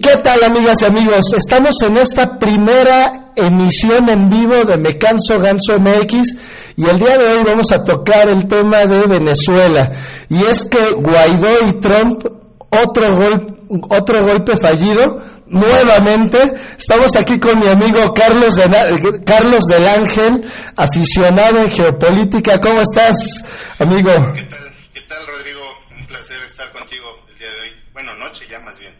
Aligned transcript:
¿Y 0.00 0.02
qué 0.02 0.16
tal, 0.16 0.42
amigas 0.44 0.80
y 0.80 0.86
amigos? 0.86 1.30
Estamos 1.36 1.74
en 1.82 1.98
esta 1.98 2.38
primera 2.38 3.32
emisión 3.36 4.08
en 4.08 4.30
vivo 4.30 4.64
de 4.64 4.78
Me 4.78 4.96
Canso 4.96 5.38
Ganso 5.38 5.78
MX 5.78 6.36
y 6.76 6.88
el 6.88 6.98
día 6.98 7.18
de 7.18 7.26
hoy 7.26 7.44
vamos 7.44 7.70
a 7.70 7.84
tocar 7.84 8.26
el 8.30 8.48
tema 8.48 8.86
de 8.86 9.06
Venezuela. 9.06 9.92
Y 10.30 10.42
es 10.44 10.64
que 10.64 10.92
Guaidó 10.92 11.68
y 11.68 11.80
Trump, 11.80 12.24
otro, 12.70 13.14
golpe 13.14 13.54
otro 13.90 14.24
golpe 14.24 14.56
fallido, 14.56 15.22
nuevamente. 15.48 16.50
Estamos 16.78 17.14
aquí 17.16 17.38
con 17.38 17.58
mi 17.58 17.68
amigo 17.68 18.14
Carlos, 18.14 18.56
de, 18.56 19.22
Carlos 19.26 19.64
del 19.64 19.86
Ángel, 19.86 20.42
aficionado 20.76 21.58
en 21.58 21.70
geopolítica. 21.70 22.58
¿Cómo 22.58 22.80
estás, 22.80 23.44
amigo? 23.78 24.12
¿Qué 24.32 24.44
tal, 24.44 24.72
¿Qué 24.94 25.00
tal, 25.02 25.26
Rodrigo? 25.26 25.60
Un 25.94 26.06
placer 26.06 26.40
estar 26.42 26.70
contigo 26.70 27.04
el 27.28 27.38
día 27.38 27.50
de 27.50 27.60
hoy. 27.60 27.72
Bueno, 27.92 28.14
noche 28.14 28.46
ya 28.50 28.60
más 28.60 28.80
bien. 28.80 28.94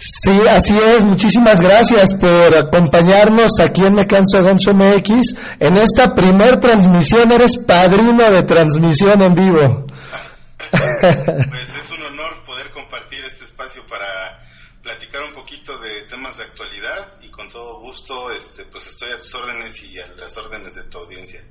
Sí, 0.00 0.30
así 0.48 0.78
es. 0.78 1.02
Muchísimas 1.02 1.60
gracias 1.60 2.14
por 2.14 2.56
acompañarnos 2.56 3.58
aquí 3.58 3.84
en 3.84 3.94
Me 3.94 4.06
Canso 4.06 4.40
Ganso 4.44 4.72
MX 4.72 5.34
en 5.58 5.76
esta 5.76 6.14
primer 6.14 6.60
transmisión. 6.60 7.32
Eres 7.32 7.58
padrino 7.58 8.30
de 8.30 8.44
transmisión 8.44 9.20
en 9.22 9.34
vivo. 9.34 9.86
pues 10.70 11.74
es 11.74 11.90
un 11.98 12.06
honor 12.06 12.44
poder 12.44 12.70
compartir 12.70 13.24
este 13.24 13.44
espacio 13.44 13.82
para 13.88 14.06
platicar 14.84 15.22
un 15.24 15.32
poquito 15.32 15.76
de 15.80 16.02
temas 16.02 16.38
de 16.38 16.44
actualidad 16.44 17.14
y 17.22 17.30
con 17.30 17.48
todo 17.48 17.80
gusto 17.80 18.30
este, 18.30 18.66
pues 18.66 18.86
estoy 18.86 19.10
a 19.10 19.18
tus 19.18 19.34
órdenes 19.34 19.82
y 19.82 19.98
a 19.98 20.06
las 20.20 20.36
órdenes 20.36 20.76
de 20.76 20.84
tu 20.84 20.98
audiencia. 20.98 21.42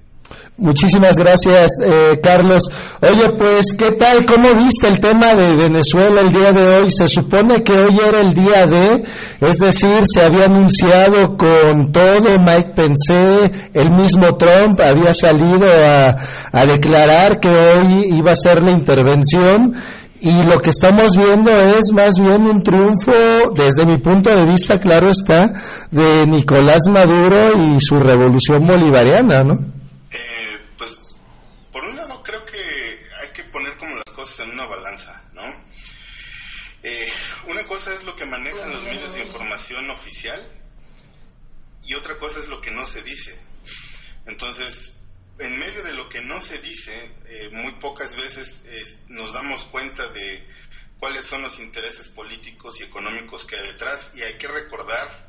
Muchísimas 0.59 1.17
gracias, 1.17 1.69
eh, 1.83 2.19
Carlos. 2.21 2.63
Oye, 3.01 3.29
pues, 3.37 3.75
¿qué 3.77 3.91
tal? 3.91 4.25
¿Cómo 4.25 4.55
viste 4.55 4.87
el 4.87 4.99
tema 4.99 5.35
de 5.35 5.55
Venezuela 5.55 6.21
el 6.21 6.31
día 6.31 6.51
de 6.51 6.67
hoy? 6.77 6.89
Se 6.89 7.07
supone 7.07 7.61
que 7.61 7.73
hoy 7.73 7.99
era 8.03 8.21
el 8.21 8.33
día 8.33 8.65
de, 8.65 9.03
es 9.39 9.59
decir, 9.59 10.01
se 10.11 10.23
había 10.23 10.45
anunciado 10.45 11.37
con 11.37 11.91
todo 11.91 12.39
Mike 12.39 12.71
Pence, 12.75 13.51
el 13.71 13.91
mismo 13.91 14.35
Trump 14.35 14.79
había 14.79 15.13
salido 15.13 15.67
a, 15.71 16.15
a 16.51 16.65
declarar 16.65 17.39
que 17.39 17.49
hoy 17.49 18.15
iba 18.17 18.31
a 18.31 18.35
ser 18.35 18.63
la 18.63 18.71
intervención 18.71 19.75
y 20.21 20.41
lo 20.41 20.59
que 20.59 20.71
estamos 20.71 21.15
viendo 21.15 21.51
es 21.51 21.91
más 21.93 22.19
bien 22.19 22.47
un 22.47 22.63
triunfo, 22.63 23.11
desde 23.55 23.85
mi 23.85 23.99
punto 23.99 24.35
de 24.35 24.43
vista, 24.47 24.79
claro 24.79 25.11
está, 25.11 25.53
de 25.91 26.25
Nicolás 26.25 26.81
Maduro 26.89 27.55
y 27.55 27.79
su 27.79 27.95
revolución 27.97 28.65
bolivariana, 28.65 29.43
¿no? 29.43 29.76
En 34.39 34.51
una 34.51 34.65
balanza, 34.65 35.21
¿no? 35.33 35.43
Eh, 36.83 37.11
una 37.47 37.65
cosa 37.65 37.93
es 37.93 38.03
lo 38.03 38.15
que 38.15 38.25
manejan 38.25 38.71
los 38.71 38.83
medios 38.83 39.15
de 39.15 39.21
información 39.21 39.89
oficial 39.89 40.39
y 41.83 41.95
otra 41.95 42.17
cosa 42.19 42.39
es 42.39 42.47
lo 42.49 42.61
que 42.61 42.71
no 42.71 42.85
se 42.85 43.03
dice. 43.03 43.37
Entonces, 44.25 44.97
en 45.39 45.57
medio 45.57 45.83
de 45.83 45.93
lo 45.93 46.09
que 46.09 46.21
no 46.21 46.41
se 46.41 46.59
dice, 46.59 46.93
eh, 47.27 47.49
muy 47.51 47.73
pocas 47.73 48.15
veces 48.15 48.65
eh, 48.67 48.83
nos 49.07 49.33
damos 49.33 49.63
cuenta 49.65 50.07
de 50.07 50.45
cuáles 50.99 51.25
son 51.25 51.41
los 51.41 51.59
intereses 51.59 52.09
políticos 52.09 52.79
y 52.79 52.83
económicos 52.83 53.45
que 53.45 53.55
hay 53.55 53.67
detrás 53.67 54.13
y 54.15 54.21
hay 54.21 54.37
que 54.37 54.47
recordar 54.47 55.27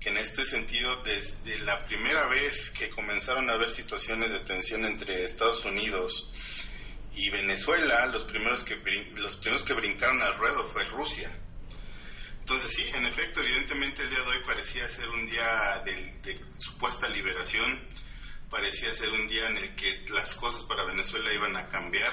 que 0.00 0.08
en 0.08 0.16
este 0.16 0.44
sentido, 0.44 1.02
desde 1.04 1.58
la 1.60 1.84
primera 1.86 2.26
vez 2.26 2.70
que 2.70 2.90
comenzaron 2.90 3.48
a 3.48 3.52
haber 3.52 3.70
situaciones 3.70 4.32
de 4.32 4.40
tensión 4.40 4.84
entre 4.84 5.22
Estados 5.22 5.64
Unidos 5.64 6.32
y 7.14 7.30
Venezuela, 7.30 8.06
los 8.06 8.24
primeros 8.24 8.64
que, 8.64 8.76
los 9.14 9.36
primeros 9.36 9.64
que 9.64 9.74
brincaron 9.74 10.20
al 10.22 10.36
ruedo 10.38 10.64
fue 10.64 10.84
Rusia. 10.84 11.30
Entonces 12.40 12.72
sí, 12.72 12.84
en 12.94 13.06
efecto, 13.06 13.40
evidentemente 13.40 14.02
el 14.02 14.10
día 14.10 14.20
de 14.20 14.30
hoy 14.30 14.42
parecía 14.44 14.88
ser 14.88 15.08
un 15.10 15.26
día 15.26 15.82
de, 15.84 16.40
supuesta 16.56 17.08
liberación, 17.08 17.78
parecía 18.50 18.92
ser 18.94 19.10
un 19.10 19.28
día 19.28 19.48
en 19.48 19.58
el 19.58 19.74
que 19.74 20.04
las 20.10 20.34
cosas 20.34 20.64
para 20.64 20.84
Venezuela 20.84 21.32
iban 21.32 21.56
a 21.56 21.68
cambiar, 21.68 22.12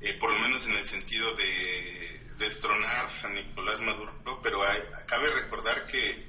eh, 0.00 0.14
por 0.14 0.32
lo 0.32 0.38
menos 0.38 0.66
en 0.66 0.72
el 0.72 0.86
sentido 0.86 1.34
de 1.34 2.20
destronar 2.38 3.08
a 3.24 3.28
Nicolás 3.28 3.80
Maduro, 3.80 4.40
pero 4.42 4.66
hay, 4.66 4.80
cabe 5.06 5.30
recordar 5.30 5.86
que 5.86 6.26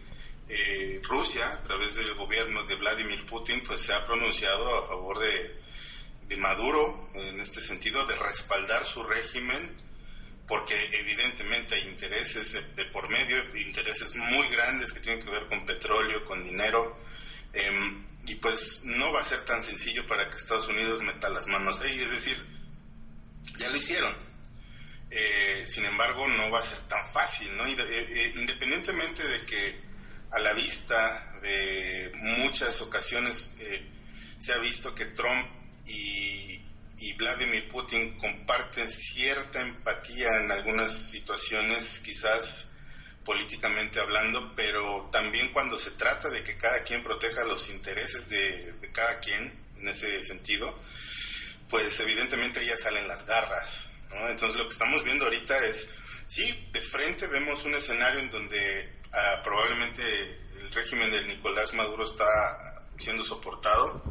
eh, 0.50 1.02
Rusia, 1.04 1.52
a 1.54 1.62
través 1.64 1.96
del 1.96 2.14
gobierno 2.16 2.64
de 2.64 2.76
Vladimir 2.76 3.26
Putin, 3.26 3.62
pues 3.66 3.82
se 3.82 3.94
ha 3.94 4.06
pronunciado 4.06 4.78
a 4.78 4.88
favor 4.88 5.20
de 5.20 5.67
de 6.28 6.38
Maduro 6.38 7.10
en 7.14 7.40
este 7.40 7.62
sentido 7.62 8.06
de 8.06 8.16
respaldar 8.16 8.86
su 8.86 9.04
régimen 9.04 9.88
porque 10.48 10.76
evidentemente 10.94 11.76
hay 11.76 11.88
intereses 11.88 12.58
de, 12.76 12.86
por 12.86 13.10
medio, 13.10 13.38
intereses 13.58 14.16
muy 14.16 14.48
grandes 14.48 14.94
que 14.94 15.02
tienen 15.02 15.22
que 15.22 15.30
ver 15.30 15.46
con 15.48 15.66
petróleo, 15.66 16.24
con 16.24 16.44
dinero, 16.44 16.98
em, 17.52 18.06
y 18.26 18.36
pues 18.36 18.84
no 18.86 19.12
va 19.12 19.20
a 19.20 19.24
ser 19.26 19.42
tan 19.42 19.62
sencillo 19.62 20.08
para 20.08 20.30
que 20.30 20.38
Estados 20.38 20.70
Unidos 20.70 21.02
meta 21.02 21.30
las 21.30 21.48
manos 21.48 21.82
ahí, 21.82 22.00
es 22.00 22.12
decir, 22.12 22.38
ya 23.58 23.70
lo 23.70 23.78
hicieron. 23.78 24.16
Eh, 25.10 25.64
sin 25.66 25.86
embargo, 25.86 26.28
no 26.28 26.50
va 26.50 26.60
a 26.60 26.64
ser 26.64 26.80
tan 26.88 27.06
fácil, 27.08 27.56
¿no? 27.58 27.66
Eh, 27.66 27.76
eh, 27.80 28.34
independientemente 28.36 29.24
de 29.24 29.46
que 29.46 29.82
a 30.32 30.40
la 30.40 30.54
vista 30.54 31.34
de 31.42 32.12
muchas 32.16 32.82
ocasiones 32.82 33.56
se 34.38 34.54
ha 34.54 34.58
visto 34.58 34.94
que 34.94 35.06
Trump 35.06 35.48
y, 35.88 36.64
Vladimir 37.18 37.68
Putin 37.68 38.16
comparten 38.16 38.88
cierta 38.88 39.60
empatía 39.60 40.30
en 40.40 40.52
algunas 40.52 40.94
situaciones, 40.94 42.00
quizás 42.06 42.74
políticamente 43.26 44.00
hablando, 44.00 44.54
pero 44.56 45.10
también 45.12 45.52
cuando 45.52 45.80
se 45.80 45.92
trata 45.92 46.30
de 46.30 46.44
que 46.44 46.58
cada 46.58 46.84
quien 46.84 47.02
proteja 47.02 47.44
los 47.44 47.70
intereses 47.70 48.30
de, 48.30 48.92
cada 48.94 49.20
quien, 49.20 49.52
en 49.78 49.88
ese 49.88 50.24
sentido, 50.24 50.78
pues 51.70 52.00
evidentemente 52.02 52.64
ya 52.64 52.78
salen 52.78 53.08
las 53.08 53.26
garras. 53.26 53.90
Entonces 54.30 54.58
lo 54.58 54.66
que 54.66 54.74
estamos 54.74 55.04
viendo 55.04 55.26
ahorita 55.26 55.58
es, 55.66 55.90
sí, 56.28 56.70
de 56.72 56.82
frente 56.82 57.26
vemos 57.26 57.64
un 57.66 57.74
escenario 57.74 58.20
en 58.20 58.30
donde 58.30 58.94
ah, 59.12 59.42
probablemente 59.44 60.04
el 60.62 60.70
régimen 60.72 61.10
del 61.10 61.28
Nicolás 61.28 61.74
Maduro 61.74 62.04
está 62.04 62.77
siendo 62.98 63.24
soportado, 63.24 64.02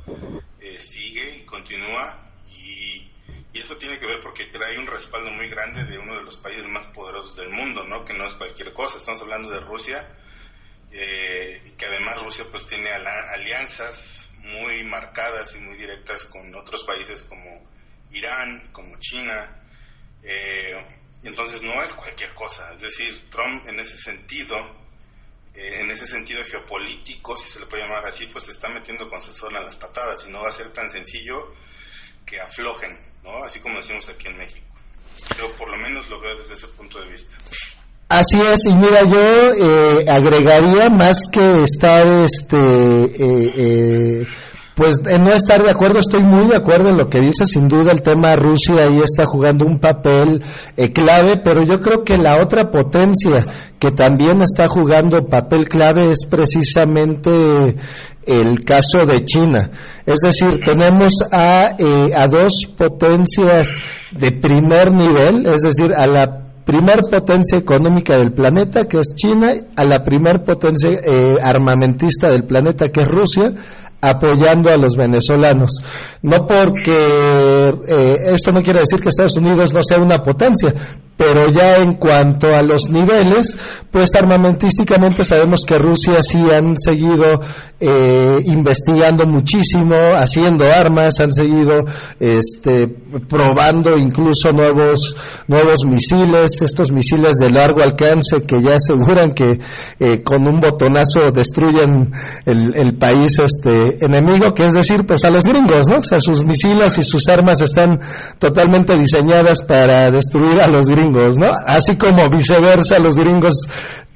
eh, 0.61 0.81
sigue 0.81 1.39
y 1.39 1.45
continúa. 1.45 2.31
Y, 2.49 3.13
eso 3.55 3.79
tiene 3.79 3.99
que 3.99 4.05
ver 4.05 4.21
porque 4.21 4.45
trae 4.45 4.79
un 4.79 4.87
respaldo 4.87 5.31
muy 5.31 5.49
grande 5.49 5.83
de 5.85 5.99
uno 5.99 6.15
de 6.15 6.23
los 6.23 6.37
países 6.37 6.69
más 6.69 6.87
poderosos 6.89 7.37
del 7.37 7.49
mundo, 7.49 7.85
¿no? 7.85 8.05
Que 8.05 8.13
no 8.13 8.27
es 8.27 8.35
cualquier 8.35 8.75
cosa, 8.75 8.99
estamos 8.99 9.23
hablando 9.23 9.49
de 9.49 9.61
Rusia, 9.61 10.07
eh, 10.93 11.63
que 11.79 11.87
además 11.87 12.23
Rusia 12.23 12.45
pues 12.51 12.67
tiene 12.67 12.91
alianzas 12.91 14.33
muy 14.41 14.85
marcadas 14.85 15.57
y 15.57 15.61
muy 15.61 15.75
directas 15.77 16.27
con 16.27 16.55
otros 16.55 16.85
países 16.85 17.23
como 17.23 17.67
Irán, 18.13 18.69
como 18.73 18.99
China, 19.01 19.63
eh, 20.23 20.77
entonces 21.23 21.63
no 21.63 21.83
es 21.83 21.93
cualquier 21.95 22.35
cosa, 22.35 22.73
es 22.75 22.83
decir, 22.83 23.31
Trump 23.31 23.67
en 23.69 23.81
ese 23.81 23.97
sentido 23.97 24.57
eh, 25.57 25.81
en 25.81 25.91
ese 25.91 26.07
sentido 26.07 26.45
geopolítico, 26.45 27.37
si 27.37 27.49
se 27.49 27.61
le 27.61 27.67
puede 27.67 27.83
llamar 27.83 28.05
así, 28.05 28.27
pues 28.27 28.45
se 28.45 28.51
está 28.51 28.69
metiendo 28.69 29.09
con 29.09 29.23
zona 29.23 29.61
a 29.61 29.63
las 29.63 29.77
patadas 29.77 30.25
y 30.27 30.31
no 30.31 30.43
va 30.43 30.51
a 30.51 30.53
ser 30.53 30.69
tan 30.69 30.91
sencillo 30.91 31.55
que 32.27 32.41
aflojen, 32.41 32.97
¿no? 33.25 33.43
Así 33.43 33.61
como 33.61 33.77
decimos 33.77 34.09
aquí 34.09 34.27
en 34.29 34.37
México. 34.37 34.67
Yo 35.39 35.51
por 35.57 35.71
lo 35.71 35.79
menos 35.79 36.09
lo 36.11 36.21
veo 36.21 36.37
desde 36.37 36.55
ese 36.55 36.69
punto 36.69 37.01
de 37.01 37.09
vista. 37.09 37.35
Así 38.09 38.41
es, 38.41 38.67
y 38.67 38.75
mira, 38.75 39.03
yo 39.03 39.55
eh, 39.55 40.05
agregaría 40.09 40.91
más 40.91 41.29
que 41.33 41.63
estar 41.65 42.07
este 42.07 42.57
eh, 42.57 43.53
eh 43.57 44.27
pues 44.77 44.99
en 45.07 45.23
no 45.23 45.33
estar 45.33 45.63
de 45.63 45.71
acuerdo, 45.71 46.01
estoy 46.01 46.23
muy 46.23 46.49
de 46.49 46.57
acuerdo 46.57 46.91
en 46.91 46.99
lo 46.99 47.09
que 47.09 47.19
dice, 47.19 47.47
sin 47.47 47.67
duda 47.67 47.93
el 47.93 48.03
tema 48.03 48.37
Rusia 48.37 48.83
ahí 48.85 49.01
está 49.01 49.25
jugando 49.25 49.65
un 49.65 49.79
papel 49.79 50.43
eh, 50.77 50.93
clave, 50.93 51.39
pero 51.39 51.63
yo 51.63 51.81
creo 51.81 52.05
que 52.05 52.19
la 52.19 52.43
otra 52.43 52.71
potencia 52.71 53.43
que 53.79 53.91
también 53.91 54.43
está 54.43 54.69
jugando 54.69 55.29
papel 55.29 55.67
clave 55.67 56.11
es 56.11 56.27
precisamente 56.27 57.75
el 58.27 58.65
caso 58.67 59.07
de 59.07 59.25
China. 59.25 59.71
Es 60.05 60.21
decir, 60.21 60.61
tenemos 60.63 61.15
a, 61.33 61.75
eh, 61.79 62.11
a 62.15 62.29
dos 62.29 62.53
potencias 62.77 63.81
de 64.11 64.31
primer 64.31 64.93
nivel, 64.93 65.47
es 65.47 65.63
decir, 65.63 65.95
a 65.97 66.07
la 66.07 66.43
primer 66.67 67.01
potencia 67.09 67.57
económica 67.57 68.19
del 68.19 68.33
planeta, 68.33 68.87
que 68.87 68.99
es 68.99 69.15
China, 69.15 69.53
a 69.77 69.85
la 69.85 70.03
primer 70.03 70.43
potencia 70.43 70.91
eh, 70.91 71.37
armamentista 71.41 72.29
del 72.29 72.45
planeta, 72.45 72.91
que 72.91 73.03
es 73.03 73.09
Rusia, 73.09 73.55
apoyando 74.01 74.71
a 74.71 74.77
los 74.77 74.97
venezolanos. 74.97 75.71
No 76.23 76.47
porque 76.47 77.75
eh, 77.89 78.17
esto 78.33 78.53
no 78.53 78.63
quiere 78.63 78.81
decir 78.81 79.01
que 79.01 79.09
Estados 79.09 79.37
Unidos 79.37 79.73
no 79.73 79.81
sea 79.83 79.99
una 79.99 80.23
potencia, 80.23 80.73
pero 81.17 81.49
ya 81.51 81.79
en 81.79 81.95
cuanto 81.95 82.55
a 82.55 82.63
los 82.63 82.91
niveles, 82.91 83.59
pues 83.91 84.15
armamentísticamente 84.15 85.25
sabemos 85.25 85.63
que 85.67 85.79
Rusia 85.79 86.23
sí 86.23 86.39
han 86.53 86.77
seguido 86.77 87.41
eh, 87.81 88.39
investigando 88.45 89.25
muchísimo, 89.25 89.95
haciendo 90.15 90.71
armas, 90.71 91.19
han 91.21 91.33
seguido 91.33 91.85
este, 92.21 92.87
probando 93.29 93.97
incluso 93.97 94.51
nuevos, 94.51 95.17
nuevos 95.47 95.85
misiles, 95.87 96.61
estos 96.61 96.93
misiles 96.93 97.37
de 97.39 97.51
largo 97.51 97.83
alcance 97.83 98.43
que 98.43 98.63
ya 98.63 98.77
aseguran 98.77 99.33
que 99.33 99.59
eh, 99.99 100.23
con 100.23 100.47
un 100.47 100.61
botonazo 100.61 101.31
destruyen 101.33 102.13
el, 102.45 102.75
el, 102.75 102.95
país 102.95 103.39
este, 103.39 104.05
enemigo, 104.05 104.53
que 104.53 104.67
es 104.67 104.75
decir, 104.75 105.07
pues 105.07 105.25
a 105.25 105.31
los 105.31 105.45
gringos, 105.45 105.89
¿no? 105.89 105.99
O 105.99 106.03
sea, 106.03 106.21
sus 106.21 106.45
misiles 106.45 106.99
y 106.99 107.03
sus 107.03 107.27
armas 107.29 107.61
están 107.63 108.01
totalmente 108.39 108.97
diseñadas 108.99 109.63
para 109.63 110.11
destruir 110.11 110.61
a 110.61 110.69
los 110.69 110.89
gringos 110.89 111.06
¿no? 111.39 111.53
Así 111.67 111.97
como 111.97 112.29
viceversa, 112.29 112.99
los 112.99 113.17
gringos 113.17 113.55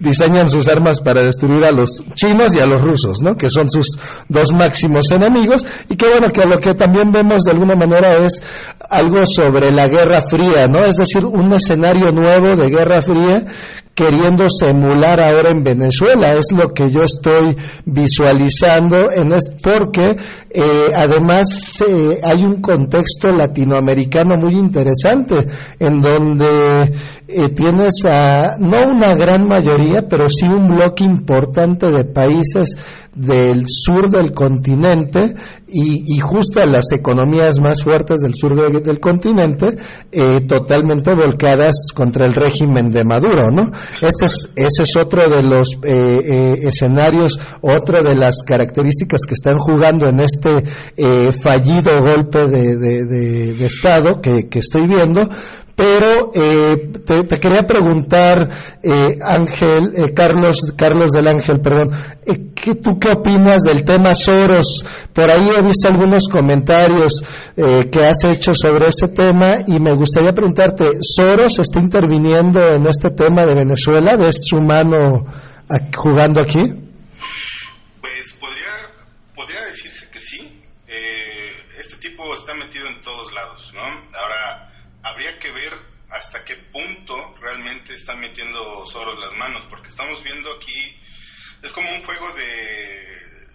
diseñan 0.01 0.49
sus 0.49 0.67
armas 0.67 1.01
para 1.01 1.23
destruir 1.23 1.65
a 1.65 1.71
los 1.71 2.03
chinos 2.15 2.55
y 2.55 2.59
a 2.59 2.67
los 2.67 2.83
rusos, 2.83 3.21
¿no? 3.23 3.37
Que 3.37 3.49
son 3.49 3.71
sus 3.71 3.87
dos 4.29 4.53
máximos 4.53 5.11
enemigos 5.11 5.65
y 5.89 5.97
que 5.97 6.09
bueno, 6.09 6.31
que 6.33 6.45
lo 6.47 6.59
que 6.59 6.75
también 6.75 7.13
vemos 7.13 7.43
de 7.43 7.53
alguna 7.53 7.77
manera 7.77 8.17
es 8.17 8.43
algo 8.89 9.25
sobre 9.27 9.71
la 9.71 9.87
Guerra 9.87 10.23
Fría, 10.23 10.67
¿no? 10.67 10.85
Es 10.85 10.97
decir, 10.97 11.25
un 11.25 11.53
escenario 11.53 12.11
nuevo 12.11 12.57
de 12.57 12.69
Guerra 12.69 13.03
Fría 13.03 13.45
queriendo 14.01 14.47
emular 14.63 15.21
ahora 15.21 15.51
en 15.51 15.63
Venezuela. 15.63 16.33
Es 16.33 16.47
lo 16.53 16.73
que 16.73 16.91
yo 16.91 17.03
estoy 17.03 17.55
visualizando 17.85 19.11
en 19.11 19.31
porque 19.63 20.17
eh, 20.51 20.93
además 20.97 21.85
eh, 21.87 22.19
hay 22.25 22.43
un 22.43 22.63
contexto 22.63 23.31
latinoamericano 23.31 24.37
muy 24.37 24.55
interesante 24.55 25.47
en 25.79 26.01
donde 26.01 26.93
eh, 27.29 27.49
tienes 27.51 28.05
a, 28.07 28.57
no 28.59 28.89
una 28.89 29.15
gran 29.15 29.47
mayoría, 29.47 29.90
pero 30.09 30.29
sí 30.29 30.47
un 30.47 30.69
bloque 30.69 31.05
importante 31.05 31.91
de 31.91 32.05
países 32.05 32.77
del 33.15 33.65
sur 33.67 34.09
del 34.09 34.33
continente 34.33 35.35
y, 35.73 36.19
justo 36.19 36.61
a 36.61 36.67
las 36.67 36.91
economías 36.93 37.61
más 37.61 37.83
fuertes 37.83 38.21
del 38.21 38.35
sur 38.35 38.83
del 38.83 39.01
continente 39.01 39.69
eh, 40.11 40.41
totalmente 40.43 41.15
volcadas 41.15 41.93
contra 41.95 42.27
el 42.27 42.35
régimen 42.35 42.91
de 42.91 43.05
Maduro, 43.05 43.51
¿no? 43.53 43.71
Ese 44.01 44.27
es, 44.27 44.51
ese 44.57 44.83
es 44.83 44.97
otro 44.97 45.29
de 45.29 45.43
los 45.43 45.75
eh, 45.85 46.21
eh, 46.25 46.59
escenarios, 46.65 47.39
otra 47.61 48.03
de 48.03 48.17
las 48.17 48.43
características 48.43 49.21
que 49.27 49.35
están 49.35 49.59
jugando 49.59 50.09
en 50.09 50.21
este 50.21 50.65
fallido 51.33 52.01
golpe 52.03 52.47
de, 52.49 53.65
Estado 53.65 54.21
que, 54.21 54.49
que 54.49 54.59
estoy 54.59 54.87
viendo, 54.89 55.29
pero 55.81 56.31
eh, 56.35 56.93
te, 57.07 57.41
quería 57.41 57.63
preguntar, 57.63 58.51
eh, 58.83 59.17
Ángel, 59.25 59.95
eh, 59.97 60.13
Carlos, 60.13 60.75
Carlos 60.77 61.11
del 61.11 61.27
Ángel, 61.27 61.63
perdón, 61.63 61.91
¿qué, 62.61 62.75
¿tú 62.75 62.99
qué 62.99 63.11
opinas 63.11 63.63
del 63.63 63.85
tema 63.85 64.15
Soros? 64.15 64.85
Por 65.13 65.31
ahí 65.31 65.49
he 65.57 65.63
visto 65.63 65.89
algunos 65.89 66.29
comentarios 66.29 67.23
que 67.57 68.07
has 68.07 68.25
hecho 68.25 68.55
sobre 68.55 68.89
ese 68.89 69.09
tema 69.09 69.59
y 69.67 69.79
me 69.79 69.93
gustaría 69.95 70.33
preguntarte, 70.33 70.91
¿Soros 71.01 71.59
está 71.59 71.79
interviniendo 71.79 72.75
en 72.75 72.87
este 72.87 73.11
tema 73.11 73.47
de 73.47 73.55
Venezuela? 73.55 74.17
¿Ves 74.17 74.37
su 74.47 74.61
mano 74.61 75.27
jugando 75.97 76.41
aquí? 76.41 76.63
Pues 78.01 78.35
podría, 78.35 78.75
podría 79.35 79.65
decirse 79.67 80.09
que 80.11 80.21
sí. 80.21 80.63
este 81.79 81.97
tipo 81.97 82.33
está 82.35 82.55
metido 82.55 82.87
en 82.89 83.01
todos 83.01 83.33
lados, 83.33 83.73
¿no? 83.75 83.83
Ahora 83.83 84.73
habría 85.03 85.39
que 85.39 85.51
ver 85.51 85.73
hasta 86.11 86.45
qué 86.45 86.57
punto 86.57 87.15
realmente 87.41 87.95
están 87.95 88.21
metiendo 88.21 88.85
Soros 88.85 89.19
las 89.21 89.33
manos, 89.37 89.65
porque 89.71 89.89
estamos 89.89 90.23
viendo 90.25 90.53
aquí, 90.55 90.97
es 91.63 91.73
como 91.73 91.91
un 91.93 92.03
juego 92.03 92.33
de, 92.33 93.47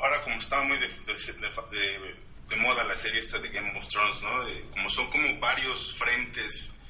ahora 0.00 0.20
como 0.22 0.36
estaba 0.36 0.64
muy 0.64 0.78
de, 0.78 0.88
de, 0.88 2.56
moda 2.56 2.84
la 2.84 2.96
serie 2.96 3.20
esta 3.20 3.38
de 3.38 3.48
Game 3.48 3.76
of 3.78 3.88
Thrones, 3.88 4.22
¿no? 4.22 4.70
como 4.70 4.90
son 4.90 5.10
como 5.10 5.40
varios 5.40 5.94
frentes 5.98 6.80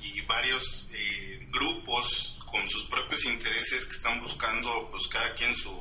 y 0.00 0.20
varios 0.22 0.88
eh, 0.92 1.46
grupos 1.50 2.38
con 2.46 2.68
sus 2.68 2.84
propios 2.84 3.24
intereses 3.24 3.86
que 3.86 3.92
están 3.92 4.20
buscando 4.20 4.90
pues 4.90 5.06
cada 5.08 5.34
quien 5.34 5.54
su, 5.54 5.72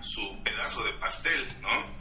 su 0.00 0.42
pedazo 0.42 0.84
de 0.84 0.92
pastel, 0.94 1.46
¿no? 1.60 1.96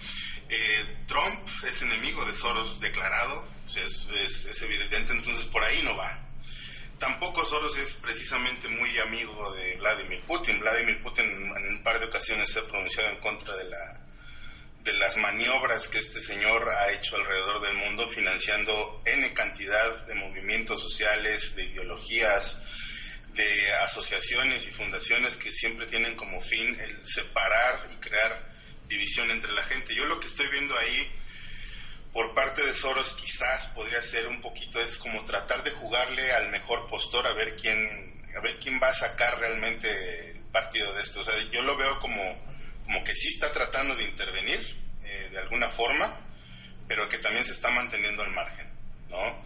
Eh, 0.50 1.04
Trump 1.08 1.48
es 1.64 1.82
enemigo 1.82 2.24
de 2.26 2.34
Soros 2.34 2.80
declarado, 2.80 3.46
es, 3.76 4.62
evidente, 4.62 5.12
entonces 5.12 5.46
por 5.46 5.64
ahí 5.64 5.82
no 5.84 5.96
va. 5.98 6.27
Tampoco 7.00 7.46
Soros 7.46 7.78
es 7.78 7.98
precisamente 7.98 8.68
muy 8.68 8.98
amigo 8.98 9.54
de 9.54 9.76
Vladimir 9.76 10.20
Putin. 10.22 10.60
Vladimir 10.60 11.00
Putin 11.00 11.26
en 11.26 11.68
un 11.76 11.84
par 11.84 12.00
de 12.00 12.08
ocasiones 12.08 12.52
se 12.52 12.60
ha 12.60 12.64
pronunciado 12.64 13.10
en 13.10 13.18
contra 13.18 13.56
de, 13.56 13.66
la, 13.66 14.00
de 14.84 14.94
las 14.94 15.18
maniobras 15.18 15.88
que 15.90 16.00
este 16.00 16.20
señor 16.20 16.68
ha 16.70 16.92
hecho 16.92 17.16
alrededor 17.16 17.62
del 17.62 17.76
mundo, 17.76 18.08
financiando 18.08 19.04
N 19.06 19.32
cantidad 19.34 20.08
de 20.08 20.16
movimientos 20.16 20.82
sociales, 20.82 21.56
de 21.56 21.66
ideologías, 21.66 22.64
de 23.36 23.74
asociaciones 23.74 24.66
y 24.66 24.72
fundaciones 24.72 25.38
que 25.38 25.54
siempre 25.54 25.86
tienen 25.86 26.16
como 26.16 26.42
fin 26.42 26.80
el 26.80 27.08
separar 27.08 27.88
y 27.94 27.96
crear 27.98 28.44
división 28.88 29.30
entre 29.30 29.52
la 29.54 29.62
gente. 29.62 29.94
Yo 29.94 30.06
lo 30.06 30.20
que 30.20 30.26
estoy 30.26 30.48
viendo 30.48 30.76
ahí 30.76 31.12
por 32.12 32.34
parte 32.34 32.66
de 32.66 32.74
Soros 32.74 33.14
quizás 33.14 33.68
podría 33.68 34.02
ser 34.02 34.28
un 34.28 34.42
poquito 34.42 34.80
es 34.80 34.98
como 34.98 35.24
tratar 35.24 35.64
de 35.64 35.72
jugarle 35.72 36.32
al 36.32 36.50
mejor 36.50 36.88
postor 36.88 37.28
a 37.28 37.34
ver 37.34 37.56
quién 37.56 38.16
a 38.36 38.40
ver 38.40 38.60
quién 38.60 38.80
va 38.82 38.90
a 38.90 38.94
sacar 38.94 39.40
realmente 39.40 40.32
el 40.32 40.42
partido 40.52 40.94
de 40.94 41.02
esto. 41.02 41.22
O 41.22 41.24
sea, 41.24 41.34
yo 41.52 41.62
lo 41.62 41.76
veo 41.76 42.00
como 42.00 42.22
como 42.86 43.04
que 43.04 43.16
sí 43.16 43.28
está 43.28 43.52
tratando 43.52 43.96
de 43.96 44.04
intervenir 44.06 44.60
eh, 45.04 45.30
de 45.32 45.40
alguna 45.40 45.68
forma, 45.68 46.18
pero 46.88 47.10
que 47.10 47.18
también 47.18 47.44
se 47.44 47.52
está 47.52 47.70
manteniendo 47.70 48.24
al 48.24 48.32
margen, 48.32 48.68
¿no? 49.10 49.46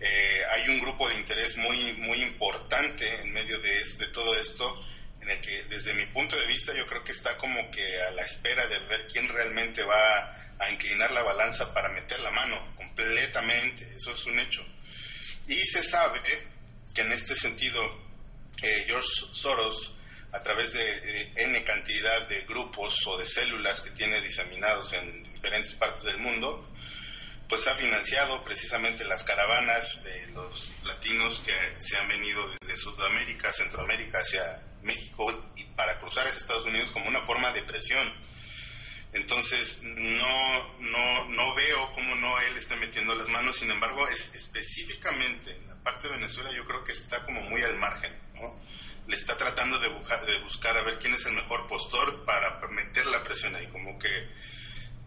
Eh, 0.00 0.42
hay 0.50 0.68
un 0.68 0.80
grupo 0.80 1.08
de 1.08 1.14
interés 1.14 1.56
muy 1.56 1.94
muy 1.94 2.22
importante 2.22 3.20
en 3.20 3.32
medio 3.32 3.58
de, 3.60 3.84
de 3.84 4.06
todo 4.08 4.36
esto 4.36 4.84
en 5.22 5.30
el 5.30 5.40
que 5.40 5.64
desde 5.64 5.94
mi 5.94 6.06
punto 6.06 6.36
de 6.36 6.46
vista 6.46 6.74
yo 6.74 6.86
creo 6.86 7.04
que 7.04 7.12
está 7.12 7.36
como 7.36 7.70
que 7.70 8.02
a 8.02 8.10
la 8.10 8.22
espera 8.22 8.66
de 8.66 8.80
ver 8.80 9.06
quién 9.06 9.28
realmente 9.28 9.84
va 9.84 10.41
a 10.62 10.70
inclinar 10.70 11.10
la 11.10 11.22
balanza 11.22 11.74
para 11.74 11.88
meter 11.88 12.20
la 12.20 12.30
mano 12.30 12.74
completamente, 12.76 13.92
eso 13.96 14.12
es 14.12 14.26
un 14.26 14.38
hecho. 14.38 14.64
Y 15.48 15.56
se 15.64 15.82
sabe 15.82 16.20
que 16.94 17.00
en 17.00 17.12
este 17.12 17.34
sentido 17.34 17.82
eh, 18.62 18.84
George 18.86 19.08
Soros, 19.32 19.94
a 20.30 20.42
través 20.42 20.72
de 20.74 21.32
N 21.36 21.64
cantidad 21.64 22.28
de 22.28 22.42
grupos 22.42 23.06
o 23.06 23.18
de 23.18 23.26
células 23.26 23.80
que 23.80 23.90
tiene 23.90 24.20
diseminados 24.20 24.92
en 24.92 25.22
diferentes 25.24 25.74
partes 25.74 26.04
del 26.04 26.18
mundo, 26.18 26.68
pues 27.48 27.66
ha 27.66 27.74
financiado 27.74 28.42
precisamente 28.44 29.04
las 29.04 29.24
caravanas 29.24 30.04
de 30.04 30.28
los 30.28 30.72
latinos 30.84 31.40
que 31.40 31.52
se 31.76 31.98
han 31.98 32.08
venido 32.08 32.40
desde 32.60 32.76
Sudamérica, 32.76 33.52
Centroamérica 33.52 34.20
hacia 34.20 34.62
México 34.82 35.52
y 35.56 35.64
para 35.64 35.98
cruzar 35.98 36.26
hacia 36.26 36.38
Estados 36.38 36.64
Unidos 36.64 36.92
como 36.92 37.08
una 37.08 37.20
forma 37.20 37.52
de 37.52 37.62
presión. 37.62 38.10
Entonces, 39.12 39.82
no, 39.82 40.78
no, 40.80 41.24
no 41.26 41.54
veo 41.54 41.92
cómo 41.92 42.14
no 42.16 42.40
él 42.40 42.56
está 42.56 42.76
metiendo 42.76 43.14
las 43.14 43.28
manos, 43.28 43.56
sin 43.56 43.70
embargo, 43.70 44.08
es, 44.08 44.34
específicamente 44.34 45.50
en 45.50 45.68
la 45.68 45.82
parte 45.82 46.08
de 46.08 46.14
Venezuela 46.14 46.50
yo 46.52 46.64
creo 46.64 46.82
que 46.82 46.92
está 46.92 47.22
como 47.24 47.42
muy 47.42 47.62
al 47.62 47.76
margen, 47.76 48.10
¿no? 48.34 48.58
Le 49.06 49.14
está 49.14 49.36
tratando 49.36 49.78
de, 49.80 49.88
buscar 49.88 50.76
a 50.78 50.82
ver 50.82 50.98
quién 50.98 51.12
es 51.12 51.26
el 51.26 51.34
mejor 51.34 51.66
postor 51.66 52.24
para 52.24 52.58
meter 52.68 53.04
la 53.06 53.22
presión 53.22 53.54
ahí, 53.54 53.66
como 53.66 53.98
que 53.98 54.08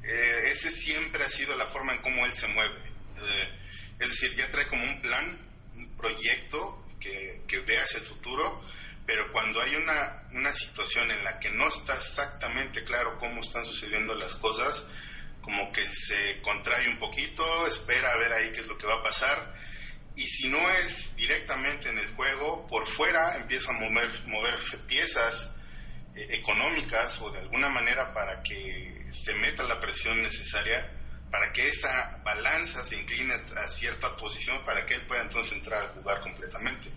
eh, 0.04 0.50
ese 0.52 0.70
siempre 0.70 1.24
ha 1.24 1.30
sido 1.30 1.56
la 1.56 1.66
forma 1.66 1.94
en 1.94 2.02
cómo 2.02 2.26
él 2.28 2.34
se 2.34 2.48
mueve. 2.50 2.78
Eh, 3.18 3.60
es 4.00 4.10
decir, 4.10 4.36
ya 4.36 4.50
trae 4.50 4.68
como 4.68 4.84
un 4.84 5.02
plan, 5.02 5.40
un 5.76 5.98
proyecto 5.98 6.86
que, 7.00 7.42
que 7.48 7.60
ve 7.60 7.80
hacia 7.80 8.00
el 8.00 8.06
futuro, 8.06 8.62
pero 9.06 9.32
cuando 9.32 9.62
hay 9.62 9.76
una, 9.76 10.24
una 10.32 10.52
situación 10.52 11.12
en 11.12 11.24
la 11.24 11.40
que 11.40 11.52
no 11.52 11.68
está 11.68 11.96
exactamente 11.96 12.84
claro 12.84 13.18
cómo 13.18 13.42
están 13.42 13.66
sucediendo 13.66 14.16
las 14.16 14.36
cosas, 14.36 14.88
como 15.42 15.72
que 15.72 15.94
se 15.94 16.42
contrae 16.42 16.90
un 16.90 16.98
poquito, 16.98 17.68
espera 17.68 18.14
a 18.14 18.18
ver 18.18 18.34
ahí 18.34 18.52
qué 18.52 18.62
es 18.62 18.68
lo 18.68 18.78
que 18.78 18.88
va 18.88 18.96
a 18.96 19.04
pasar, 19.04 19.56
y 20.16 20.26
si 20.26 20.50
no 20.50 20.72
es 20.72 21.18
directamente 21.18 21.90
en 21.90 21.98
el 21.98 22.08
juego, 22.16 22.66
por 22.68 22.86
fuera 22.86 23.36
empieza 23.36 23.72
a 23.72 23.74
mover, 23.74 24.10
mover 24.28 24.56
piezas 24.88 25.58
eh, 26.16 26.28
económicas 26.32 27.22
o 27.22 27.30
de 27.32 27.40
alguna 27.40 27.70
manera 27.70 28.14
para 28.14 28.42
que 28.42 29.06
se 29.10 29.36
meta 29.36 29.64
la 29.64 29.80
presión 29.80 30.22
necesaria 30.24 30.90
para 31.30 31.52
que 31.52 31.68
esa 31.68 32.22
balanza 32.24 32.86
se 32.86 32.96
incline 32.96 33.34
a 33.34 33.68
cierta 33.68 34.16
posición 34.16 34.64
para 34.64 34.86
que 34.86 34.94
él 34.94 35.02
pueda 35.02 35.22
entonces 35.22 35.54
entrar 35.54 35.84
a 35.84 35.88
jugar 35.90 36.22
completamente. 36.22 36.90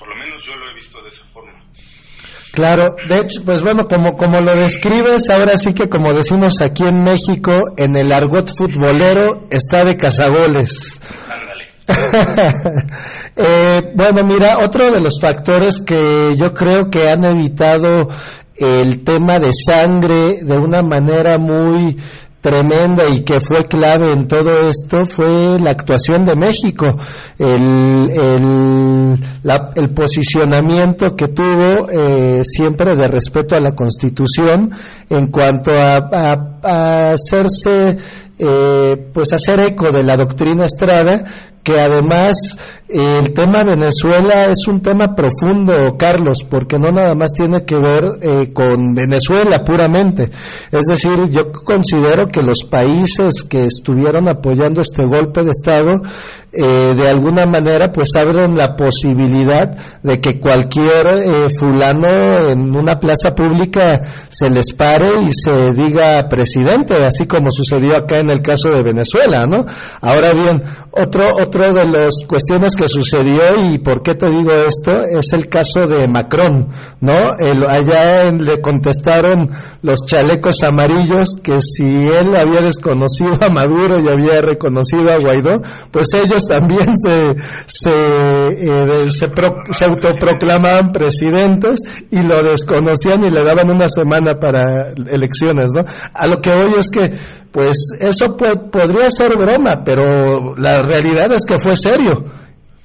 Por 0.00 0.08
lo 0.08 0.16
menos 0.16 0.42
yo 0.42 0.56
lo 0.56 0.70
he 0.70 0.74
visto 0.74 1.02
de 1.02 1.10
esa 1.10 1.24
forma. 1.26 1.52
Claro, 2.52 2.96
de 3.06 3.18
hecho, 3.18 3.44
pues 3.44 3.60
bueno, 3.60 3.86
como, 3.86 4.16
como 4.16 4.40
lo 4.40 4.56
describes, 4.56 5.28
ahora 5.28 5.58
sí 5.58 5.74
que 5.74 5.90
como 5.90 6.14
decimos 6.14 6.62
aquí 6.62 6.84
en 6.84 7.04
México, 7.04 7.52
en 7.76 7.94
el 7.96 8.10
argot 8.10 8.50
futbolero 8.56 9.46
está 9.50 9.84
de 9.84 9.98
cazagoles. 9.98 11.00
Ándale. 11.28 11.66
Eh, 13.42 13.92
bueno, 13.94 14.22
mira, 14.24 14.58
otro 14.58 14.90
de 14.90 15.00
los 15.00 15.18
factores 15.18 15.80
que 15.80 16.34
yo 16.36 16.52
creo 16.52 16.90
que 16.90 17.08
han 17.08 17.24
evitado 17.24 18.08
el 18.56 19.02
tema 19.02 19.38
de 19.38 19.52
sangre 19.54 20.42
de 20.42 20.58
una 20.58 20.82
manera 20.82 21.38
muy 21.38 21.96
tremenda 22.40 23.08
y 23.08 23.20
que 23.20 23.40
fue 23.40 23.66
clave 23.66 24.12
en 24.12 24.26
todo 24.26 24.68
esto 24.68 25.04
fue 25.04 25.58
la 25.60 25.70
actuación 25.70 26.24
de 26.24 26.34
México, 26.34 26.86
el, 27.38 28.10
el, 29.76 29.90
posicionamiento 29.90 31.14
que 31.14 31.28
tuvo 31.28 31.90
eh, 31.90 32.42
siempre 32.44 32.96
de 32.96 33.08
respeto 33.08 33.56
a 33.56 33.60
la 33.60 33.72
Constitución 33.72 34.70
en 35.10 35.26
cuanto 35.26 35.72
a, 35.72 37.12
hacerse, 37.12 37.96
eh, 38.40 38.96
pues 39.12 39.32
hacer 39.32 39.60
eco 39.60 39.92
de 39.92 40.02
la 40.02 40.16
doctrina 40.16 40.64
Estrada, 40.64 41.22
que 41.62 41.78
además 41.78 42.36
el 42.88 43.32
tema 43.34 43.62
Venezuela 43.62 44.46
es 44.46 44.66
un 44.66 44.80
tema 44.80 45.14
profundo, 45.14 45.96
Carlos, 45.98 46.38
porque 46.48 46.78
no 46.78 46.90
nada 46.90 47.14
más 47.14 47.32
tiene 47.36 47.64
que 47.64 47.76
ver 47.76 48.04
eh, 48.22 48.52
con 48.52 48.94
Venezuela 48.94 49.62
puramente. 49.62 50.30
Es 50.72 50.86
decir, 50.86 51.28
yo 51.30 51.52
considero 51.52 52.28
que 52.28 52.42
los 52.42 52.64
países 52.64 53.44
que 53.44 53.66
estuvieron 53.66 54.26
apoyando 54.28 54.80
este 54.80 55.04
golpe 55.04 55.44
de 55.44 55.50
Estado, 55.50 56.00
eh, 56.52 56.94
de 56.96 57.08
alguna 57.08 57.46
manera, 57.46 57.92
pues 57.92 58.08
abren 58.16 58.56
la 58.56 58.74
posibilidad 58.74 59.70
de 60.02 60.20
que 60.20 60.40
cualquier 60.40 61.06
eh, 61.06 61.48
fulano 61.48 62.50
en 62.50 62.74
una 62.74 62.98
plaza 62.98 63.36
pública 63.36 64.02
se 64.28 64.50
les 64.50 64.72
pare 64.72 65.10
y 65.22 65.30
se 65.32 65.72
diga 65.72 66.28
presidente, 66.28 66.94
así 67.04 67.26
como 67.26 67.52
sucedió 67.52 67.96
acá 67.96 68.18
en 68.18 68.30
el 68.30 68.42
caso 68.42 68.70
de 68.70 68.82
Venezuela, 68.82 69.46
¿no? 69.46 69.64
Ahora 70.00 70.32
bien, 70.32 70.60
otro, 70.92 71.36
otro 71.36 71.72
de 71.72 71.84
las 71.84 72.14
cuestiones 72.26 72.74
que 72.74 72.88
sucedió 72.88 73.70
y 73.70 73.78
por 73.78 74.02
qué 74.02 74.16
te 74.16 74.28
digo 74.28 74.50
esto 74.52 75.02
es 75.02 75.32
el 75.32 75.48
caso 75.48 75.86
de 75.86 76.08
Macron, 76.08 76.66
¿no? 77.00 77.30
allá 77.68 78.32
le 78.32 78.60
contestaron 78.60 79.50
los 79.82 80.04
chalecos 80.04 80.64
amarillos 80.64 81.36
que 81.42 81.60
si 81.62 81.84
él 81.84 82.36
había 82.36 82.60
desconocido 82.62 83.38
a 83.40 83.50
Maduro 83.50 84.00
y 84.00 84.08
había 84.08 84.40
reconocido 84.40 85.12
a 85.12 85.18
Guaidó, 85.18 85.60
pues 85.92 86.08
ellos 86.14 86.39
también 86.46 86.96
se 86.98 87.34
se, 87.66 87.90
eh, 87.90 89.10
se, 89.10 89.30
se 89.70 89.84
autoproclamaban 89.84 90.92
presidentes 90.92 91.80
y 92.10 92.22
lo 92.22 92.42
desconocían 92.42 93.24
y 93.24 93.30
le 93.30 93.42
daban 93.42 93.70
una 93.70 93.88
semana 93.88 94.38
para 94.38 94.90
elecciones, 94.90 95.70
¿no? 95.72 95.84
A 96.14 96.26
lo 96.26 96.40
que 96.40 96.50
hoy 96.50 96.74
es 96.78 96.90
que 96.90 97.12
pues 97.50 97.76
eso 97.98 98.36
podría 98.36 99.10
ser 99.10 99.36
broma, 99.36 99.82
pero 99.84 100.54
la 100.56 100.82
realidad 100.82 101.32
es 101.32 101.44
que 101.46 101.58
fue 101.58 101.76
serio. 101.76 102.30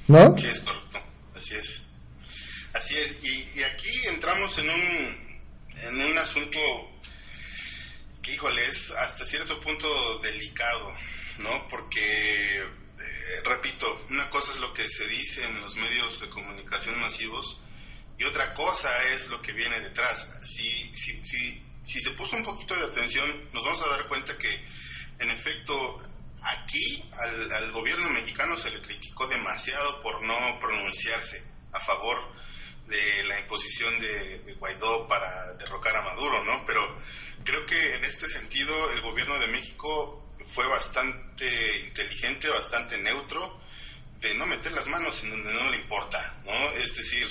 ¿No? 0.08 0.36
Sí, 0.38 0.46
es 0.46 0.60
correcto, 0.60 0.98
así 1.34 1.54
es. 1.56 1.82
Así 2.72 2.96
es, 2.96 3.24
y, 3.24 3.62
aquí 3.62 4.06
entramos 4.06 4.58
en 4.58 4.70
un, 4.70 5.38
en 5.82 6.00
un 6.10 6.18
asunto 6.18 6.58
que, 8.22 8.34
híjole, 8.34 8.66
es 8.66 8.92
hasta 8.92 9.24
cierto 9.24 9.58
punto 9.60 9.88
delicado, 10.18 10.92
¿no? 11.38 11.66
Porque, 11.68 12.62
repito, 13.44 14.06
una 14.10 14.28
cosa 14.30 14.52
es 14.52 14.60
lo 14.60 14.72
que 14.72 14.88
se 14.88 15.06
dice 15.06 15.44
en 15.44 15.60
los 15.60 15.76
medios 15.76 16.20
de 16.20 16.28
comunicación 16.28 17.00
masivos 17.00 17.60
y 18.18 18.24
otra 18.24 18.54
cosa 18.54 19.04
es 19.14 19.28
lo 19.28 19.40
que 19.42 19.52
viene 19.52 19.80
detrás. 19.80 20.38
Si, 20.42 20.94
si, 20.94 21.24
si, 21.24 21.62
si 21.82 22.00
se 22.00 22.10
puso 22.12 22.36
un 22.36 22.44
poquito 22.44 22.74
de 22.74 22.86
atención, 22.86 23.28
nos 23.52 23.64
vamos 23.64 23.82
a 23.82 23.88
dar 23.90 24.06
cuenta 24.06 24.36
que, 24.38 24.64
en 25.18 25.30
efecto, 25.30 26.02
Aquí 26.46 27.02
al, 27.18 27.72
gobierno 27.72 28.08
mexicano 28.10 28.56
se 28.56 28.70
le 28.70 28.80
criticó 28.80 29.26
demasiado 29.26 30.00
por 30.00 30.22
no 30.22 30.60
pronunciarse 30.60 31.44
a 31.72 31.80
favor 31.80 32.16
de 32.86 33.24
la 33.24 33.40
imposición 33.40 33.98
de, 33.98 34.54
Guaidó 34.58 35.08
para 35.08 35.54
derrocar 35.54 35.96
a 35.96 36.02
Maduro, 36.02 36.44
¿no? 36.44 36.64
Pero 36.64 36.96
creo 37.42 37.66
que 37.66 37.96
en 37.96 38.04
este 38.04 38.28
sentido 38.28 38.92
el 38.92 39.00
gobierno 39.00 39.38
de 39.40 39.48
México 39.48 40.24
fue 40.48 40.66
bastante 40.66 41.78
inteligente, 41.78 42.48
bastante 42.48 42.98
neutro, 42.98 43.60
de 44.20 44.34
no 44.34 44.46
meter 44.46 44.72
las 44.72 44.88
manos 44.88 45.22
en 45.22 45.30
donde 45.30 45.52
no 45.52 45.70
le 45.70 45.76
importa. 45.76 46.42
Es 46.74 46.96
decir, 46.96 47.28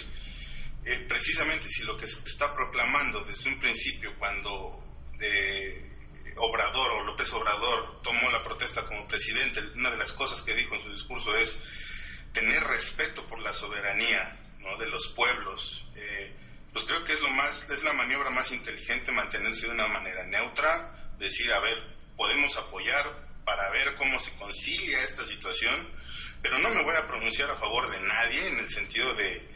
eh, 0.85 1.05
precisamente 1.07 1.67
si 1.67 1.83
lo 1.83 1.97
que 1.97 2.07
se 2.07 2.27
está 2.27 2.53
proclamando 2.53 3.21
desde 3.21 3.49
un 3.49 3.59
principio, 3.59 4.13
cuando 4.17 4.83
de, 5.17 5.93
Obrador 6.37 6.91
o 6.91 7.03
López 7.03 7.31
Obrador 7.33 8.01
tomó 8.01 8.29
la 8.29 8.43
protesta 8.43 8.83
como 8.83 9.07
presidente, 9.07 9.61
una 9.75 9.89
de 9.89 9.97
las 9.97 10.11
cosas 10.11 10.41
que 10.41 10.53
dijo 10.53 10.75
en 10.75 10.81
su 10.81 10.91
discurso 10.91 11.35
es 11.35 11.63
tener 12.33 12.61
respeto 12.63 13.25
por 13.25 13.39
la 13.39 13.53
soberanía 13.53 14.37
de 14.79 14.87
los 14.87 15.07
pueblos. 15.09 15.87
Eh, 15.95 16.35
pues 16.73 16.85
creo 16.85 17.03
que 17.03 17.13
es 17.13 17.21
lo 17.21 17.29
más, 17.29 17.69
es 17.69 17.83
la 17.83 17.93
maniobra 17.93 18.29
más 18.31 18.51
inteligente 18.51 19.11
mantenerse 19.11 19.67
de 19.67 19.73
una 19.73 19.87
manera 19.87 20.25
neutra, 20.25 21.13
decir, 21.17 21.51
a 21.53 21.59
ver, 21.59 21.94
podemos 22.15 22.55
apoyar 22.57 23.05
para 23.45 23.69
ver 23.71 23.95
cómo 23.95 24.19
se 24.19 24.33
concilia 24.35 25.03
esta 25.03 25.23
situación, 25.23 25.87
pero 26.41 26.59
no 26.59 26.69
me 26.69 26.83
voy 26.83 26.95
a 26.95 27.07
pronunciar 27.07 27.49
a 27.51 27.55
favor 27.55 27.89
de 27.89 27.99
nadie 28.01 28.47
en 28.47 28.59
el 28.59 28.69
sentido 28.69 29.13
de 29.13 29.55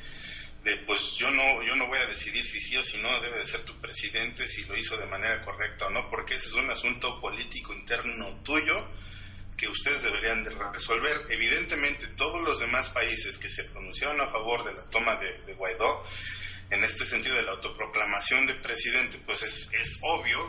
de 0.63 0.75
pues 0.85 1.15
yo 1.15 1.31
no 1.31 1.63
yo 1.63 1.75
no 1.75 1.87
voy 1.87 1.99
a 1.99 2.05
decidir 2.05 2.43
si 2.43 2.59
sí 2.59 2.75
o 2.75 2.83
si 2.83 2.97
no 2.97 3.21
debe 3.21 3.39
de 3.39 3.45
ser 3.45 3.61
tu 3.61 3.79
presidente 3.79 4.47
si 4.47 4.65
lo 4.65 4.75
hizo 4.77 4.97
de 4.97 5.05
manera 5.05 5.39
correcta 5.41 5.87
o 5.87 5.89
no 5.89 6.09
porque 6.09 6.35
ese 6.35 6.47
es 6.47 6.53
un 6.55 6.69
asunto 6.69 7.21
político 7.21 7.73
interno 7.73 8.41
tuyo 8.43 8.85
que 9.59 9.67
ustedes 9.67 10.03
deberían 10.03 10.45
de 10.45 10.51
resolver. 10.51 11.25
Evidentemente 11.29 12.07
todos 12.07 12.41
los 12.41 12.59
demás 12.59 12.91
países 12.91 13.37
que 13.37 13.49
se 13.49 13.65
pronunciaron 13.65 14.21
a 14.21 14.27
favor 14.27 14.63
de 14.63 14.73
la 14.73 14.83
toma 14.89 15.17
de, 15.17 15.53
Guaidó 15.53 16.05
en 16.69 16.83
este 16.83 17.05
sentido 17.05 17.35
de 17.35 17.43
la 17.43 17.51
autoproclamación 17.51 18.47
de 18.47 18.53
presidente 18.55 19.19
pues 19.25 19.43
es, 19.43 19.73
es 19.73 19.99
obvio 20.03 20.39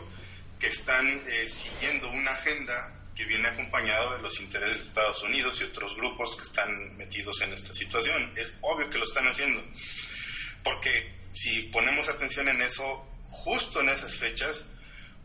que 0.60 0.68
están 0.68 1.08
eh, 1.26 1.48
siguiendo 1.48 2.10
una 2.10 2.32
agenda 2.32 2.94
que 3.16 3.24
viene 3.24 3.48
acompañado 3.48 4.16
de 4.16 4.22
los 4.22 4.40
intereses 4.40 4.76
de 4.76 4.82
Estados 4.82 5.22
Unidos 5.22 5.60
y 5.60 5.64
otros 5.64 5.96
grupos 5.96 6.36
que 6.36 6.42
están 6.42 6.96
metidos 6.96 7.40
en 7.42 7.52
esta 7.52 7.74
situación. 7.74 8.32
Es 8.36 8.54
obvio 8.60 8.88
que 8.88 8.98
lo 8.98 9.04
están 9.04 9.26
haciendo, 9.26 9.64
porque 10.62 11.12
si 11.32 11.62
ponemos 11.64 12.08
atención 12.08 12.48
en 12.48 12.60
eso, 12.62 13.06
justo 13.22 13.80
en 13.80 13.88
esas 13.88 14.16
fechas, 14.16 14.66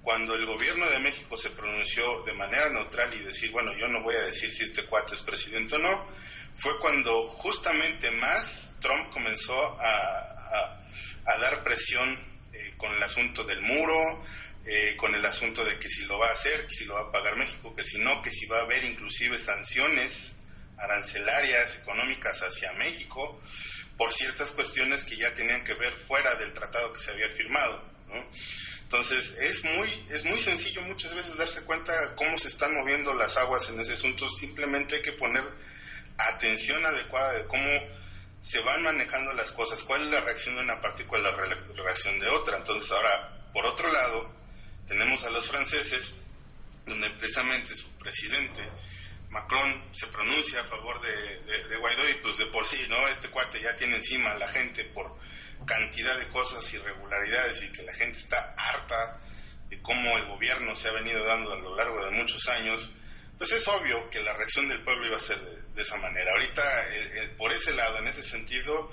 cuando 0.02 0.36
el 0.36 0.46
gobierno 0.46 0.88
de 0.90 1.00
México 1.00 1.36
se 1.36 1.50
pronunció 1.50 2.24
de 2.24 2.34
manera 2.34 2.70
neutral 2.70 3.14
y 3.14 3.20
decir, 3.20 3.52
bueno, 3.52 3.76
yo 3.76 3.88
no 3.88 4.04
voy 4.04 4.16
a 4.16 4.22
decir 4.22 4.54
si 4.54 4.64
este 4.64 4.84
cuate 4.86 5.16
es 5.16 5.22
presidente 5.22 5.76
o 5.76 5.80
no, 5.80 6.06
fue 6.54 6.80
cuando 6.80 7.28
justamente 7.28 8.12
más 8.12 8.78
Trump 8.82 9.10
comenzó 9.10 9.78
a, 9.82 10.82
dar 11.26 11.64
presión 11.64 12.08
eh, 12.54 12.74
con 12.78 12.94
el 12.94 13.04
asunto 13.04 13.44
del 13.44 13.62
muro, 13.62 14.24
eh, 14.68 14.96
con 14.98 15.14
el 15.14 15.24
asunto 15.26 15.64
de 15.64 15.78
que 15.78 15.90
si 15.90 16.06
lo 16.06 16.18
va 16.18 16.30
a 16.30 16.32
hacer, 16.32 16.66
que 16.66 16.74
si 16.74 16.86
lo 16.86 16.96
va 16.96 17.02
a 17.02 17.12
pagar 17.12 17.36
México, 17.36 17.76
que 17.76 17.84
si 17.84 18.00
no, 18.00 18.22
que 18.22 18.32
si 18.32 18.48
va 18.48 18.60
a 18.60 18.64
haber 18.64 18.84
inclusive 18.84 19.38
sanciones 19.38 20.44
arancelarias, 20.78 21.78
económicas 21.78 22.42
hacia 22.42 22.74
México, 22.74 23.40
por 23.96 24.12
ciertas 24.12 24.52
cuestiones 24.52 25.04
que 25.04 25.18
ya 25.18 25.34
tenían 25.34 25.64
que 25.64 25.76
ver 25.76 25.94
fuera 25.94 26.36
del 26.36 26.52
tratado 26.54 26.92
que 26.94 27.00
se 27.00 27.12
había 27.12 27.30
firmado. 27.30 27.82
Entonces, 28.82 29.38
es 29.40 29.64
muy, 29.66 30.06
es 30.10 30.26
muy 30.26 30.40
sencillo 30.40 30.82
muchas 30.82 31.14
veces 31.14 31.38
darse 31.38 31.64
cuenta 31.66 32.16
cómo 32.16 32.38
se 32.38 32.48
están 32.48 32.74
moviendo 32.74 33.14
las 33.14 33.38
aguas 33.38 33.70
en 33.70 33.80
ese 33.80 33.94
asunto, 33.94 34.30
simplemente 34.30 34.96
hay 34.96 35.02
que 35.02 35.12
poner 35.12 35.44
atención 36.18 36.84
adecuada 36.86 37.34
de 37.34 37.48
cómo 37.48 37.70
se 38.40 38.62
van 38.62 38.84
manejando 38.84 39.34
las 39.34 39.52
cosas, 39.52 39.84
cuál 39.84 40.04
es 40.04 40.08
la 40.08 40.22
reacción 40.22 40.56
de 40.56 40.62
una 40.62 40.82
parte 40.82 41.04
y 41.04 41.06
cuál 41.06 41.26
es 41.26 41.36
la 41.36 41.84
reacción 41.84 42.20
de 42.20 42.28
otra. 42.30 42.58
Entonces, 42.58 42.92
ahora, 42.92 43.50
por 43.54 43.66
otro 43.66 43.92
lado, 43.92 44.45
tenemos 44.88 45.24
a 45.24 45.30
los 45.30 45.48
franceses, 45.48 46.16
donde 46.86 47.10
precisamente 47.12 47.76
su 47.76 47.90
presidente, 47.98 48.62
Macron, 49.30 49.84
se 49.92 50.08
pronuncia 50.08 50.62
a 50.62 50.64
favor 50.64 51.02
de, 51.02 51.78
Guaidó 51.78 52.10
y 52.10 52.14
pues 52.16 52.38
de 52.38 52.46
por 52.48 52.66
sí, 52.66 52.86
¿no? 52.90 53.08
Este 53.08 53.30
cuate 53.30 53.62
ya 53.62 53.76
tiene 53.76 53.96
encima 53.96 54.32
a 54.32 54.38
la 54.38 54.48
gente 54.48 54.86
por 54.86 55.18
cantidad 55.66 56.18
de 56.18 56.28
cosas, 56.28 56.72
irregularidades 56.74 57.64
y 57.64 57.72
que 57.72 57.84
la 57.84 57.94
gente 57.94 58.18
está 58.18 58.54
harta 58.58 59.20
de 59.70 59.82
cómo 59.82 60.18
el 60.18 60.26
gobierno 60.28 60.76
se 60.76 60.90
ha 60.90 60.92
venido 60.92 61.24
dando 61.26 61.54
a 61.54 61.58
lo 61.58 61.76
largo 61.76 62.06
de 62.06 62.12
muchos 62.12 62.48
años, 62.50 62.90
pues 63.38 63.52
es 63.52 63.68
obvio 63.68 64.10
que 64.10 64.22
la 64.22 64.34
reacción 64.34 64.70
del 64.70 64.82
pueblo 64.82 65.08
iba 65.08 65.18
a 65.18 65.20
ser 65.20 65.40
de, 65.40 65.82
esa 65.82 65.98
manera. 65.98 66.32
Ahorita, 66.32 66.64
por 67.38 67.52
ese 67.52 67.74
lado, 67.74 67.98
en 67.98 68.08
ese 68.08 68.24
sentido, 68.24 68.92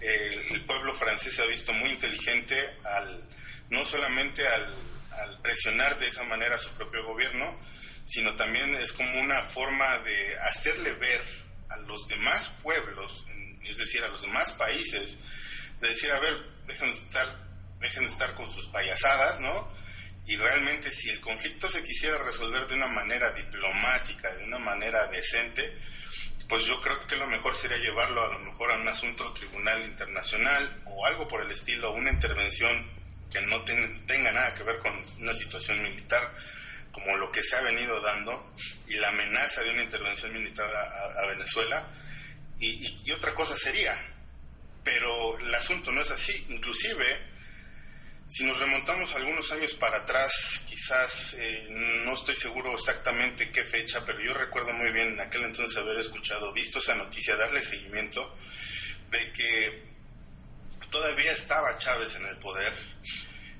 el 0.00 0.64
pueblo 0.66 0.92
francés 0.92 1.34
se 1.34 1.42
ha 1.42 1.46
visto 1.46 1.72
muy 1.72 1.90
inteligente 1.90 2.76
al 2.84 3.24
no 3.70 3.84
solamente 3.84 4.46
al 4.46 4.74
al 5.12 5.40
presionar 5.40 5.98
de 5.98 6.08
esa 6.08 6.24
manera 6.24 6.56
a 6.56 6.58
su 6.58 6.70
propio 6.72 7.04
gobierno, 7.04 7.58
sino 8.04 8.34
también 8.36 8.74
es 8.74 8.92
como 8.92 9.20
una 9.20 9.42
forma 9.42 9.98
de 9.98 10.38
hacerle 10.40 10.94
ver 10.94 11.20
a 11.68 11.76
los 11.78 12.08
demás 12.08 12.58
pueblos, 12.62 13.26
es 13.64 13.78
decir, 13.78 14.02
a 14.02 14.08
los 14.08 14.22
demás 14.22 14.52
países, 14.52 15.22
de 15.80 15.88
decir, 15.88 16.10
a 16.10 16.18
ver, 16.18 16.34
dejen 16.66 16.88
de 16.88 16.98
estar, 16.98 17.26
dejen 17.78 18.04
de 18.04 18.10
estar 18.10 18.34
con 18.34 18.52
sus 18.52 18.66
payasadas, 18.66 19.40
¿no? 19.40 19.72
Y 20.26 20.36
realmente 20.36 20.90
si 20.90 21.10
el 21.10 21.20
conflicto 21.20 21.68
se 21.68 21.82
quisiera 21.82 22.18
resolver 22.18 22.66
de 22.66 22.74
una 22.74 22.88
manera 22.88 23.32
diplomática, 23.32 24.34
de 24.34 24.44
una 24.44 24.58
manera 24.58 25.06
decente, 25.06 25.76
pues 26.48 26.66
yo 26.66 26.80
creo 26.80 27.06
que 27.06 27.16
lo 27.16 27.28
mejor 27.28 27.54
sería 27.54 27.78
llevarlo 27.78 28.24
a 28.24 28.32
lo 28.32 28.40
mejor 28.40 28.72
a 28.72 28.76
un 28.76 28.88
asunto 28.88 29.32
tribunal 29.32 29.84
internacional 29.84 30.82
o 30.86 31.06
algo 31.06 31.28
por 31.28 31.42
el 31.42 31.50
estilo, 31.50 31.92
una 31.92 32.10
intervención 32.10 32.99
que 33.30 33.40
no 33.42 33.64
tenga 33.64 34.32
nada 34.32 34.54
que 34.54 34.62
ver 34.62 34.78
con 34.78 34.92
una 35.20 35.32
situación 35.32 35.82
militar 35.82 36.34
como 36.92 37.16
lo 37.16 37.30
que 37.30 37.42
se 37.42 37.56
ha 37.56 37.62
venido 37.62 38.00
dando 38.00 38.54
y 38.88 38.94
la 38.94 39.08
amenaza 39.08 39.62
de 39.62 39.70
una 39.70 39.82
intervención 39.82 40.32
militar 40.32 40.68
a, 40.74 41.26
Venezuela. 41.26 41.86
Y, 42.58 43.10
otra 43.12 43.34
cosa 43.34 43.54
sería 43.54 43.98
pero 44.82 45.38
el 45.38 45.54
asunto 45.54 45.92
no 45.92 46.00
es 46.00 46.10
así. 46.10 46.46
Inclusive 46.48 47.04
si 48.26 48.44
nos 48.44 48.58
remontamos 48.58 49.14
algunos 49.14 49.50
años 49.52 49.74
para 49.74 49.98
atrás 49.98 50.64
quizás 50.68 51.34
eh, 51.38 51.66
no 52.04 52.14
estoy 52.14 52.36
seguro 52.36 52.72
exactamente 52.72 53.50
qué 53.50 53.64
fecha 53.64 54.04
pero 54.06 54.20
yo 54.22 54.32
recuerdo 54.32 54.72
muy 54.72 54.92
bien 54.92 55.08
en 55.08 55.20
aquel 55.20 55.42
entonces 55.42 55.76
haber 55.76 55.98
escuchado 55.98 56.52
visto 56.52 56.78
esa 56.78 56.94
noticia 56.94 57.34
darle 57.34 57.60
seguimiento 57.60 58.32
de 59.10 59.32
que 59.32 59.89
todavía 60.90 61.32
estaba 61.32 61.76
Chávez 61.78 62.16
en 62.16 62.26
el 62.26 62.36
poder 62.36 62.72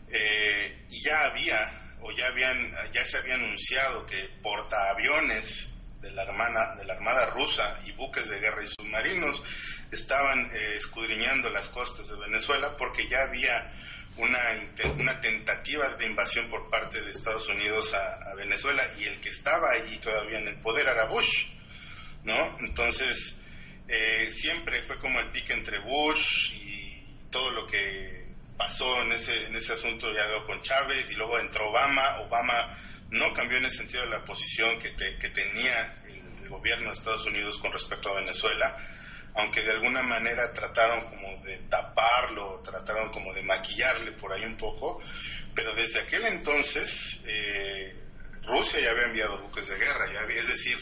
eh, 0.08 0.86
y 0.90 1.02
ya 1.02 1.26
había 1.26 1.70
o 2.02 2.12
ya 2.12 2.26
habían 2.28 2.74
ya 2.92 3.04
se 3.04 3.18
había 3.18 3.34
anunciado 3.34 4.06
que 4.06 4.30
portaaviones 4.42 5.74
de 6.00 6.10
la 6.12 6.22
armada 6.22 6.76
de 6.76 6.84
la 6.84 6.94
armada 6.94 7.26
rusa 7.26 7.78
y 7.86 7.92
buques 7.92 8.28
de 8.30 8.40
guerra 8.40 8.62
y 8.62 8.66
submarinos 8.66 9.42
estaban 9.90 10.50
eh, 10.52 10.74
escudriñando 10.76 11.50
las 11.50 11.68
costas 11.68 12.08
de 12.08 12.16
Venezuela 12.16 12.76
porque 12.76 13.08
ya 13.08 13.22
había 13.22 13.72
una, 14.16 14.40
una 14.98 15.20
tentativa 15.20 15.96
de 15.96 16.06
invasión 16.06 16.48
por 16.48 16.68
parte 16.68 17.00
de 17.00 17.10
Estados 17.10 17.48
Unidos 17.48 17.94
a, 17.94 18.34
Venezuela 18.34 18.82
y 18.98 19.04
el 19.04 19.20
que 19.20 19.28
estaba 19.28 19.70
allí 19.72 19.98
todavía 19.98 20.38
en 20.38 20.48
el 20.48 20.60
poder 20.60 20.88
era 20.88 21.04
Bush, 21.04 21.46
¿no? 22.24 22.56
Entonces, 22.60 23.38
eh, 23.86 24.28
siempre 24.30 24.82
fue 24.82 24.98
como 24.98 25.20
el 25.20 25.26
pique 25.26 25.52
entre 25.52 25.78
Bush 25.80 26.52
y 26.54 26.69
todo 27.30 27.50
lo 27.52 27.66
que 27.66 28.20
pasó 28.56 29.02
en 29.02 29.12
ese, 29.12 29.46
en 29.46 29.56
ese 29.56 29.72
asunto 29.72 30.12
ya 30.12 30.26
con 30.44 30.60
Chávez 30.62 31.10
y 31.10 31.14
luego 31.14 31.38
entró 31.38 31.70
Obama. 31.70 32.20
Obama 32.20 32.76
no 33.10 33.32
cambió 33.32 33.58
en 33.58 33.64
el 33.64 33.70
sentido 33.70 34.02
de 34.02 34.10
la 34.10 34.24
posición 34.24 34.78
que, 34.78 34.94
que 34.94 35.30
tenía 35.30 36.02
el, 36.06 36.48
gobierno 36.50 36.88
de 36.88 36.94
Estados 36.94 37.24
Unidos 37.26 37.58
con 37.58 37.72
respecto 37.72 38.10
a 38.10 38.14
Venezuela, 38.16 38.76
aunque 39.36 39.62
de 39.62 39.70
alguna 39.70 40.02
manera 40.02 40.52
trataron 40.52 41.00
como 41.02 41.44
de 41.44 41.58
taparlo, 41.68 42.60
trataron 42.64 43.10
como 43.10 43.32
de 43.32 43.42
maquillarle 43.42 44.10
por 44.12 44.32
ahí 44.32 44.44
un 44.44 44.56
poco, 44.56 45.00
pero 45.54 45.76
desde 45.76 46.00
aquel 46.00 46.26
entonces 46.26 47.22
eh, 47.26 47.94
Rusia 48.42 48.80
ya 48.80 48.90
había 48.90 49.04
enviado 49.04 49.38
buques 49.38 49.68
de 49.68 49.76
guerra, 49.76 50.12
ya 50.12 50.22
es 50.34 50.48
decir, 50.48 50.76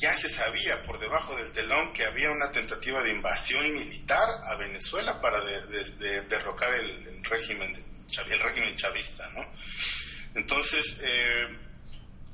ya 0.00 0.14
se 0.14 0.28
sabía 0.28 0.80
por 0.82 0.98
debajo 0.98 1.36
del 1.36 1.52
telón 1.52 1.92
que 1.92 2.04
había 2.04 2.30
una 2.30 2.50
tentativa 2.50 3.02
de 3.02 3.10
invasión 3.10 3.70
militar 3.72 4.40
a 4.44 4.56
Venezuela 4.56 5.20
para 5.20 5.44
derrocar 5.44 6.74
el, 6.74 7.22
régimen 7.22 7.84
el 8.28 8.40
régimen 8.40 8.74
chavista, 8.74 9.28
¿no? 9.30 9.46
Entonces, 10.34 11.00
eh, 11.04 11.48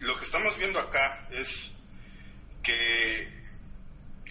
lo 0.00 0.16
que 0.16 0.24
estamos 0.24 0.56
viendo 0.58 0.78
acá 0.78 1.26
es 1.30 1.78
que 2.62 3.45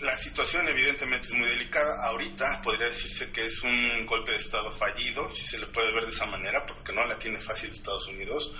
la 0.01 0.17
situación 0.17 0.67
evidentemente 0.67 1.27
es 1.27 1.33
muy 1.33 1.47
delicada. 1.47 2.05
Ahorita 2.07 2.61
podría 2.61 2.87
decirse 2.87 3.31
que 3.31 3.45
es 3.45 3.63
un 3.63 4.05
golpe 4.05 4.31
de 4.31 4.37
Estado 4.37 4.71
fallido, 4.71 5.33
si 5.33 5.43
se 5.43 5.59
le 5.59 5.67
puede 5.67 5.93
ver 5.93 6.03
de 6.03 6.09
esa 6.09 6.25
manera, 6.25 6.65
porque 6.65 6.91
no 6.91 7.05
la 7.05 7.17
tiene 7.17 7.39
fácil 7.39 7.71
Estados 7.71 8.07
Unidos. 8.07 8.53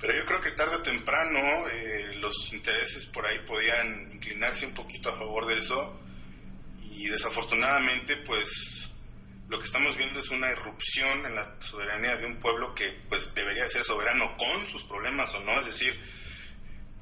Pero 0.00 0.16
yo 0.16 0.26
creo 0.26 0.40
que 0.40 0.50
tarde 0.50 0.76
o 0.76 0.82
temprano 0.82 1.68
eh, 1.68 2.14
los 2.16 2.52
intereses 2.52 3.06
por 3.06 3.26
ahí 3.26 3.38
podían 3.46 4.10
inclinarse 4.12 4.66
un 4.66 4.74
poquito 4.74 5.10
a 5.10 5.16
favor 5.16 5.46
de 5.46 5.58
eso. 5.58 6.00
Y 6.80 7.06
desafortunadamente, 7.06 8.16
pues 8.16 8.92
lo 9.48 9.58
que 9.58 9.64
estamos 9.64 9.96
viendo 9.96 10.18
es 10.18 10.30
una 10.30 10.50
irrupción 10.50 11.24
en 11.24 11.34
la 11.36 11.56
soberanía 11.60 12.16
de 12.16 12.26
un 12.26 12.38
pueblo 12.38 12.74
que 12.74 12.88
pues 13.08 13.34
debería 13.34 13.68
ser 13.68 13.84
soberano 13.84 14.36
con 14.36 14.66
sus 14.66 14.84
problemas 14.84 15.34
o 15.34 15.40
no. 15.40 15.58
Es 15.58 15.66
decir, 15.66 15.98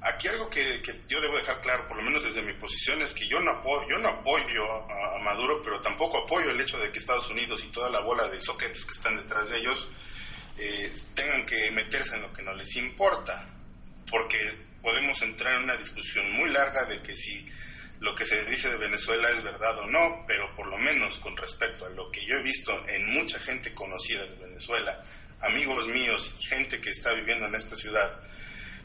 Aquí 0.00 0.28
algo 0.28 0.48
que, 0.48 0.80
yo 1.08 1.20
debo 1.20 1.36
dejar 1.36 1.60
claro, 1.60 1.86
por 1.86 1.96
lo 1.96 2.04
menos 2.04 2.22
desde 2.22 2.42
mi 2.42 2.52
posición, 2.52 3.02
es 3.02 3.12
que 3.12 3.26
yo 3.26 3.40
no 3.40 3.50
apoyo, 3.50 3.88
yo 3.88 3.98
no 3.98 4.08
apoyo 4.08 4.64
a, 4.90 5.18
Maduro, 5.18 5.60
pero 5.60 5.80
tampoco 5.80 6.18
apoyo 6.18 6.50
el 6.50 6.60
hecho 6.60 6.78
de 6.78 6.92
que 6.92 6.98
Estados 6.98 7.28
Unidos 7.30 7.64
y 7.64 7.68
toda 7.68 7.90
la 7.90 8.00
bola 8.00 8.28
de 8.28 8.40
soquetes 8.40 8.84
que 8.84 8.92
están 8.92 9.16
detrás 9.16 9.50
de 9.50 9.58
ellos 9.58 9.88
eh, 10.56 10.92
tengan 11.14 11.44
que 11.44 11.70
meterse 11.72 12.14
en 12.14 12.22
lo 12.22 12.32
que 12.32 12.42
no 12.42 12.54
les 12.54 12.76
importa, 12.76 13.48
porque 14.08 14.38
podemos 14.82 15.20
entrar 15.22 15.56
en 15.56 15.64
una 15.64 15.76
discusión 15.76 16.30
muy 16.32 16.48
larga 16.50 16.84
de 16.84 17.02
que 17.02 17.16
si 17.16 17.44
lo 18.00 18.14
que 18.14 18.24
se 18.24 18.44
dice 18.44 18.70
de 18.70 18.76
Venezuela 18.76 19.28
es 19.30 19.42
verdad 19.42 19.78
o 19.80 19.86
no, 19.86 20.24
pero 20.26 20.54
por 20.54 20.68
lo 20.68 20.78
menos 20.78 21.18
con 21.18 21.36
respecto 21.36 21.84
a 21.84 21.90
lo 21.90 22.10
que 22.12 22.24
yo 22.24 22.36
he 22.36 22.42
visto 22.42 22.72
en 22.88 23.12
mucha 23.12 23.40
gente 23.40 23.74
conocida 23.74 24.24
de 24.24 24.36
Venezuela, 24.36 25.04
amigos 25.40 25.88
míos 25.88 26.36
gente 26.48 26.80
que 26.80 26.90
está 26.90 27.12
viviendo 27.12 27.46
en 27.46 27.54
esta 27.56 27.74
ciudad, 27.74 28.20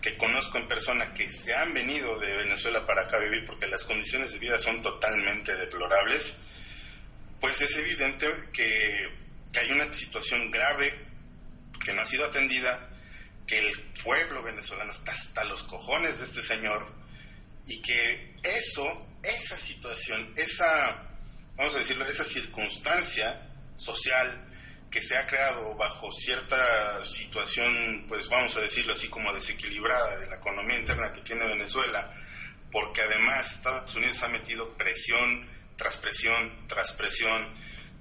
que 0.04 0.18
conozco 0.18 0.58
en 0.58 0.68
persona 0.68 1.14
que 1.14 1.32
se 1.32 1.56
han 1.56 1.74
venido 1.74 2.20
de 2.20 2.36
Venezuela 2.36 2.86
para 2.86 3.04
acá 3.04 3.16
a 3.16 3.22
vivir 3.22 3.46
porque 3.46 3.68
las 3.68 3.86
condiciones 3.86 4.34
de 4.34 4.40
vida 4.40 4.60
son 4.60 4.82
totalmente 4.82 5.56
deplorables, 5.56 6.36
pues 7.40 7.62
es 7.62 7.78
evidente 7.78 8.28
que, 8.52 9.24
hay 9.60 9.72
una 9.72 9.94
situación 9.94 10.52
grave 10.52 10.94
que 11.86 11.94
no 11.94 12.02
ha 12.02 12.06
sido 12.06 12.26
atendida, 12.26 12.90
que 13.48 13.60
el 13.60 13.80
pueblo 14.04 14.42
venezolano 14.44 14.92
está 14.92 15.12
hasta 15.12 15.44
los 15.46 15.64
cojones 15.64 16.18
de 16.18 16.26
este 16.26 16.42
señor 16.42 16.92
y 17.68 17.82
que 17.82 18.36
eso, 18.44 19.08
esa 19.22 19.56
situación, 19.56 20.34
esa, 20.36 21.08
vamos 21.56 21.76
a 21.76 21.78
decirlo, 21.78 22.06
esa 22.06 22.26
circunstancia 22.26 23.48
social, 23.78 24.53
que 24.94 25.02
se 25.02 25.18
ha 25.18 25.26
creado 25.26 25.74
bajo 25.74 26.12
cierta 26.12 27.04
situación, 27.04 28.06
pues 28.08 28.30
vamos 28.30 28.56
a 28.58 28.62
decirlo 28.62 28.94
así 28.94 29.10
como 29.10 29.34
desequilibrada 29.34 30.20
de 30.20 30.28
la 30.28 30.36
economía 30.36 30.78
interna 30.78 31.12
que 31.12 31.22
tiene 31.22 31.48
Venezuela, 31.48 32.14
porque 32.72 33.02
además 33.02 33.54
Estados 33.54 33.96
Unidos 33.96 34.22
ha 34.22 34.28
metido 34.28 34.78
presión 34.78 35.50
tras 35.78 35.98
presión 35.98 36.68
tras 36.68 36.94
presión 36.94 37.42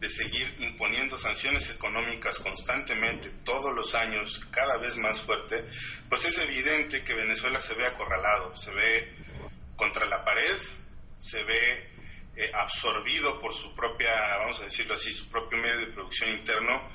de 0.00 0.09
seguir 0.11 0.55
imponiendo 0.59 1.18
sanciones 1.18 1.70
económicas 1.70 2.40
constantemente, 2.40 3.31
todos 3.42 3.74
los 3.74 3.94
años, 3.94 4.44
cada 4.50 4.76
vez 4.76 4.98
más 4.98 5.18
fuerte, 5.18 5.64
pues 6.11 6.26
es 6.26 6.37
evidente 6.40 7.05
que 7.05 7.14
Venezuela 7.14 7.62
se 7.62 7.72
ve 7.72 7.87
acorralado, 7.87 8.55
se 8.55 8.70
ve 8.70 9.16
contra 9.76 10.05
la 10.05 10.26
pared, 10.26 10.59
se 11.16 11.42
ve 11.44 11.91
eh, 12.36 12.50
absorbido 12.54 13.40
por 13.40 13.54
su 13.54 13.74
propia, 13.74 14.10
vamos 14.38 14.60
a 14.60 14.64
decirlo 14.64 14.94
así, 14.94 15.12
su 15.12 15.28
propio 15.28 15.58
medio 15.58 15.80
de 15.80 15.86
producción 15.88 16.30
interno, 16.30 16.88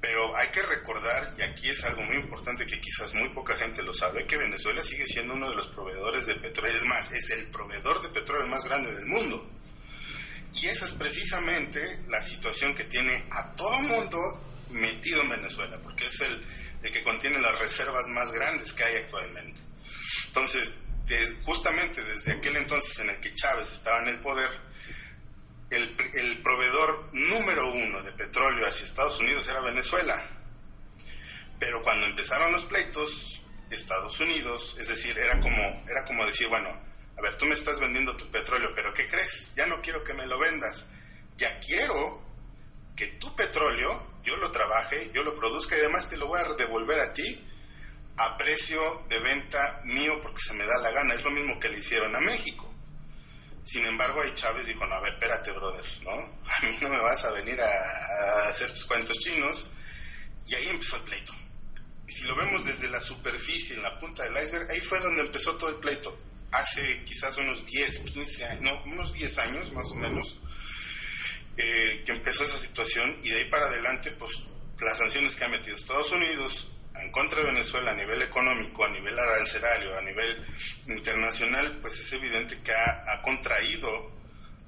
pero 0.00 0.36
hay 0.36 0.48
que 0.48 0.62
recordar, 0.62 1.34
y 1.38 1.42
aquí 1.42 1.68
es 1.68 1.84
algo 1.84 2.02
muy 2.02 2.16
importante 2.16 2.66
que 2.66 2.80
quizás 2.80 3.14
muy 3.14 3.28
poca 3.28 3.54
gente 3.54 3.82
lo 3.82 3.94
sabe, 3.94 4.26
que 4.26 4.36
Venezuela 4.36 4.82
sigue 4.82 5.06
siendo 5.06 5.34
uno 5.34 5.50
de 5.50 5.56
los 5.56 5.68
proveedores 5.68 6.26
de 6.26 6.34
petróleo, 6.36 6.74
es 6.74 6.84
más, 6.84 7.12
es 7.12 7.30
el 7.30 7.46
proveedor 7.46 8.02
de 8.02 8.08
petróleo 8.08 8.46
más 8.48 8.64
grande 8.64 8.92
del 8.92 9.06
mundo. 9.06 9.48
Y 10.54 10.66
esa 10.66 10.86
es 10.86 10.92
precisamente 10.92 12.00
la 12.08 12.20
situación 12.20 12.74
que 12.74 12.84
tiene 12.84 13.24
a 13.30 13.54
todo 13.54 13.80
mundo 13.80 14.18
metido 14.70 15.22
en 15.22 15.30
Venezuela, 15.30 15.78
porque 15.82 16.06
es 16.06 16.20
el, 16.20 16.44
el 16.82 16.90
que 16.90 17.02
contiene 17.02 17.38
las 17.40 17.58
reservas 17.58 18.06
más 18.08 18.32
grandes 18.32 18.72
que 18.72 18.84
hay 18.84 18.96
actualmente. 18.96 19.60
Entonces, 20.26 20.78
justamente 21.44 22.02
desde 22.04 22.32
aquel 22.32 22.56
entonces 22.56 22.98
en 23.00 23.10
el 23.10 23.20
que 23.20 23.34
Chávez 23.34 23.70
estaba 23.72 24.02
en 24.02 24.08
el 24.08 24.20
poder, 24.20 24.50
el, 25.70 26.38
proveedor 26.42 27.10
número 27.12 27.72
uno 27.72 28.02
de 28.02 28.12
petróleo 28.12 28.66
hacia 28.66 28.84
Estados 28.84 29.18
Unidos 29.20 29.48
era 29.48 29.60
Venezuela. 29.60 30.22
Pero 31.58 31.82
cuando 31.82 32.06
empezaron 32.06 32.52
los 32.52 32.64
pleitos, 32.64 33.42
Estados 33.70 34.20
Unidos, 34.20 34.76
es 34.78 34.88
decir, 34.88 35.18
era 35.18 35.40
como, 35.40 35.84
era 35.88 36.04
como 36.04 36.26
decir, 36.26 36.48
bueno, 36.48 36.68
a 37.16 37.20
ver, 37.22 37.36
tú 37.36 37.46
me 37.46 37.54
estás 37.54 37.80
vendiendo 37.80 38.16
tu 38.16 38.30
petróleo, 38.30 38.72
pero 38.74 38.92
¿qué 38.92 39.08
crees? 39.08 39.54
Ya 39.54 39.66
no 39.66 39.80
quiero 39.80 40.02
que 40.04 40.14
me 40.14 40.26
lo 40.26 40.38
vendas. 40.38 40.90
Ya 41.36 41.58
quiero 41.60 42.22
que 42.96 43.06
tu 43.06 43.34
petróleo 43.34 44.12
yo 44.22 44.36
lo 44.36 44.50
trabaje, 44.50 45.10
yo 45.14 45.22
lo 45.22 45.34
produzca 45.34 45.76
y 45.76 45.80
además 45.80 46.08
te 46.08 46.16
lo 46.16 46.26
voy 46.26 46.40
a 46.40 46.52
devolver 46.54 47.00
a 47.00 47.12
ti 47.12 47.48
a 48.16 48.36
precio 48.36 49.04
de 49.08 49.18
venta 49.20 49.80
mío 49.84 50.20
porque 50.20 50.40
se 50.40 50.54
me 50.54 50.64
da 50.64 50.78
la 50.78 50.90
gana. 50.90 51.14
Es 51.14 51.24
lo 51.24 51.30
mismo 51.30 51.58
que 51.58 51.68
le 51.68 51.78
hicieron 51.78 52.14
a 52.14 52.20
México. 52.20 52.72
Sin 53.64 53.86
embargo, 53.86 54.20
ahí 54.20 54.32
Chávez 54.34 54.66
dijo, 54.66 54.84
no, 54.86 54.96
a 54.96 55.00
ver, 55.00 55.12
espérate, 55.12 55.52
brother, 55.52 55.84
¿no? 56.02 56.10
A 56.10 56.66
mí 56.66 56.76
no 56.80 56.88
me 56.88 57.00
vas 57.00 57.24
a 57.24 57.30
venir 57.30 57.60
a, 57.60 58.48
hacer 58.48 58.70
tus 58.70 58.84
cuentos 58.84 59.18
chinos. 59.18 59.70
Y 60.48 60.54
ahí 60.54 60.68
empezó 60.68 60.96
el 60.96 61.02
pleito. 61.02 61.32
Y 62.06 62.12
si 62.12 62.24
lo 62.24 62.34
vemos 62.34 62.64
desde 62.64 62.90
la 62.90 63.00
superficie, 63.00 63.76
en 63.76 63.82
la 63.82 63.98
punta 63.98 64.24
del 64.24 64.42
iceberg, 64.42 64.70
ahí 64.70 64.80
fue 64.80 64.98
donde 64.98 65.20
empezó 65.20 65.56
todo 65.56 65.70
el 65.70 65.76
pleito. 65.76 66.18
Hace 66.50 67.04
quizás 67.04 67.36
unos 67.38 67.64
10, 67.64 67.98
15 68.00 68.44
años, 68.46 68.62
no, 68.62 68.92
unos 68.92 69.12
10 69.12 69.38
años 69.38 69.72
más 69.72 69.92
o 69.92 69.94
menos, 69.94 70.38
eh, 71.56 72.02
que 72.04 72.12
empezó 72.12 72.44
esa 72.44 72.58
situación 72.58 73.18
y 73.22 73.30
de 73.30 73.38
ahí 73.38 73.50
para 73.50 73.66
adelante, 73.66 74.10
pues 74.10 74.48
las 74.80 74.98
sanciones 74.98 75.36
que 75.36 75.44
ha 75.44 75.48
metido 75.48 75.76
Estados 75.76 76.10
Unidos, 76.10 76.71
en 77.00 77.10
contra 77.10 77.40
de 77.40 77.46
Venezuela 77.46 77.92
a 77.92 77.94
nivel 77.94 78.22
económico, 78.22 78.84
a 78.84 78.90
nivel 78.90 79.18
arancelario, 79.18 79.96
a 79.96 80.02
nivel 80.02 80.44
internacional, 80.88 81.78
pues 81.80 81.98
es 81.98 82.12
evidente 82.12 82.58
que 82.62 82.72
ha, 82.72 83.22
contraído 83.22 84.10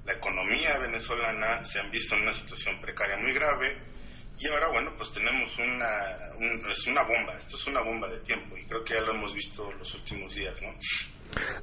la 0.05 0.13
economía 0.13 0.77
venezolana, 0.79 1.63
se 1.63 1.79
han 1.79 1.91
visto 1.91 2.15
en 2.15 2.23
una 2.23 2.33
situación 2.33 2.79
precaria 2.79 3.17
muy 3.17 3.33
grave 3.33 3.77
y 4.37 4.47
ahora, 4.47 4.69
bueno, 4.69 4.91
pues 4.97 5.11
tenemos 5.13 5.57
una, 5.57 6.71
es 6.71 6.87
una 6.87 7.03
bomba, 7.03 7.33
esto 7.37 7.55
es 7.55 7.67
una 7.67 7.81
bomba 7.81 8.07
de 8.09 8.19
tiempo 8.19 8.57
y 8.57 8.65
creo 8.65 8.83
que 8.83 8.93
ya 8.93 9.01
lo 9.01 9.13
hemos 9.13 9.33
visto 9.33 9.71
los 9.79 9.93
últimos 9.93 10.35
días, 10.35 10.61
¿no? 10.61 10.69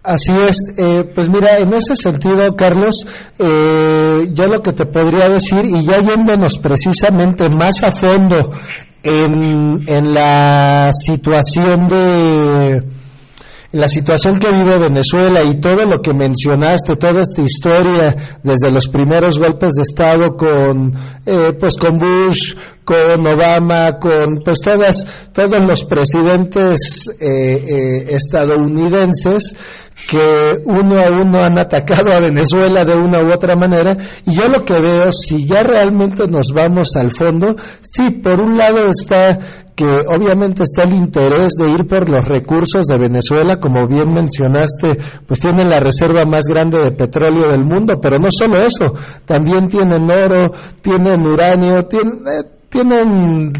Así 0.02 0.32
es, 0.32 0.74
eh, 0.78 1.04
pues 1.14 1.28
mira, 1.28 1.58
en 1.58 1.72
ese 1.72 1.96
sentido, 1.96 2.54
Carlos, 2.56 3.06
eh, 3.38 4.28
yo 4.30 4.46
lo 4.46 4.62
que 4.62 4.72
te 4.72 4.86
podría 4.86 5.28
decir, 5.28 5.64
y 5.64 5.84
ya 5.84 6.00
yéndonos 6.00 6.58
precisamente 6.58 7.48
más 7.48 7.82
a 7.82 7.92
fondo 7.92 8.50
en, 9.02 9.82
en 9.86 10.14
la 10.14 10.90
situación 10.92 11.88
de 11.88 12.82
la 13.72 13.88
situación 13.88 14.38
que 14.38 14.50
vive 14.50 14.78
Venezuela 14.78 15.42
y 15.42 15.54
todo 15.54 15.86
lo 15.86 16.02
que 16.02 16.12
mencionaste, 16.12 16.96
toda 16.96 17.22
esta 17.22 17.40
historia 17.40 18.14
desde 18.42 18.70
los 18.70 18.86
primeros 18.88 19.38
golpes 19.38 19.72
de 19.72 19.82
Estado 19.82 20.36
con, 20.36 20.94
eh, 21.24 21.54
pues 21.58 21.76
con 21.78 21.98
Bush, 21.98 22.54
con 22.84 23.26
Obama, 23.26 23.98
con 23.98 24.42
pues 24.44 24.58
todas, 24.60 25.06
todos 25.32 25.62
los 25.64 25.84
presidentes 25.84 27.08
eh, 27.18 27.24
eh, 27.26 28.06
estadounidenses 28.10 29.56
que 30.08 30.60
uno 30.64 31.00
a 31.00 31.10
uno 31.10 31.42
han 31.42 31.58
atacado 31.58 32.12
a 32.12 32.20
Venezuela 32.20 32.84
de 32.84 32.94
una 32.94 33.20
u 33.20 33.32
otra 33.32 33.54
manera 33.54 33.96
y 34.26 34.34
yo 34.34 34.48
lo 34.48 34.64
que 34.64 34.80
veo 34.80 35.12
si 35.12 35.46
ya 35.46 35.62
realmente 35.62 36.26
nos 36.26 36.48
vamos 36.54 36.96
al 36.96 37.10
fondo 37.10 37.54
sí 37.80 38.10
por 38.10 38.40
un 38.40 38.58
lado 38.58 38.88
está 38.88 39.38
que 39.74 39.86
obviamente 39.86 40.64
está 40.64 40.82
el 40.82 40.92
interés 40.92 41.52
de 41.58 41.70
ir 41.70 41.86
por 41.86 42.08
los 42.08 42.28
recursos 42.28 42.84
de 42.86 42.98
Venezuela, 42.98 43.58
como 43.58 43.86
bien 43.88 44.12
mencionaste, 44.12 44.98
pues 45.26 45.40
tienen 45.40 45.70
la 45.70 45.80
reserva 45.80 46.24
más 46.24 46.44
grande 46.44 46.78
de 46.82 46.92
petróleo 46.92 47.50
del 47.50 47.64
mundo, 47.64 47.98
pero 48.00 48.18
no 48.18 48.28
solo 48.30 48.58
eso, 48.58 48.94
también 49.24 49.68
tienen 49.68 50.10
oro, 50.10 50.52
tienen 50.82 51.26
uranio, 51.26 51.86
tienen, 51.86 52.18
eh, 52.26 52.44
tienen 52.68 53.52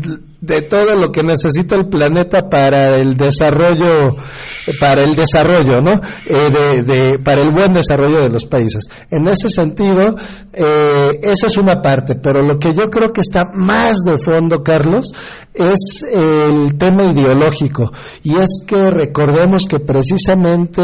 de 0.43 0.61
todo 0.63 0.97
lo 0.97 1.13
que 1.13 1.23
necesita 1.23 1.77
el 1.77 1.89
planeta 1.89 2.49
para 2.49 2.97
el 2.97 3.17
desarrollo 3.17 4.17
para 4.81 5.05
el 5.05 5.15
desarrollo 5.15 5.81
no 5.81 5.93
eh, 6.27 6.83
de, 6.83 7.19
para 7.21 7.43
el 7.43 7.53
buen 7.53 7.73
desarrollo 7.73 8.19
de 8.23 8.29
los 8.29 8.45
países. 8.47 8.85
En 9.11 9.29
ese 9.29 9.49
sentido 9.49 10.17
eh, 10.53 11.11
esa 11.23 11.47
es 11.47 11.57
una 11.57 11.81
parte 11.81 12.17
pero 12.17 12.43
lo 12.43 12.59
que 12.59 12.75
yo 12.75 12.91
creo 12.91 13.13
que 13.13 13.21
está 13.21 13.53
más 13.55 13.99
de 13.99 14.19
fondo 14.19 14.65
Carlos 14.65 15.13
es 15.55 16.03
el 16.11 16.77
tema 16.79 17.05
ideológico. 17.05 17.93
Y 18.23 18.37
es 18.37 18.63
que 18.67 18.91
recordemos 18.91 19.67
que 19.67 19.81
precisamente 19.81 20.81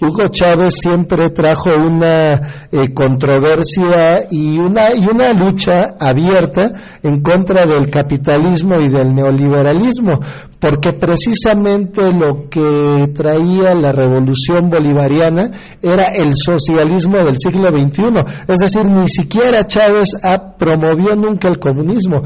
Hugo 0.00 0.28
Chávez 0.28 0.74
siempre 0.80 1.30
trajo 1.30 1.70
una 1.70 2.34
eh, 2.70 2.92
controversia 2.92 4.26
y 4.30 4.58
una 4.58 4.94
y 4.94 5.06
una 5.06 5.32
lucha 5.32 5.94
abierta 5.98 6.72
en 7.02 7.22
contra 7.22 7.64
del 7.64 7.90
capitalismo 7.90 8.78
y 8.80 8.90
de 8.90 8.99
el 9.00 9.14
neoliberalismo, 9.14 10.20
porque 10.58 10.92
precisamente 10.92 12.12
lo 12.12 12.48
que 12.48 13.10
traía 13.14 13.74
la 13.74 13.92
revolución 13.92 14.70
bolivariana 14.70 15.50
era 15.82 16.14
el 16.14 16.36
socialismo 16.36 17.16
del 17.18 17.36
siglo 17.38 17.68
XXI. 17.68 18.02
Es 18.48 18.58
decir, 18.58 18.84
ni 18.84 19.08
siquiera 19.08 19.66
Chávez 19.66 20.08
ha 20.22 20.56
promovió 20.56 21.16
nunca 21.16 21.48
el 21.48 21.58
comunismo. 21.58 22.22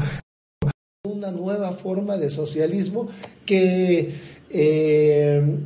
Una 1.03 1.31
nueva 1.31 1.71
forma 1.71 2.17
de 2.17 2.29
socialismo 2.29 3.07
que, 3.45 4.13
eh, 4.49 5.57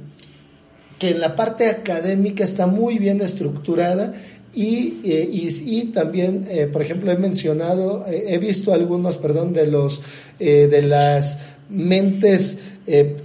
que 0.97 1.09
en 1.09 1.19
la 1.19 1.35
parte 1.35 1.67
académica 1.67 2.43
está 2.43 2.67
muy 2.67 2.99
bien 2.99 3.21
estructurada 3.21 4.13
y, 4.53 4.99
eh, 5.03 5.29
y, 5.31 5.85
también, 5.85 6.45
eh, 6.49 6.67
por 6.67 6.81
ejemplo, 6.81 7.11
he 7.11 7.17
mencionado, 7.17 8.03
eh, 8.07 8.25
he 8.29 8.39
visto 8.39 8.73
algunos, 8.73 9.17
perdón, 9.17 9.53
de 9.53 9.67
los 9.67 10.01
de 10.39 10.81
las 10.83 11.37
mentes 11.69 12.59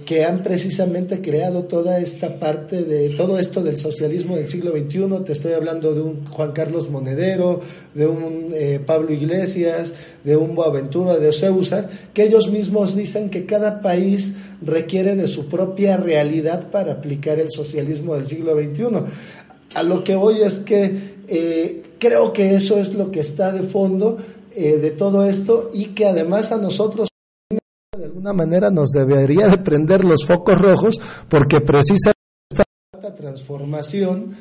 que 0.05 0.25
han 0.25 0.43
precisamente 0.43 1.21
creado 1.21 1.63
toda 1.63 1.99
esta 1.99 2.39
parte 2.39 2.83
de 2.83 3.11
todo 3.11 3.39
esto 3.39 3.63
del 3.63 3.77
socialismo 3.77 4.35
del 4.35 4.47
siglo 4.47 4.71
XXI. 4.71 5.23
Te 5.23 5.31
estoy 5.31 5.53
hablando 5.53 5.95
de 5.95 6.01
un 6.01 6.25
Juan 6.25 6.51
Carlos 6.51 6.89
Monedero, 6.89 7.61
de 7.93 8.05
un 8.05 8.53
Pablo 8.85 9.13
Iglesias, 9.13 9.93
de 10.25 10.35
un 10.35 10.55
Boaventura, 10.55 11.17
de 11.17 11.29
Oseusa, 11.29 11.87
que 12.13 12.23
ellos 12.23 12.49
mismos 12.49 12.97
dicen 12.97 13.29
que 13.29 13.45
cada 13.45 13.81
país 13.81 14.33
requiere 14.61 15.15
de 15.15 15.27
su 15.27 15.47
propia 15.47 15.95
realidad 15.95 16.69
para 16.69 16.91
aplicar 16.91 17.39
el 17.39 17.49
socialismo 17.49 18.15
del 18.15 18.27
siglo 18.27 18.55
XXI. 18.55 19.05
A 19.75 19.83
lo 19.83 20.03
que 20.03 20.15
voy 20.15 20.41
es 20.41 20.59
que 20.59 21.14
eh, 21.27 21.83
creo 21.99 22.33
que 22.33 22.55
eso 22.55 22.77
es 22.77 22.93
lo 22.93 23.11
que 23.11 23.19
está 23.19 23.51
de 23.51 23.63
fondo 23.63 24.17
eh, 24.55 24.77
de 24.77 24.91
todo 24.91 25.25
esto 25.25 25.69
y 25.73 25.87
que 25.87 26.05
además 26.05 26.51
a 26.51 26.57
nosotros 26.57 27.09
de 27.49 28.05
alguna 28.05 28.33
manera 28.33 28.69
nos 28.69 28.89
debería 28.89 29.47
de 29.47 29.57
prender 29.57 30.03
los 30.03 30.25
focos 30.25 30.59
rojos 30.59 30.99
porque 31.29 31.61
precisamente 31.61 32.15
esta 32.93 33.15
transformación 33.15 34.35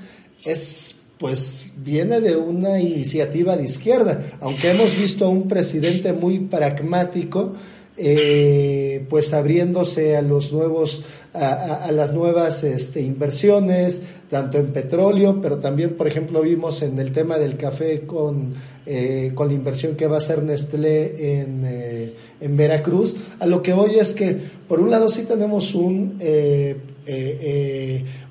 es 0.44 1.00
pues 1.18 1.72
viene 1.76 2.20
de 2.20 2.36
una 2.36 2.80
iniciativa 2.80 3.56
de 3.56 3.64
izquierda, 3.64 4.20
aunque 4.40 4.72
hemos 4.72 4.98
visto 4.98 5.24
a 5.24 5.28
un 5.28 5.48
presidente 5.48 6.12
muy 6.12 6.40
pragmático, 6.40 7.54
eh, 7.96 9.06
pues 9.08 9.32
abriéndose 9.32 10.16
a 10.16 10.22
los 10.22 10.52
nuevos 10.52 11.04
a, 11.32 11.92
las 11.92 12.12
nuevas 12.12 12.64
este, 12.64 13.00
inversiones 13.00 14.02
tanto 14.28 14.58
en 14.58 14.72
petróleo 14.72 15.40
pero 15.40 15.58
también 15.58 15.90
por 15.90 16.08
ejemplo 16.08 16.42
vimos 16.42 16.82
en 16.82 16.98
el 16.98 17.12
tema 17.12 17.38
del 17.38 17.56
café 17.56 18.00
con 18.00 18.54
eh, 18.84 19.30
con 19.36 19.46
la 19.46 19.54
inversión 19.54 19.94
que 19.94 20.08
va 20.08 20.16
a 20.16 20.18
hacer 20.18 20.42
Nestlé 20.42 21.40
en, 21.40 21.62
eh, 21.64 22.14
en, 22.40 22.56
Veracruz. 22.56 23.16
A 23.38 23.46
lo 23.46 23.62
que 23.62 23.72
voy 23.72 23.94
es 23.94 24.12
que 24.12 24.36
por 24.68 24.78
un 24.78 24.90
lado 24.90 25.08
sí 25.08 25.22
tenemos 25.22 25.74
un 25.74 26.18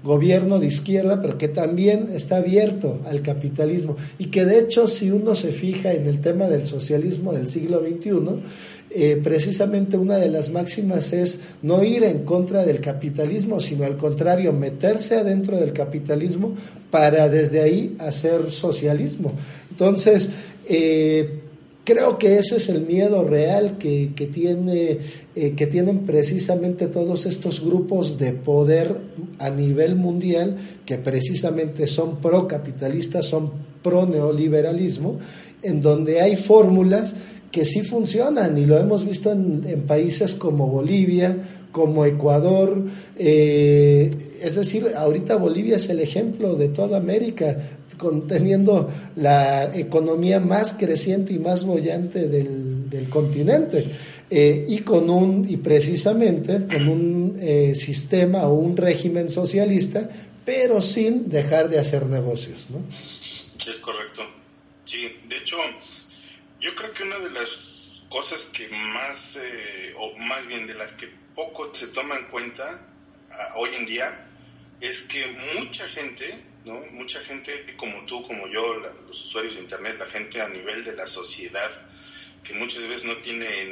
gobierno 0.04 0.60
de 0.60 0.68
izquierda, 0.68 1.22
pero 1.22 1.40
que 1.40 1.48
también 1.48 2.10
está 2.14 2.38
abierto 2.38 3.00
al 3.08 3.24
capitalismo. 3.24 3.98
Y 4.20 4.28
que 4.28 4.46
de 4.46 4.60
hecho 4.60 4.88
si 4.88 5.10
uno 5.10 5.34
se 5.34 5.52
fija 5.52 5.94
en 5.94 6.06
el 6.06 6.22
tema 6.22 6.46
del 6.48 6.68
socialismo 6.68 7.34
del 7.34 7.48
siglo 7.48 7.80
XXI, 7.80 8.44
eh, 8.96 9.20
precisamente 9.24 9.98
una 9.98 10.18
de 10.18 10.30
las 10.30 10.52
máximas 10.52 11.14
es 11.14 11.40
no 11.64 11.84
ir 11.84 12.04
en 12.04 12.26
contra 12.26 12.64
del 12.64 12.80
capitalismo, 12.80 13.60
sino 13.60 13.86
al 13.86 13.98
contrario, 13.98 14.54
meterse 14.54 15.16
adentro 15.16 15.58
del 15.58 15.74
capitalismo 15.74 16.54
para 16.92 17.28
desde 17.28 17.64
ahí 17.64 17.96
hacer 17.98 18.52
socialismo. 18.52 19.34
Entonces, 19.72 20.30
eh, 20.70 21.40
creo 21.84 22.20
que 22.20 22.38
ese 22.38 22.58
es 22.58 22.70
el 22.70 22.82
miedo 22.82 23.24
real 23.24 23.80
que, 23.80 24.12
tiene, 24.32 25.00
eh, 25.36 25.54
que 25.56 25.66
tienen 25.66 26.02
precisamente 26.02 26.86
todos 26.86 27.26
estos 27.26 27.66
grupos 27.66 28.20
de 28.20 28.34
poder 28.34 28.96
a 29.40 29.50
nivel 29.50 29.96
mundial, 29.96 30.58
que 30.86 31.00
precisamente 31.00 31.88
son 31.88 32.18
pro-capitalistas, 32.18 33.26
son 33.26 33.52
pro-neoliberalismo, 33.82 35.18
en 35.64 35.82
donde 35.82 36.22
hay 36.22 36.36
fórmulas 36.36 37.16
que 37.54 37.66
sí 37.66 37.84
funcionan 37.84 38.58
y 38.58 38.66
lo 38.66 38.80
hemos 38.80 39.06
visto 39.06 39.32
en, 39.32 39.84
países 39.88 40.34
como 40.34 40.68
Bolivia, 40.68 41.38
como 41.72 42.04
Ecuador. 42.04 42.84
Eh, 43.16 44.40
es 44.42 44.56
decir, 44.56 44.92
ahorita 44.98 45.36
Bolivia 45.36 45.76
es 45.76 45.88
el 45.88 46.00
ejemplo 46.00 46.56
de 46.56 46.70
toda 46.70 46.98
América, 46.98 47.56
conteniendo 47.96 48.90
la 49.16 49.66
economía 49.78 50.40
más 50.40 50.74
creciente 50.74 51.32
y 51.34 51.38
más 51.38 51.64
bollante 51.64 52.28
del, 52.28 52.90
del 52.90 53.08
continente. 53.08 53.86
Eh, 54.32 54.66
y 54.68 54.80
con 54.80 55.12
un 55.12 55.46
y 55.48 55.58
precisamente 55.58 56.66
con 56.66 56.88
un 56.88 57.38
eh, 57.40 57.76
sistema 57.76 58.48
o 58.48 58.56
un 58.56 58.76
régimen 58.78 59.30
socialista 59.30 60.10
pero 60.44 60.82
sin 60.82 61.30
dejar 61.30 61.70
de 61.70 61.78
hacer 61.78 62.08
negocios 62.08 62.68
¿no? 62.72 62.80
es 63.70 63.80
correcto 63.80 64.24
sí 64.86 65.18
de 65.30 65.38
hecho 65.38 65.58
yo 66.64 66.74
creo 66.76 66.94
que 66.94 67.04
una 67.04 67.20
de 67.20 67.30
las 67.30 68.04
cosas 68.08 68.46
que 68.46 68.70
más, 68.70 69.36
eh, 69.36 69.94
o 69.98 70.16
más 70.16 70.48
bien 70.48 70.66
de 70.66 70.74
las 70.74 70.94
que 70.94 71.08
poco 71.36 71.76
se 71.76 71.88
toma 71.88 72.16
en 72.16 72.26
cuenta 72.28 72.80
hoy 73.56 73.76
en 73.76 73.86
día, 73.86 74.30
es 74.80 75.02
que 75.02 75.26
mucha 75.56 75.86
gente, 75.90 76.26
¿no? 76.64 76.80
Mucha 76.92 77.20
gente 77.20 77.76
como 77.76 78.06
tú, 78.06 78.22
como 78.22 78.48
yo, 78.48 78.76
los 78.76 79.26
usuarios 79.26 79.56
de 79.56 79.62
Internet, 79.62 79.98
la 80.00 80.06
gente 80.06 80.42
a 80.42 80.48
nivel 80.48 80.86
de 80.86 80.94
la 80.94 81.06
sociedad, 81.06 81.70
que 82.46 82.54
muchas 82.54 82.88
veces 82.88 83.06
no 83.06 83.18
tiene 83.18 83.66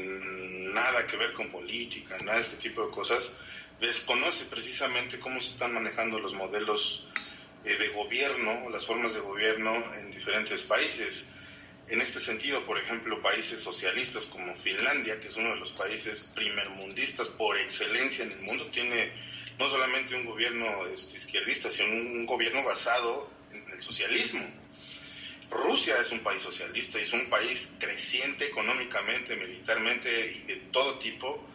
nada 0.74 1.06
que 1.06 1.16
ver 1.16 1.32
con 1.32 1.50
política, 1.50 2.18
nada 2.20 2.36
de 2.36 2.42
este 2.42 2.58
tipo 2.58 2.86
de 2.86 2.92
cosas, 2.92 3.34
desconoce 3.80 4.46
precisamente 4.46 5.18
cómo 5.18 5.40
se 5.40 5.50
están 5.50 5.74
manejando 5.74 6.20
los 6.20 6.34
modelos 6.34 7.08
eh, 7.64 7.78
de 7.78 7.88
gobierno, 7.90 8.70
las 8.70 8.86
formas 8.86 9.14
de 9.14 9.22
gobierno 9.22 9.72
en 9.96 10.12
diferentes 10.12 10.64
países. 10.64 11.28
En 11.92 12.00
este 12.00 12.22
sentido, 12.22 12.66
por 12.66 12.80
ejemplo, 12.80 13.20
países 13.20 13.60
socialistas 13.60 14.26
como 14.26 14.56
Finlandia, 14.56 15.20
que 15.20 15.28
es 15.28 15.36
uno 15.36 15.50
de 15.50 15.58
los 15.58 15.74
países 15.74 16.32
primermundistas 16.34 17.28
por 17.28 17.58
excelencia 17.58 18.24
en 18.24 18.32
el 18.32 18.42
mundo, 18.44 18.66
tiene 18.68 19.12
no 19.60 19.68
solamente 19.68 20.16
un 20.16 20.26
gobierno 20.26 20.88
este, 20.88 21.18
izquierdista, 21.18 21.70
sino 21.70 21.92
un 21.92 22.26
gobierno 22.26 22.64
basado 22.64 23.30
en 23.52 23.74
el 23.74 23.82
socialismo. 23.82 24.42
Rusia 25.50 25.98
es 26.00 26.14
un 26.14 26.22
país 26.22 26.42
socialista 26.42 26.98
y 26.98 27.02
es 27.02 27.12
un 27.12 27.30
país 27.30 27.76
creciente 27.78 28.46
económicamente, 28.46 29.36
militarmente 29.36 30.32
y 30.32 30.44
de 30.44 30.56
todo 30.72 30.98
tipo. 30.98 31.46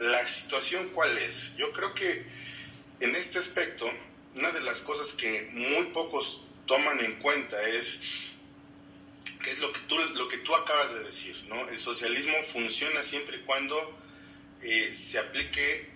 La 0.00 0.26
situación 0.26 0.88
cuál 0.88 1.16
es? 1.18 1.54
Yo 1.56 1.70
creo 1.70 1.94
que 1.94 2.26
en 2.98 3.14
este 3.14 3.38
aspecto, 3.38 3.88
una 4.34 4.50
de 4.50 4.60
las 4.62 4.80
cosas 4.80 5.12
que 5.12 5.50
muy 5.52 5.86
pocos 5.92 6.48
toman 6.66 6.98
en 6.98 7.14
cuenta 7.20 7.62
es 7.68 8.31
que 9.42 9.50
es 9.50 9.58
lo 9.58 9.72
que 9.72 9.80
tú, 9.80 9.98
lo 9.98 10.28
que 10.28 10.38
tú 10.38 10.54
acabas 10.54 10.94
de 10.94 11.04
decir, 11.04 11.44
¿no? 11.48 11.68
El 11.68 11.78
socialismo 11.78 12.34
funciona 12.42 13.02
siempre 13.02 13.38
y 13.38 13.40
cuando 13.40 13.76
eh, 14.62 14.92
se 14.92 15.18
aplique 15.18 15.90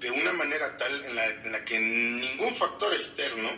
de 0.00 0.10
una 0.10 0.32
manera 0.32 0.76
tal 0.76 1.04
en 1.04 1.14
la, 1.14 1.26
en 1.26 1.52
la, 1.52 1.64
que 1.64 1.78
ningún 1.78 2.54
factor 2.54 2.92
externo 2.92 3.48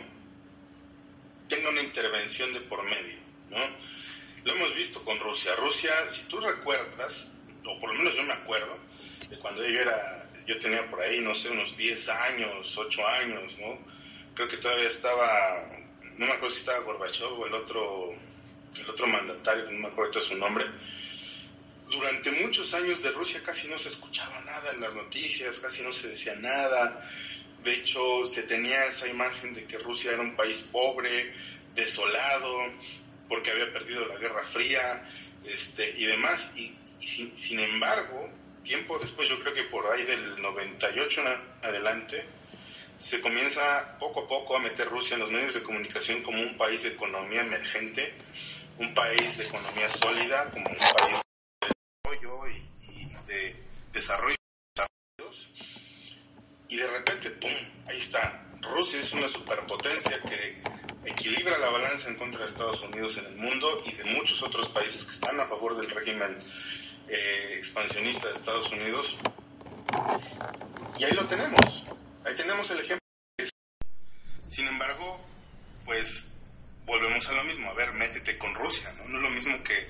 tenga 1.47 1.69
una 1.69 1.81
intervención 1.81 2.53
de 2.53 2.61
por 2.61 2.83
medio, 2.83 3.17
¿no? 3.49 3.57
Lo 4.45 4.53
hemos 4.53 4.75
visto 4.75 5.03
con 5.03 5.19
Rusia. 5.19 5.55
Rusia, 5.55 5.91
si 6.07 6.23
tú 6.23 6.39
recuerdas, 6.39 7.33
o 7.65 7.77
por 7.79 7.91
lo 7.91 7.99
menos 7.99 8.15
yo 8.15 8.23
me 8.23 8.33
acuerdo, 8.33 8.79
de 9.29 9.37
cuando 9.39 9.65
yo 9.67 9.79
era, 9.79 10.29
yo 10.45 10.57
tenía 10.57 10.89
por 10.89 11.01
ahí, 11.01 11.21
no 11.21 11.35
sé, 11.35 11.49
unos 11.49 11.75
10 11.75 12.09
años, 12.09 12.77
8 12.77 13.07
años, 13.07 13.57
¿no? 13.57 13.79
Creo 14.35 14.47
que 14.47 14.57
todavía 14.57 14.87
estaba, 14.87 15.27
no 16.17 16.25
me 16.27 16.31
acuerdo 16.31 16.51
si 16.51 16.59
estaba 16.59 16.79
Gorbachev 16.79 17.33
o 17.33 17.47
el 17.47 17.53
otro 17.55 18.13
el 18.79 18.89
otro 18.89 19.07
mandatario, 19.07 19.65
no 19.71 19.79
me 19.79 19.87
acuerdo 19.87 20.19
su 20.21 20.35
nombre, 20.35 20.65
durante 21.89 22.31
muchos 22.31 22.73
años 22.73 23.01
de 23.03 23.11
Rusia 23.11 23.41
casi 23.43 23.67
no 23.69 23.77
se 23.77 23.89
escuchaba 23.89 24.41
nada 24.41 24.71
en 24.73 24.81
las 24.81 24.93
noticias, 24.93 25.59
casi 25.59 25.83
no 25.83 25.93
se 25.93 26.09
decía 26.09 26.35
nada. 26.35 27.01
De 27.63 27.73
hecho, 27.73 28.25
se 28.25 28.43
tenía 28.43 28.85
esa 28.85 29.07
imagen 29.07 29.53
de 29.53 29.65
que 29.65 29.77
Rusia 29.77 30.11
era 30.11 30.21
un 30.21 30.35
país 30.35 30.67
pobre, 30.71 31.33
desolado, 31.75 32.71
porque 33.27 33.51
había 33.51 33.71
perdido 33.71 34.05
la 34.05 34.17
Guerra 34.17 34.43
Fría 34.43 35.09
este, 35.45 35.93
y 35.97 36.05
demás. 36.05 36.57
Y, 36.57 36.75
sin, 36.99 37.59
embargo, 37.59 38.29
tiempo 38.63 38.99
después, 38.99 39.29
yo 39.29 39.39
creo 39.39 39.53
que 39.53 39.63
por 39.63 39.87
ahí 39.87 40.03
del 40.03 40.41
98 40.41 41.21
en 41.21 41.67
adelante, 41.67 42.25
se 42.99 43.21
comienza 43.21 43.97
poco 43.99 44.21
a 44.21 44.27
poco 44.27 44.55
a 44.55 44.59
meter 44.59 44.89
Rusia 44.89 45.15
en 45.15 45.21
los 45.21 45.31
medios 45.31 45.53
de 45.53 45.61
comunicación 45.61 46.21
como 46.23 46.41
un 46.41 46.57
país 46.57 46.83
de 46.83 46.89
economía 46.89 47.41
emergente, 47.41 48.13
un 48.79 48.93
país 48.93 49.37
de 49.37 49.45
economía 49.45 49.89
sólida, 49.89 50.51
como 50.51 50.69
un 50.69 50.77
país 50.77 51.21
de 51.61 51.67
desarrollo 51.67 52.47
y, 52.47 53.05
de 53.27 53.55
desarrollo 53.93 54.37
y 56.69 56.75
de 56.75 56.87
repente, 56.87 57.31
¡pum!, 57.31 57.49
ahí 57.87 57.97
está. 57.97 58.43
Rusia 58.61 58.99
es 58.99 59.13
una 59.13 59.27
superpotencia 59.29 60.19
que 60.21 60.61
equilibra 61.05 61.57
la 61.57 61.69
balanza 61.69 62.09
en 62.09 62.15
contra 62.15 62.41
de 62.41 62.45
Estados 62.47 62.81
Unidos 62.81 63.17
en 63.17 63.25
el 63.25 63.35
mundo 63.35 63.81
y 63.85 63.93
de 63.93 64.03
muchos 64.03 64.43
otros 64.43 64.69
países 64.69 65.05
que 65.05 65.11
están 65.11 65.39
a 65.39 65.45
favor 65.45 65.77
del 65.77 65.89
régimen 65.89 66.37
eh, 67.07 67.53
expansionista 67.55 68.27
de 68.27 68.33
Estados 68.33 68.71
Unidos. 68.71 69.15
Y 70.99 71.03
ahí 71.05 71.13
lo 71.13 71.25
tenemos. 71.25 71.83
Ahí 72.25 72.35
tenemos 72.35 72.69
el 72.71 72.79
ejemplo. 72.79 72.99
Sin 74.47 74.67
embargo, 74.67 75.21
pues 75.85 76.33
volvemos 76.87 77.27
a 77.27 77.33
lo 77.33 77.43
mismo, 77.43 77.69
a 77.69 77.73
ver, 77.73 77.93
métete 77.93 78.37
con 78.37 78.55
Rusia, 78.55 78.91
¿no? 78.97 79.07
No 79.09 79.17
es 79.17 79.23
lo 79.23 79.29
mismo 79.29 79.61
que, 79.61 79.89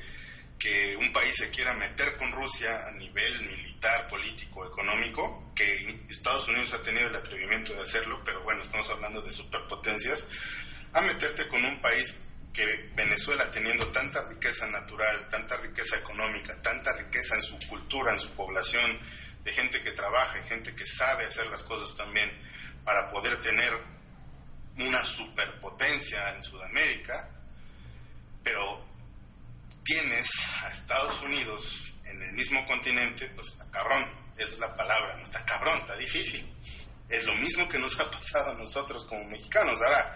que 0.57 0.97
un 0.97 1.13
país 1.13 1.35
se 1.35 1.51
quiera 1.51 1.73
meter 1.75 2.17
con 2.17 2.31
Rusia 2.31 2.87
a 2.87 2.91
nivel 2.91 3.43
militar, 3.43 4.07
político, 4.07 4.65
económico, 4.65 5.53
que 5.55 6.01
Estados 6.09 6.47
Unidos 6.47 6.73
ha 6.73 6.81
tenido 6.81 7.07
el 7.07 7.15
atrevimiento 7.15 7.73
de 7.73 7.81
hacerlo, 7.81 8.21
pero 8.25 8.41
bueno, 8.41 8.63
estamos 8.63 8.89
hablando 8.89 9.21
de 9.21 9.31
superpotencias, 9.31 10.27
a 10.91 11.01
meterte 11.01 11.47
con 11.47 11.63
un 11.63 11.79
país 11.79 12.25
que 12.51 12.65
Venezuela 12.95 13.51
teniendo 13.51 13.87
tanta 13.91 14.27
riqueza 14.27 14.65
natural, 14.67 15.29
tanta 15.29 15.55
riqueza 15.57 15.97
económica, 15.97 16.59
tanta 16.63 16.93
riqueza 16.93 17.35
en 17.35 17.43
su 17.43 17.59
cultura, 17.67 18.11
en 18.11 18.19
su 18.19 18.31
población, 18.31 18.99
de 19.43 19.53
gente 19.53 19.83
que 19.83 19.91
trabaja, 19.91 20.41
gente 20.43 20.75
que 20.75 20.87
sabe 20.87 21.25
hacer 21.25 21.45
las 21.47 21.61
cosas 21.61 21.95
también 21.95 22.29
para 22.83 23.07
poder 23.09 23.39
tener 23.39 23.71
una 24.79 25.03
superpotencia 25.03 26.35
en 26.35 26.43
Sudamérica, 26.43 27.29
pero 28.43 28.85
tienes 29.83 30.29
a 30.63 30.71
Estados 30.71 31.21
Unidos 31.21 31.93
en 32.05 32.21
el 32.21 32.33
mismo 32.33 32.65
continente, 32.65 33.29
pues 33.35 33.47
está 33.53 33.71
cabrón, 33.71 34.09
esa 34.37 34.53
es 34.53 34.59
la 34.59 34.75
palabra, 34.75 35.17
no 35.17 35.23
está 35.23 35.43
cabrón, 35.45 35.79
está 35.79 35.95
difícil. 35.95 36.45
Es 37.09 37.25
lo 37.25 37.35
mismo 37.35 37.67
que 37.67 37.79
nos 37.79 37.99
ha 37.99 38.11
pasado 38.11 38.51
a 38.51 38.53
nosotros 38.55 39.05
como 39.05 39.23
mexicanos. 39.25 39.81
Ahora, 39.81 40.15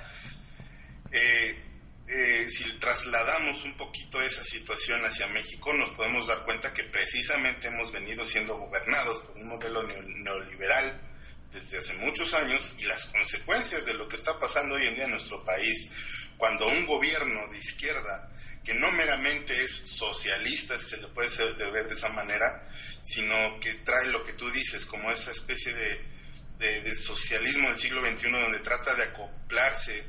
eh, 1.12 1.64
eh, 2.08 2.50
si 2.50 2.70
trasladamos 2.74 3.64
un 3.64 3.76
poquito 3.78 4.22
esa 4.22 4.44
situación 4.44 5.04
hacia 5.06 5.28
México, 5.28 5.74
nos 5.74 5.90
podemos 5.92 6.28
dar 6.28 6.40
cuenta 6.44 6.74
que 6.74 6.84
precisamente 6.84 7.68
hemos 7.68 7.92
venido 7.92 8.26
siendo 8.26 8.58
gobernados 8.58 9.20
por 9.20 9.38
un 9.38 9.48
modelo 9.48 9.84
neoliberal 9.84 11.11
desde 11.52 11.78
hace 11.78 11.94
muchos 11.96 12.34
años 12.34 12.76
y 12.80 12.84
las 12.84 13.08
consecuencias 13.08 13.86
de 13.86 13.94
lo 13.94 14.08
que 14.08 14.16
está 14.16 14.40
pasando 14.40 14.76
hoy 14.76 14.88
en 14.88 14.96
día 14.96 15.06
en 15.06 15.12
nuestro 15.12 15.44
país, 15.44 15.92
cuando 16.38 16.68
un 16.68 16.86
gobierno 16.86 17.48
de 17.50 17.58
izquierda 17.58 18.30
que 18.64 18.74
no 18.76 18.92
meramente 18.92 19.64
es 19.64 19.72
socialista, 19.72 20.78
si 20.78 20.96
se 20.96 21.02
le 21.02 21.08
puede 21.08 21.30
ver 21.72 21.88
de 21.88 21.94
esa 21.94 22.10
manera, 22.10 22.68
sino 23.02 23.60
que 23.60 23.74
trae 23.76 24.08
lo 24.08 24.24
que 24.24 24.34
tú 24.34 24.50
dices, 24.52 24.86
como 24.86 25.12
esa 25.12 25.32
especie 25.32 25.74
de, 25.74 26.82
de 26.82 26.96
socialismo 26.96 27.68
del 27.70 27.78
siglo 27.78 28.02
XXI 28.02 28.32
donde 28.32 28.60
trata 28.60 28.94
de 28.94 29.04
acoplarse 29.04 30.04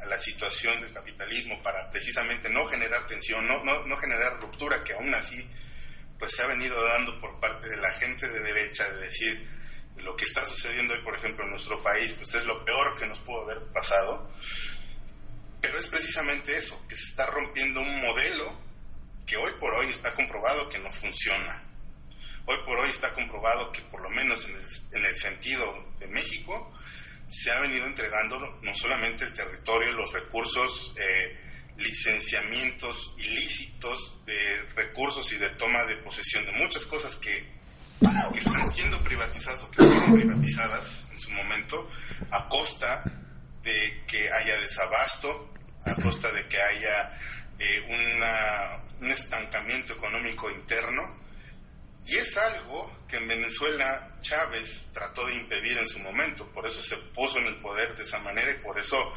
a 0.00 0.06
la 0.06 0.18
situación 0.18 0.80
del 0.80 0.92
capitalismo 0.92 1.62
para 1.62 1.90
precisamente 1.90 2.48
no 2.48 2.66
generar 2.66 3.06
tensión, 3.06 3.46
no, 3.46 3.64
no, 3.64 3.84
no 3.86 3.96
generar 3.96 4.40
ruptura, 4.40 4.82
que 4.84 4.92
aún 4.92 5.14
así 5.14 5.48
pues 6.18 6.32
se 6.32 6.42
ha 6.42 6.46
venido 6.46 6.82
dando 6.84 7.20
por 7.20 7.38
parte 7.38 7.68
de 7.68 7.76
la 7.76 7.92
gente 7.92 8.28
de 8.28 8.40
derecha 8.40 8.88
de 8.90 9.02
decir 9.02 9.57
lo 10.02 10.16
que 10.16 10.24
está 10.24 10.44
sucediendo 10.46 10.94
hoy, 10.94 11.00
por 11.02 11.16
ejemplo, 11.16 11.44
en 11.44 11.50
nuestro 11.50 11.82
país, 11.82 12.14
pues 12.14 12.34
es 12.34 12.46
lo 12.46 12.64
peor 12.64 12.98
que 12.98 13.06
nos 13.06 13.18
pudo 13.18 13.42
haber 13.42 13.58
pasado. 13.72 14.30
Pero 15.60 15.78
es 15.78 15.88
precisamente 15.88 16.56
eso, 16.56 16.80
que 16.88 16.96
se 16.96 17.04
está 17.04 17.26
rompiendo 17.26 17.80
un 17.80 18.00
modelo 18.00 18.52
que 19.26 19.36
hoy 19.36 19.52
por 19.60 19.74
hoy 19.74 19.88
está 19.90 20.14
comprobado 20.14 20.68
que 20.68 20.78
no 20.78 20.90
funciona. 20.90 21.64
Hoy 22.46 22.56
por 22.64 22.78
hoy 22.78 22.88
está 22.88 23.12
comprobado 23.12 23.70
que 23.72 23.82
por 23.82 24.00
lo 24.00 24.08
menos 24.10 24.46
en 24.46 24.56
el, 24.56 24.66
en 24.98 25.04
el 25.04 25.16
sentido 25.16 25.92
de 25.98 26.06
México 26.06 26.72
se 27.28 27.50
ha 27.50 27.60
venido 27.60 27.86
entregando 27.86 28.38
no 28.62 28.74
solamente 28.74 29.24
el 29.24 29.34
territorio, 29.34 29.92
los 29.92 30.12
recursos, 30.12 30.94
eh, 30.96 31.38
licenciamientos 31.76 33.14
ilícitos 33.18 34.24
de 34.24 34.62
recursos 34.74 35.32
y 35.32 35.36
de 35.36 35.50
toma 35.50 35.84
de 35.84 35.96
posesión 35.96 36.44
de 36.46 36.52
muchas 36.52 36.86
cosas 36.86 37.16
que 37.16 37.46
que 38.32 38.38
están 38.38 38.70
siendo 38.70 39.02
privatizadas 39.02 39.62
o 39.64 39.70
que 39.70 39.82
fueron 39.82 40.12
privatizadas 40.14 41.08
en 41.12 41.20
su 41.20 41.30
momento 41.32 41.88
a 42.30 42.48
costa 42.48 43.04
de 43.62 44.04
que 44.06 44.30
haya 44.30 44.60
desabasto, 44.60 45.52
a 45.84 45.94
costa 45.94 46.30
de 46.32 46.46
que 46.46 46.60
haya 46.60 47.18
eh, 47.58 48.96
un 49.00 49.10
estancamiento 49.10 49.94
económico 49.94 50.50
interno. 50.50 51.18
Y 52.06 52.16
es 52.16 52.38
algo 52.38 53.04
que 53.08 53.16
en 53.16 53.28
Venezuela 53.28 54.16
Chávez 54.20 54.92
trató 54.94 55.26
de 55.26 55.34
impedir 55.34 55.76
en 55.76 55.86
su 55.86 55.98
momento, 55.98 56.46
por 56.52 56.66
eso 56.66 56.80
se 56.80 56.96
puso 56.96 57.38
en 57.38 57.46
el 57.46 57.56
poder 57.56 57.96
de 57.96 58.04
esa 58.04 58.18
manera 58.20 58.52
y 58.52 58.62
por 58.62 58.78
eso 58.78 59.14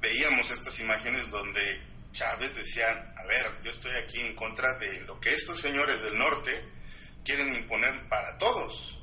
veíamos 0.00 0.50
estas 0.50 0.80
imágenes 0.80 1.30
donde 1.30 1.80
Chávez 2.10 2.56
decía, 2.56 2.86
a 3.16 3.26
ver, 3.26 3.46
yo 3.62 3.70
estoy 3.70 3.92
aquí 3.96 4.20
en 4.20 4.34
contra 4.34 4.78
de 4.78 5.00
lo 5.02 5.20
que 5.20 5.34
estos 5.34 5.60
señores 5.60 6.02
del 6.02 6.18
norte 6.18 6.50
quieren 7.24 7.52
imponer 7.54 8.08
para 8.08 8.38
todos, 8.38 9.00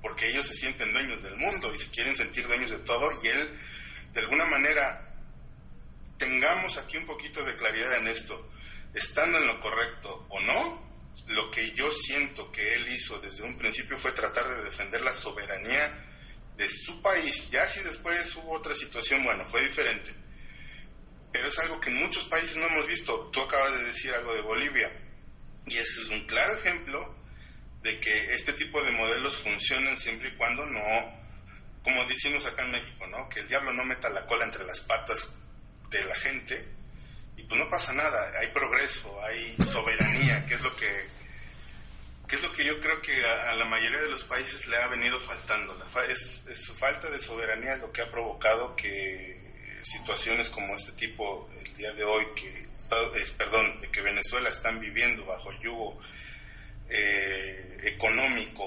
porque 0.00 0.28
ellos 0.28 0.46
se 0.46 0.54
sienten 0.54 0.92
dueños 0.92 1.22
del 1.22 1.36
mundo 1.36 1.72
y 1.74 1.78
se 1.78 1.90
quieren 1.90 2.16
sentir 2.16 2.46
dueños 2.46 2.70
de 2.70 2.78
todo 2.78 3.10
y 3.22 3.28
él, 3.28 3.58
de 4.12 4.20
alguna 4.20 4.46
manera, 4.46 5.14
tengamos 6.18 6.78
aquí 6.78 6.96
un 6.96 7.06
poquito 7.06 7.44
de 7.44 7.56
claridad 7.56 7.96
en 7.98 8.08
esto, 8.08 8.50
estando 8.94 9.38
en 9.38 9.46
lo 9.46 9.60
correcto 9.60 10.26
o 10.30 10.40
no, 10.40 10.88
lo 11.28 11.50
que 11.50 11.72
yo 11.72 11.90
siento 11.90 12.50
que 12.52 12.74
él 12.74 12.88
hizo 12.88 13.18
desde 13.18 13.42
un 13.42 13.58
principio 13.58 13.96
fue 13.96 14.12
tratar 14.12 14.48
de 14.48 14.64
defender 14.64 15.00
la 15.02 15.14
soberanía 15.14 16.04
de 16.56 16.68
su 16.68 17.00
país. 17.02 17.50
Ya 17.50 17.66
si 17.66 17.82
después 17.82 18.36
hubo 18.36 18.52
otra 18.52 18.74
situación, 18.74 19.24
bueno, 19.24 19.44
fue 19.44 19.62
diferente. 19.62 20.12
Pero 21.32 21.48
es 21.48 21.58
algo 21.58 21.80
que 21.80 21.90
en 21.90 21.96
muchos 21.96 22.24
países 22.24 22.56
no 22.56 22.66
hemos 22.66 22.86
visto. 22.86 23.30
Tú 23.32 23.40
acabas 23.40 23.78
de 23.78 23.84
decir 23.84 24.12
algo 24.14 24.34
de 24.34 24.42
Bolivia. 24.42 24.90
Y 25.66 25.76
ese 25.76 26.02
es 26.02 26.08
un 26.08 26.26
claro 26.26 26.58
ejemplo 26.58 27.17
de 27.82 28.00
que 28.00 28.32
este 28.34 28.52
tipo 28.52 28.82
de 28.82 28.90
modelos 28.92 29.36
funcionan 29.36 29.96
siempre 29.96 30.30
y 30.30 30.36
cuando 30.36 30.66
no, 30.66 30.80
como 31.82 32.04
decimos 32.06 32.44
acá 32.46 32.64
en 32.64 32.72
México, 32.72 33.06
¿no? 33.06 33.28
Que 33.28 33.40
el 33.40 33.48
diablo 33.48 33.72
no 33.72 33.84
meta 33.84 34.08
la 34.08 34.26
cola 34.26 34.44
entre 34.44 34.64
las 34.64 34.80
patas 34.80 35.30
de 35.90 36.04
la 36.04 36.14
gente 36.14 36.66
y 37.36 37.44
pues 37.44 37.58
no 37.58 37.70
pasa 37.70 37.92
nada, 37.92 38.32
hay 38.40 38.48
progreso, 38.48 39.22
hay 39.22 39.56
soberanía, 39.64 40.44
que 40.44 40.54
es 40.54 40.60
lo 40.60 40.74
que, 40.74 41.06
es 42.28 42.42
lo 42.42 42.52
que 42.52 42.64
yo 42.64 42.80
creo 42.80 43.00
que 43.00 43.24
a, 43.24 43.54
la 43.54 43.64
mayoría 43.64 44.00
de 44.00 44.08
los 44.08 44.24
países 44.24 44.66
le 44.66 44.76
ha 44.76 44.88
venido 44.88 45.20
faltando. 45.20 45.74
La 45.76 46.04
es, 46.06 46.46
su 46.54 46.74
falta 46.74 47.08
de 47.10 47.18
soberanía 47.20 47.76
lo 47.76 47.92
que 47.92 48.02
ha 48.02 48.10
provocado 48.10 48.74
que 48.74 49.38
situaciones 49.82 50.48
como 50.48 50.74
este 50.74 50.92
tipo 50.92 51.48
el 51.60 51.76
día 51.76 51.92
de 51.92 52.02
hoy, 52.02 52.26
que, 52.34 52.66
es, 53.14 53.30
perdón, 53.30 53.80
que 53.92 54.00
Venezuela 54.00 54.48
están 54.50 54.80
viviendo 54.80 55.24
bajo 55.24 55.52
yugo 55.60 56.00
eh, 56.88 57.78
económico 57.84 58.66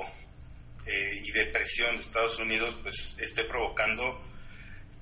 eh, 0.86 1.22
y 1.24 1.32
de 1.32 1.46
presión 1.48 1.96
de 1.96 2.02
Estados 2.02 2.38
Unidos, 2.40 2.76
pues 2.82 3.18
esté 3.20 3.44
provocando 3.44 4.22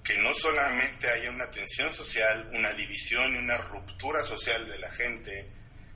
que 0.04 0.18
no 0.18 0.34
solamente 0.34 1.10
haya 1.10 1.30
una 1.30 1.50
tensión 1.50 1.92
social, 1.92 2.50
una 2.54 2.74
división 2.74 3.36
y 3.36 3.38
una 3.38 3.58
ruptura 3.58 4.24
social 4.24 4.68
de 4.68 4.80
la 4.80 4.92
gente, 4.92 5.48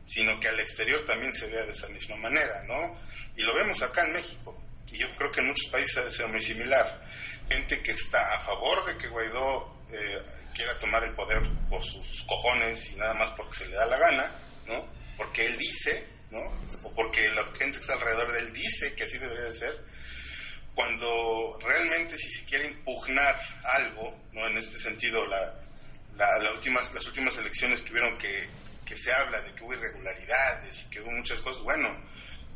sino 0.06 0.40
que 0.40 0.50
al 0.50 0.60
exterior 0.60 1.04
también 1.06 1.34
se 1.34 1.48
vea 1.48 1.66
de 1.66 1.72
esa 1.72 1.88
misma 1.88 2.18
manera, 2.18 2.64
¿no? 2.64 3.00
Y 3.36 3.42
lo 3.42 3.56
vemos 3.56 3.82
acá 3.82 4.06
en 4.06 4.14
México, 4.14 4.62
y 4.92 4.98
yo 4.98 5.16
creo 5.16 5.32
que 5.32 5.40
en 5.40 5.48
muchos 5.48 5.72
países 5.72 6.20
ha 6.20 6.28
muy 6.28 6.42
similar. 6.42 7.04
Gente 7.50 7.82
que 7.82 7.92
está 7.92 8.36
a 8.36 8.40
favor 8.40 8.86
de 8.86 8.98
que 8.98 9.08
Guaidó 9.08 9.84
eh, 9.92 10.22
quiera 10.54 10.78
tomar 10.78 11.04
el 11.04 11.14
poder 11.14 11.42
por 11.70 11.84
sus 11.84 12.24
cojones 12.24 12.92
y 12.92 12.96
nada 12.96 13.14
más 13.16 13.32
porque 13.32 13.56
se 13.56 13.68
le 13.68 13.76
da 13.76 13.86
la 13.86 13.98
gana, 13.98 14.32
¿no? 14.68 14.88
Porque 15.18 15.46
él 15.46 15.58
dice, 15.58 16.08
¿no? 16.34 16.42
O 16.84 16.94
porque 16.94 17.30
la 17.30 17.46
gente 17.46 17.78
que 17.78 17.82
está 17.82 17.94
alrededor 17.94 18.34
de 18.34 18.40
él 18.40 18.52
dice 18.52 18.94
que 18.96 19.04
así 19.04 19.18
debería 19.20 19.46
de 19.46 19.54
ser, 19.54 19.80
cuando 20.74 21.60
realmente 21.62 22.18
si 22.18 22.30
se 22.30 22.46
quiere 22.46 22.66
impugnar 22.66 23.40
algo, 23.64 24.20
¿no? 24.34 24.48
En 24.48 24.58
este 24.58 24.78
sentido, 24.80 25.26
la, 25.28 26.52
últimas, 26.54 26.94
las 26.94 27.06
últimas 27.06 27.38
elecciones 27.38 27.82
que 27.82 27.94
vieron 27.94 28.18
que, 28.18 28.48
que 28.84 28.98
se 28.98 29.14
habla 29.14 29.42
de 29.42 29.54
que 29.54 29.64
hubo 29.64 29.74
irregularidades 29.74 30.86
y 30.86 30.90
que 30.90 31.02
hubo 31.02 31.12
muchas 31.12 31.40
cosas, 31.40 31.64
bueno, 31.64 31.96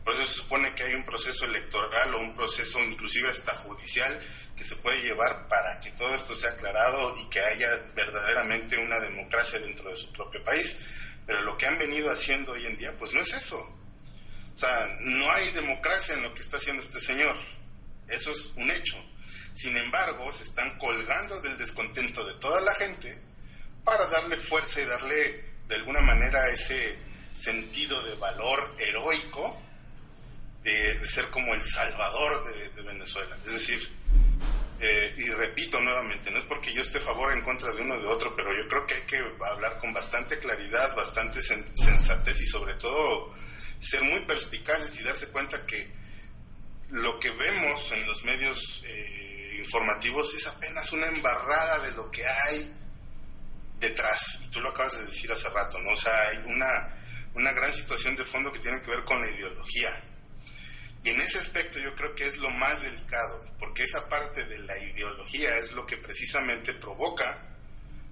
por 0.04 0.14
eso 0.16 0.24
se 0.24 0.34
supone 0.40 0.74
que 0.74 0.84
hay 0.84 0.94
un 0.96 1.06
proceso 1.06 1.46
electoral 1.46 2.16
o 2.16 2.20
un 2.20 2.34
proceso 2.34 2.80
inclusive 2.84 3.30
hasta 3.30 3.54
judicial 3.54 4.20
que 4.56 4.64
se 4.64 4.78
puede 4.78 5.02
llevar 5.02 5.48
para 5.48 5.80
que 5.80 5.92
todo 5.92 6.16
esto 6.16 6.34
sea 6.34 6.52
aclarado 6.52 7.16
y 7.18 7.30
que 7.30 7.40
haya 7.40 7.70
verdaderamente 7.94 8.78
una 8.78 9.00
democracia 9.00 9.60
dentro 9.60 9.92
de 9.92 9.98
su 9.98 10.12
propio 10.12 10.42
país. 10.44 10.80
Pero 11.28 11.42
lo 11.42 11.58
que 11.58 11.68
han 11.68 11.78
venido 11.78 12.10
haciendo 12.10 12.54
hoy 12.54 12.66
en 12.66 12.78
día, 12.78 12.98
pues 12.98 13.14
no 13.14 13.22
es 13.22 13.34
eso. 13.34 13.60
O 13.60 14.58
sea, 14.58 14.88
no 15.02 15.30
hay 15.30 15.52
democracia 15.52 16.16
en 16.16 16.24
lo 16.24 16.34
que 16.34 16.42
está 16.42 16.58
haciendo 16.58 16.82
este 16.82 17.00
señor. 17.00 17.36
Eso 18.08 18.32
es 18.32 18.54
un 18.56 18.72
hecho. 18.72 18.96
Sin 19.54 19.76
embargo, 19.78 20.32
se 20.32 20.44
están 20.44 20.78
colgando 20.78 21.42
del 21.42 21.58
descontento 21.58 22.26
de 22.26 22.40
toda 22.40 22.62
la 22.62 22.74
gente 22.74 23.22
para 23.84 24.08
darle 24.08 24.38
fuerza 24.38 24.82
y 24.82 24.86
darle 24.86 25.46
de 25.68 25.76
alguna 25.76 26.02
manera 26.02 26.50
ese 26.50 26.98
sentido 27.32 28.02
de 28.04 28.16
valor 28.16 28.76
heroico 28.80 29.62
de, 30.64 31.06
ser 31.06 31.30
como 31.30 31.54
el 31.54 31.62
salvador 31.62 32.44
de, 32.76 32.82
Venezuela. 32.82 33.38
Es 33.46 33.54
decir, 33.54 33.97
eh, 34.80 35.14
y 35.18 35.30
repito 35.32 35.80
nuevamente, 35.80 36.30
no 36.30 36.38
es 36.38 36.44
porque 36.44 36.74
yo 36.74 36.82
esté 36.82 37.00
a 37.00 37.02
favor 37.02 37.30
o 37.30 37.34
en 37.34 37.42
contra 37.42 37.72
de 37.72 37.82
uno 37.82 37.96
o 37.96 38.00
de 38.00 38.08
otro, 38.08 38.36
pero 38.36 38.56
yo 38.56 38.68
creo 38.68 38.86
que 38.86 38.94
hay 38.94 39.02
que 39.02 39.18
hablar 39.46 39.78
con 39.80 39.94
bastante 39.94 40.38
claridad, 40.38 40.96
bastante 40.96 41.42
sensatez 41.42 42.42
y 42.42 42.46
sobre 42.46 42.76
todo 42.76 43.34
ser 43.80 44.04
muy 44.04 44.20
perspicaces 44.22 45.00
y 45.00 45.04
darse 45.04 45.32
cuenta 45.32 45.66
que 45.66 45.92
lo 46.90 47.20
que 47.20 47.32
vemos 47.32 47.92
en 47.92 48.08
los 48.08 48.24
medios 48.24 48.84
eh, 48.86 49.56
informativos 49.60 50.34
es 50.36 50.48
apenas 50.48 50.92
una 50.94 51.08
embarrada 51.08 51.80
de 51.80 51.92
lo 51.94 52.10
que 52.12 52.26
hay 52.26 52.74
detrás. 53.80 54.42
Y 54.46 54.52
tú 54.52 54.62
lo 54.62 54.70
acabas 54.70 54.98
de 54.98 55.06
decir 55.06 55.32
hace 55.32 55.50
rato, 55.50 55.80
¿no? 55.80 55.92
O 55.92 55.98
sea, 55.98 56.30
hay 56.30 56.38
una, 56.46 56.96
una 57.34 57.52
gran 57.52 57.74
situación 57.74 58.16
de 58.16 58.24
fondo 58.24 58.52
que 58.52 58.60
tiene 58.60 58.82
que 58.82 58.92
ver 58.92 59.04
con 59.04 59.22
la 59.22 59.30
ideología. 59.30 59.90
Y 61.08 61.12
en 61.12 61.22
ese 61.22 61.40
aspecto 61.40 61.80
yo 61.80 61.96
creo 61.96 62.14
que 62.16 62.28
es 62.28 62.36
lo 62.36 62.50
más 62.50 62.82
delicado, 62.82 63.42
porque 63.60 63.84
esa 63.84 64.10
parte 64.10 64.44
de 64.44 64.60
la 64.60 64.78
ideología 64.78 65.58
es 65.58 65.72
lo 65.72 65.86
que 65.86 65.96
precisamente 65.96 66.74
provoca 66.74 67.46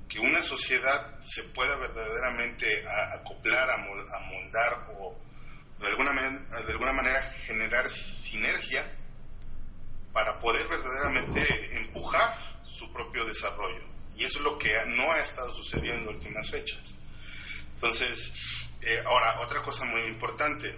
que 0.07 0.19
una 0.19 0.41
sociedad 0.41 1.19
se 1.19 1.43
pueda 1.43 1.75
verdaderamente 1.75 2.87
acoplar, 2.87 3.69
amoldar 3.69 4.87
o 4.97 5.13
de 5.77 5.87
alguna, 5.87 6.13
de 6.13 6.71
alguna 6.71 6.93
manera 6.93 7.21
generar 7.21 7.89
sinergia 7.89 8.89
para 10.13 10.39
poder 10.39 10.65
verdaderamente 10.69 11.75
empujar 11.75 12.33
su 12.63 12.93
propio 12.93 13.25
desarrollo. 13.25 13.83
Y 14.15 14.23
eso 14.23 14.37
es 14.37 14.45
lo 14.45 14.57
que 14.57 14.73
no 14.85 15.11
ha 15.11 15.19
estado 15.19 15.51
sucediendo 15.51 16.11
en 16.11 16.15
últimas 16.15 16.49
fechas. 16.49 16.95
Entonces, 17.73 18.67
eh, 18.83 19.03
ahora, 19.05 19.41
otra 19.41 19.61
cosa 19.61 19.83
muy 19.83 20.03
importante, 20.03 20.73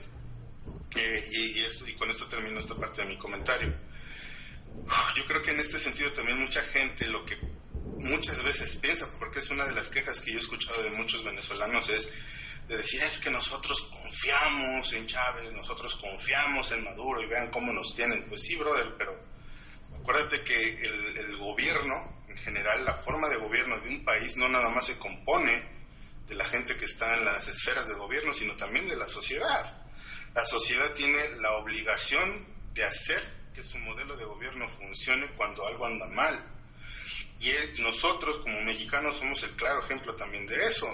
eh, 0.96 1.30
y, 1.32 1.90
y, 1.90 1.94
con 1.96 2.10
esto 2.10 2.28
termino 2.28 2.60
esta 2.60 2.76
parte 2.76 3.02
de 3.02 3.10
mi 3.10 3.18
comentario. 3.18 3.74
Yo 5.16 5.26
creo 5.26 5.42
que 5.42 5.52
en 5.52 5.60
este 5.60 5.78
sentido 5.78 6.12
también 6.12 6.40
mucha 6.40 6.62
gente 6.62 7.08
lo 7.08 7.26
que 7.26 7.38
muchas 8.00 8.44
veces 8.44 8.78
piensa, 8.78 9.08
porque 9.20 9.40
es 9.40 9.50
una 9.50 9.66
de 9.66 9.74
las 9.74 9.90
quejas 9.90 10.22
que 10.22 10.32
yo 10.32 10.38
he 10.38 10.42
escuchado 10.42 10.82
de 10.84 10.92
muchos 10.92 11.24
venezolanos, 11.24 11.90
es 11.90 12.14
de 12.68 12.78
decir 12.78 13.02
es 13.02 13.20
que 13.20 13.30
nosotros 13.30 13.82
confiamos 13.84 14.94
en 14.94 15.06
Chávez, 15.06 15.54
nosotros 15.54 15.96
confiamos 15.96 16.72
en 16.72 16.84
Maduro 16.84 17.22
y 17.22 17.28
vean 17.28 17.50
cómo 17.50 17.72
nos 17.72 17.96
tienen. 17.96 18.28
Pues 18.28 18.42
sí, 18.42 18.56
brother, 18.56 18.96
pero 18.98 19.18
acuérdate 20.00 20.44
que 20.44 20.82
el 20.82 21.38
gobierno, 21.38 22.24
en 22.28 22.38
general, 22.38 22.86
la 22.86 22.94
forma 22.94 23.30
de 23.30 23.38
gobierno 23.38 23.80
de 23.80 23.90
un 23.90 24.04
país 24.04 24.38
no 24.38 24.48
nada 24.50 24.70
más 24.70 24.86
se 24.86 24.98
compone 24.98 25.78
de 26.28 26.36
la 26.36 26.44
gente 26.44 26.76
que 26.76 26.86
está 26.86 27.16
en 27.18 27.26
las 27.26 27.48
esferas 27.48 27.88
de 27.88 27.96
gobierno, 27.96 28.34
sino 28.34 28.56
también 28.56 28.88
de 28.88 28.98
la 28.98 29.08
sociedad. 29.08 29.87
La 30.34 30.46
sociedad 30.46 30.92
tiene 30.94 31.30
la 31.38 31.54
obligación 31.54 32.46
de 32.74 32.84
hacer 32.84 33.22
que 33.54 33.64
su 33.64 33.78
modelo 33.80 34.16
de 34.16 34.26
gobierno 34.26 34.68
funcione 34.68 35.28
cuando 35.36 35.66
algo 35.66 35.86
anda 35.86 36.08
mal. 36.08 36.54
Y 37.40 37.82
nosotros 37.82 38.38
como 38.38 38.62
mexicanos 38.62 39.18
somos 39.18 39.42
el 39.44 39.52
claro 39.52 39.84
ejemplo 39.84 40.16
también 40.16 40.46
de 40.46 40.66
eso 40.66 40.88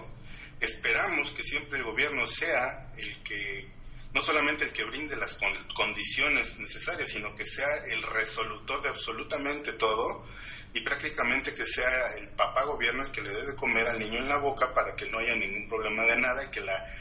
esperamos 0.63 1.31
que 1.31 1.43
siempre 1.43 1.77
el 1.77 1.83
gobierno 1.83 2.25
sea 2.27 2.91
el 2.97 3.21
que, 3.23 3.67
no 4.13 4.21
solamente 4.21 4.63
el 4.65 4.71
que 4.71 4.85
brinde 4.85 5.15
las 5.17 5.37
condiciones 5.75 6.59
necesarias, 6.59 7.09
sino 7.09 7.35
que 7.35 7.45
sea 7.45 7.85
el 7.85 8.01
resolutor 8.01 8.81
de 8.81 8.89
absolutamente 8.89 9.73
todo 9.73 10.25
y 10.73 10.81
prácticamente 10.81 11.53
que 11.53 11.65
sea 11.65 12.15
el 12.15 12.29
papá 12.29 12.63
gobierno 12.63 13.03
el 13.03 13.11
que 13.11 13.21
le 13.21 13.29
dé 13.29 13.45
de 13.47 13.55
comer 13.55 13.87
al 13.87 13.99
niño 13.99 14.19
en 14.19 14.29
la 14.29 14.37
boca 14.37 14.73
para 14.73 14.95
que 14.95 15.05
no 15.07 15.19
haya 15.19 15.35
ningún 15.35 15.67
problema 15.67 16.03
de 16.03 16.17
nada 16.17 16.45
y 16.45 16.47
que 16.47 16.61
la, 16.61 16.95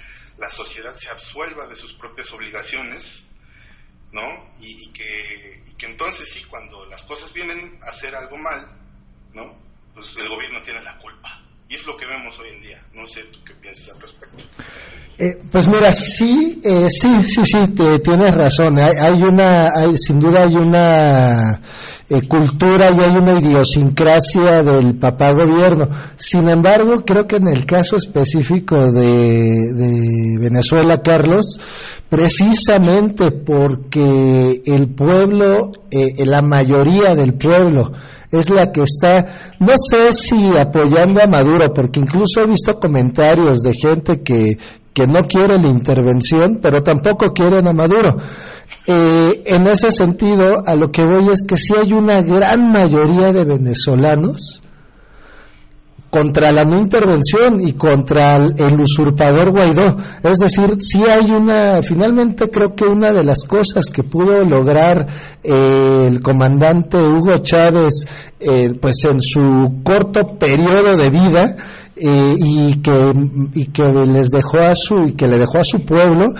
sociedad 0.48 0.94
se 0.94 1.08
absuelva 1.10 1.66
de 1.66 1.74
sus 1.74 1.92
propias 1.94 2.32
obligaciones, 2.32 3.24
¿no? 4.12 4.22
Y, 4.60 4.88
que, 4.88 5.64
que 5.78 5.86
entonces 5.86 6.30
sí, 6.30 6.44
cuando 6.44 6.84
las 6.86 7.02
cosas 7.02 7.32
vienen 7.34 7.78
a 7.82 7.86
hacer 7.86 8.14
algo 8.14 8.36
mal, 8.36 8.68
¿no? 9.34 9.56
Pues 9.94 10.16
el 10.16 10.28
gobierno 10.28 10.60
tiene 10.62 10.82
la 10.82 10.98
culpa. 10.98 11.40
Y 11.68 11.74
es 11.74 11.86
lo 11.86 11.96
que 11.96 12.04
vemos 12.04 12.38
hoy 12.38 12.50
en 12.50 12.60
día. 12.60 12.86
No 12.92 13.06
sé 13.06 13.22
tú 13.24 13.38
qué 13.44 13.54
piensas 13.54 13.94
al 13.94 14.02
respecto. 14.02 14.36
Eh, 15.18 15.40
pues 15.50 15.66
mira, 15.68 15.92
sí, 15.92 16.60
eh, 16.62 16.88
sí, 16.90 17.24
sí, 17.24 17.42
sí, 17.44 17.68
te, 17.68 17.98
tienes 18.00 18.34
razón. 18.34 18.78
Hay, 18.78 18.94
hay 18.96 19.22
una, 19.22 19.68
hay, 19.68 19.96
sin 19.96 20.20
duda 20.20 20.42
hay 20.42 20.54
una 20.54 21.60
eh, 22.12 22.28
cultura 22.28 22.90
y 22.90 23.00
hay 23.00 23.16
una 23.16 23.40
idiosincrasia 23.40 24.62
del 24.62 24.96
papá 24.96 25.32
gobierno. 25.32 25.88
Sin 26.14 26.46
embargo, 26.46 27.04
creo 27.06 27.26
que 27.26 27.36
en 27.36 27.48
el 27.48 27.64
caso 27.64 27.96
específico 27.96 28.92
de, 28.92 30.36
Venezuela, 30.38 31.00
Carlos, 31.00 31.58
precisamente 32.10 33.30
porque 33.30 34.60
el 34.66 34.90
pueblo, 34.90 35.72
eh, 35.90 36.26
la 36.26 36.42
mayoría 36.42 37.14
del 37.14 37.32
pueblo, 37.32 37.92
es 38.30 38.50
la 38.50 38.72
que 38.72 38.82
está, 38.82 39.26
no 39.58 39.72
sé 39.78 40.12
si 40.12 40.56
apoyando 40.56 41.22
a 41.22 41.26
Maduro, 41.26 41.72
porque 41.72 42.00
incluso 42.00 42.40
he 42.40 42.46
visto 42.46 42.78
comentarios 42.78 43.60
de 43.60 43.72
gente 43.72 44.22
que, 44.22 44.58
que 44.92 45.06
no 45.06 45.24
quiere 45.24 45.58
la 45.58 45.68
intervención, 45.68 46.58
pero 46.60 46.82
tampoco 46.82 47.32
quieren 47.32 47.66
a 47.66 47.72
Maduro. 47.72 48.16
Eh, 48.86 49.42
en 49.46 49.66
ese 49.66 49.90
sentido, 49.90 50.62
a 50.66 50.74
lo 50.74 50.90
que 50.90 51.04
voy 51.04 51.28
es 51.32 51.44
que 51.46 51.56
sí 51.56 51.74
hay 51.74 51.92
una 51.92 52.22
gran 52.22 52.72
mayoría 52.72 53.32
de 53.32 53.44
venezolanos 53.44 54.62
contra 56.12 56.52
la 56.52 56.66
no 56.66 56.78
intervención 56.78 57.58
y 57.66 57.72
contra 57.72 58.36
el, 58.36 58.78
usurpador 58.78 59.50
Guaidó. 59.50 59.96
Es 60.22 60.38
decir, 60.40 60.76
sí 60.78 61.02
hay 61.04 61.30
una, 61.30 61.82
finalmente 61.82 62.50
creo 62.50 62.74
que 62.74 62.84
una 62.84 63.14
de 63.14 63.24
las 63.24 63.44
cosas 63.44 63.86
que 63.86 64.02
pudo 64.02 64.44
lograr 64.44 65.06
eh, 65.42 66.08
el 66.10 66.20
comandante 66.20 66.98
Hugo 66.98 67.38
Chávez, 67.38 68.04
eh, 68.38 68.74
pues 68.78 68.96
en 69.08 69.22
su 69.22 69.80
corto 69.82 70.36
periodo 70.38 70.94
de 70.98 71.08
vida, 71.08 71.56
eh, 72.04 72.34
y 72.36 72.74
que 72.76 73.12
y 73.54 73.66
que 73.66 73.84
les 73.84 74.28
dejó 74.28 74.58
a 74.58 74.74
su 74.74 75.08
y 75.08 75.12
que 75.12 75.28
le 75.28 75.38
dejó 75.38 75.58
a 75.58 75.64
su 75.64 75.84
pueblo 75.84 76.32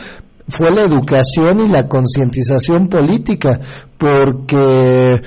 fue 0.48 0.70
la 0.72 0.82
educación 0.82 1.66
y 1.66 1.68
la 1.68 1.86
concientización 1.86 2.88
política 2.88 3.60
porque 3.96 5.22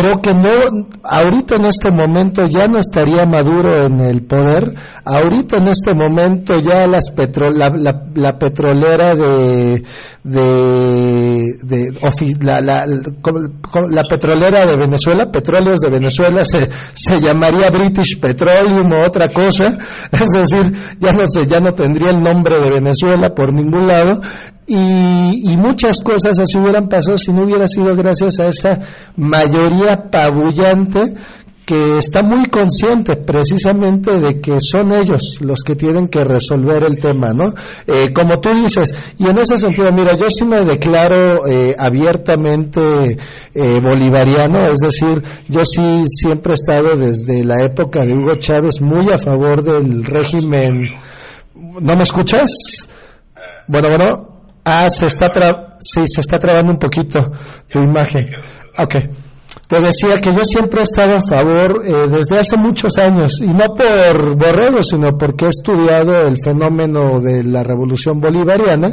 creo 0.00 0.20
que 0.22 0.34
no, 0.34 0.88
ahorita 1.02 1.56
en 1.56 1.66
este 1.66 1.90
momento 1.90 2.46
ya 2.46 2.66
no 2.68 2.78
estaría 2.78 3.26
Maduro 3.26 3.84
en 3.84 4.00
el 4.00 4.22
poder, 4.22 4.74
ahorita 5.04 5.58
en 5.58 5.68
este 5.68 5.92
momento 5.94 6.58
ya 6.58 6.86
las 6.86 7.10
petro, 7.10 7.50
la, 7.50 7.68
la, 8.14 8.38
petrolera 8.38 9.14
de, 9.14 9.82
de, 10.24 11.92
la, 12.40 12.60
la, 12.60 12.86
la, 12.86 14.02
petrolera 14.04 14.64
de 14.64 14.76
Venezuela, 14.76 15.30
petróleos 15.30 15.80
de 15.80 15.90
Venezuela 15.90 16.44
se, 16.44 16.68
se 16.94 17.20
llamaría 17.20 17.68
British 17.70 18.18
Petroleum 18.18 18.90
o 18.92 19.02
otra 19.04 19.28
cosa, 19.28 19.76
es 20.12 20.28
decir, 20.30 20.72
ya 20.98 21.12
no 21.12 21.24
sé, 21.28 21.46
ya 21.46 21.60
no 21.60 21.74
tendría 21.74 22.10
el 22.10 22.20
nombre 22.20 22.56
de 22.56 22.70
Venezuela 22.70 23.34
por 23.34 23.52
ningún 23.52 23.86
lado, 23.86 24.20
y, 24.72 25.52
y, 25.52 25.56
muchas 25.56 26.00
cosas 26.00 26.38
así 26.38 26.56
hubieran 26.56 26.88
pasado 26.88 27.18
si 27.18 27.32
no 27.32 27.42
hubiera 27.42 27.66
sido 27.66 27.96
gracias 27.96 28.38
a 28.38 28.46
esa 28.46 28.78
mayoría 29.16 29.89
pabullante 29.96 31.14
que 31.64 31.98
está 31.98 32.22
muy 32.22 32.46
consciente 32.46 33.14
precisamente 33.14 34.18
de 34.18 34.40
que 34.40 34.58
son 34.60 34.92
ellos 34.92 35.38
los 35.40 35.60
que 35.60 35.76
tienen 35.76 36.08
que 36.08 36.24
resolver 36.24 36.82
el 36.82 36.96
tema, 36.96 37.32
¿no? 37.32 37.54
Eh, 37.86 38.12
como 38.12 38.40
tú 38.40 38.52
dices, 38.52 38.92
y 39.18 39.28
en 39.28 39.38
ese 39.38 39.56
sentido, 39.56 39.92
mira, 39.92 40.16
yo 40.16 40.26
sí 40.30 40.44
me 40.44 40.64
declaro 40.64 41.46
eh, 41.46 41.76
abiertamente 41.78 43.16
eh, 43.54 43.80
bolivariano, 43.80 44.66
es 44.66 44.80
decir, 44.80 45.22
yo 45.48 45.64
sí 45.64 46.02
siempre 46.08 46.52
he 46.52 46.56
estado 46.56 46.96
desde 46.96 47.44
la 47.44 47.62
época 47.64 48.04
de 48.04 48.14
Hugo 48.14 48.34
Chávez 48.34 48.80
muy 48.80 49.08
a 49.10 49.18
favor 49.18 49.62
del 49.62 50.04
régimen. 50.04 50.88
¿No 51.54 51.94
me 51.94 52.02
escuchas? 52.02 52.50
Bueno, 53.68 53.90
bueno, 53.90 54.30
Ah, 54.64 54.88
se 54.90 55.06
está, 55.06 55.32
tra 55.32 55.76
sí, 55.78 56.02
se 56.06 56.20
está 56.20 56.38
trabando 56.38 56.72
un 56.72 56.78
poquito 56.78 57.32
tu 57.70 57.78
imagen. 57.80 58.28
Ok. 58.78 58.96
Te 59.70 59.80
decía 59.80 60.20
que 60.20 60.34
yo 60.34 60.44
siempre 60.44 60.80
he 60.80 60.82
estado 60.82 61.14
a 61.14 61.20
favor 61.22 61.84
eh, 61.86 62.08
desde 62.08 62.40
hace 62.40 62.56
muchos 62.56 62.98
años, 62.98 63.40
y 63.40 63.46
no 63.46 63.72
por 63.72 64.34
Borrego, 64.34 64.82
sino 64.82 65.16
porque 65.16 65.44
he 65.44 65.48
estudiado 65.48 66.26
el 66.26 66.38
fenómeno 66.42 67.20
de 67.20 67.44
la 67.44 67.62
revolución 67.62 68.20
bolivariana, 68.20 68.92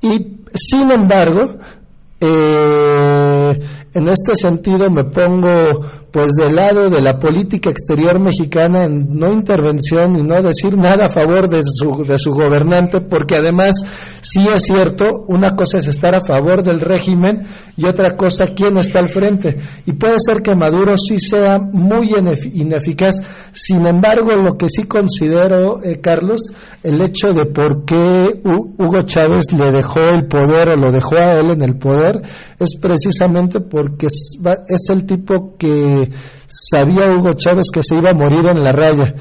y 0.00 0.42
sin 0.54 0.92
embargo, 0.92 1.56
eh, 2.20 3.60
en 3.96 4.08
este 4.08 4.36
sentido 4.36 4.90
me 4.90 5.04
pongo 5.04 5.62
pues 6.16 6.32
del 6.32 6.56
lado 6.56 6.88
de 6.88 7.02
la 7.02 7.18
política 7.18 7.68
exterior 7.68 8.18
mexicana 8.18 8.84
en 8.84 9.18
no 9.18 9.30
intervención 9.32 10.16
y 10.18 10.22
no 10.22 10.42
decir 10.42 10.76
nada 10.76 11.06
a 11.06 11.08
favor 11.10 11.46
de 11.48 11.62
su, 11.64 12.04
de 12.04 12.18
su 12.18 12.32
gobernante, 12.32 13.02
porque 13.02 13.36
además 13.36 13.74
sí 14.22 14.48
es 14.48 14.64
cierto, 14.64 15.24
una 15.28 15.54
cosa 15.56 15.76
es 15.78 15.88
estar 15.88 16.14
a 16.14 16.22
favor 16.22 16.62
del 16.62 16.80
régimen 16.80 17.42
y 17.76 17.84
otra 17.84 18.16
cosa 18.16 18.54
quién 18.54 18.78
está 18.78 19.00
al 19.00 19.10
frente. 19.10 19.56
Y 19.84 19.92
puede 19.92 20.16
ser 20.18 20.40
que 20.40 20.54
Maduro 20.54 20.96
sí 20.96 21.18
sea 21.18 21.58
muy 21.58 22.14
ineficaz, 22.54 23.20
sin 23.52 23.86
embargo 23.86 24.32
lo 24.32 24.56
que 24.56 24.68
sí 24.70 24.84
considero, 24.84 25.82
eh, 25.82 26.00
Carlos, 26.00 26.40
el 26.82 27.00
hecho 27.02 27.34
de 27.34 27.44
por 27.44 27.84
qué 27.84 28.40
Hugo 28.42 29.02
Chávez 29.02 29.52
le 29.52 29.70
dejó 29.70 30.00
el 30.00 30.26
poder 30.26 30.70
o 30.70 30.76
lo 30.76 30.90
dejó 30.90 31.16
a 31.18 31.38
él 31.38 31.50
en 31.50 31.60
el 31.60 31.76
poder 31.76 32.22
es 32.58 32.76
precisamente 32.80 33.60
porque 33.86 34.06
es 34.06 34.90
el 34.90 35.06
tipo 35.06 35.56
que 35.56 36.10
sabía 36.46 37.12
Hugo 37.12 37.34
Chávez 37.34 37.66
que 37.72 37.82
se 37.84 37.94
iba 37.94 38.10
a 38.10 38.14
morir 38.14 38.46
en 38.46 38.64
la 38.64 38.72
raya. 38.72 39.14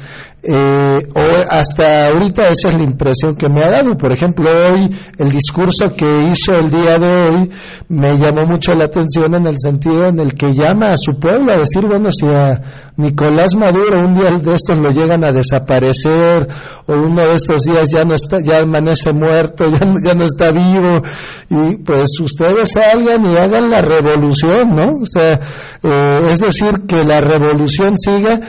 Eh, 0.48 1.08
o 1.16 1.50
hasta 1.50 2.10
ahorita 2.10 2.50
esa 2.50 2.70
es 2.70 2.76
la 2.76 2.84
impresión 2.84 3.36
que 3.36 3.50
me 3.50 3.64
ha 3.64 3.72
dado. 3.72 3.98
Por 3.98 4.12
ejemplo, 4.12 4.48
hoy 4.52 4.96
el 5.18 5.32
discurso 5.32 5.96
que 5.96 6.06
hizo 6.30 6.56
el 6.56 6.70
día 6.70 7.00
de 7.00 7.16
hoy 7.16 7.50
me 7.88 8.16
llamó 8.16 8.46
mucho 8.46 8.74
la 8.74 8.86
atención 8.86 9.34
en 9.34 9.48
el 9.48 9.56
sentido 9.58 10.06
en 10.06 10.20
el 10.20 10.36
que 10.36 10.54
llama 10.54 10.92
a 10.92 10.98
su 10.98 11.20
pueblo 11.20 11.52
a 11.52 11.58
decir, 11.58 11.84
bueno, 11.88 12.12
si 12.12 12.28
a 12.28 12.62
Nicolás 12.98 13.56
Maduro 13.56 14.06
un 14.06 14.14
día 14.14 14.32
de 14.38 14.56
estos 14.56 14.78
lo 14.78 14.92
llegan 14.92 15.24
a 15.24 15.32
desaparecer 15.32 16.48
o 16.86 16.94
uno 16.94 17.22
de 17.22 17.36
estos 17.36 17.64
días 17.64 17.90
ya 17.92 18.06
no 18.06 18.14
está, 18.14 18.40
ya 18.40 18.60
amanece 18.60 19.14
muerto, 19.14 19.68
ya, 19.72 19.80
ya 20.04 20.14
no 20.14 20.26
está 20.26 20.52
vivo 20.52 21.02
y 21.50 21.78
pues 21.78 22.20
ustedes 22.22 22.72
salgan 22.72 23.26
y 23.26 23.36
hagan 23.36 23.72
la 23.72 23.82
revolución, 23.82 24.76
¿no? 24.76 24.92
O 25.02 25.06
sea, 25.06 25.40
eh, 25.82 26.28
es 26.30 26.40
decir, 26.40 26.82
que 26.88 27.04
la 27.04 27.20
revolución 27.20 27.98
siga 27.98 28.40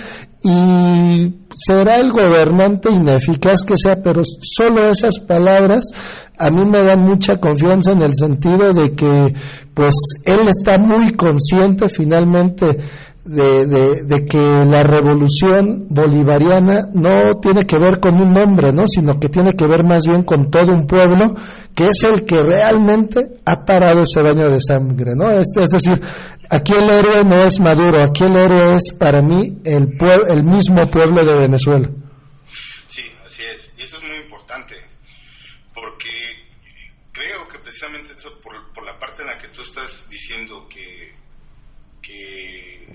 y 0.43 1.35
será 1.55 1.99
el 1.99 2.13
gobernante 2.13 2.91
ineficaz 2.91 3.65
que 3.65 3.75
sea, 3.77 4.03
pero 4.03 4.23
solo 4.25 4.89
esas 4.89 5.19
palabras 5.19 5.85
a 6.39 6.51
mí 6.51 6.65
me 6.65 6.83
dan 6.83 7.01
mucha 7.01 7.41
confianza 7.41 7.93
en 7.93 8.03
el 8.03 8.15
sentido 8.15 8.73
de 8.75 8.95
que 8.95 9.35
pues 9.75 9.95
él 10.25 10.49
está 10.49 10.79
muy 10.79 11.13
consciente 11.13 11.89
finalmente 11.89 12.77
de, 13.27 14.05
de, 14.05 14.25
que 14.25 14.39
la 14.39 14.85
revolución 14.85 15.87
bolivariana 15.91 16.89
no 16.93 17.41
tiene 17.41 17.65
que 17.67 17.77
ver 17.79 17.99
con 17.99 18.21
un 18.21 18.37
hombre, 18.37 18.73
¿no? 18.73 18.87
sino 18.87 19.19
que 19.19 19.29
tiene 19.29 19.55
que 19.55 19.67
ver 19.67 19.83
más 19.85 20.05
bien 20.07 20.23
con 20.23 20.51
todo 20.51 20.73
un 20.73 20.87
pueblo 20.87 21.35
que 21.75 21.89
es 21.89 22.05
el 22.05 22.25
que 22.25 22.41
realmente 22.43 23.33
ha 23.45 23.65
parado 23.65 24.03
ese 24.03 24.23
baño 24.23 24.49
de 24.49 24.61
sangre. 24.61 25.13
¿no? 25.17 25.31
Es, 25.31 25.49
es 25.57 25.71
decir, 25.71 26.01
aquí 26.51 26.73
el 26.73 26.89
héroe 26.91 27.25
no 27.25 27.43
es 27.45 27.61
Maduro, 27.61 28.03
aquí 28.03 28.25
el 28.25 28.37
héroe 28.37 28.77
es 28.77 28.93
para 28.99 29.23
mí 29.23 29.59
el, 29.65 29.97
el 30.29 30.43
mismo 30.45 30.91
pueblo 30.91 31.25
de 31.25 31.35
Venezuela. 31.35 31.89
Sí, 32.87 33.11
así 33.25 33.43
es. 33.45 33.75
Y 33.79 33.83
eso 33.83 33.97
es 33.97 34.03
muy 34.05 34.17
importante, 34.17 34.75
porque 35.75 36.11
creo 37.13 37.49
que 37.49 37.59
precisamente 37.59 38.13
eso, 38.13 38.41
por, 38.41 38.73
por 38.73 38.85
la 38.85 38.99
parte 38.99 39.23
en 39.23 39.29
la 39.29 39.39
que 39.39 39.49
tú 39.49 39.63
estás 39.63 40.09
diciendo 40.11 40.69
que, 40.69 41.15
que 42.03 42.87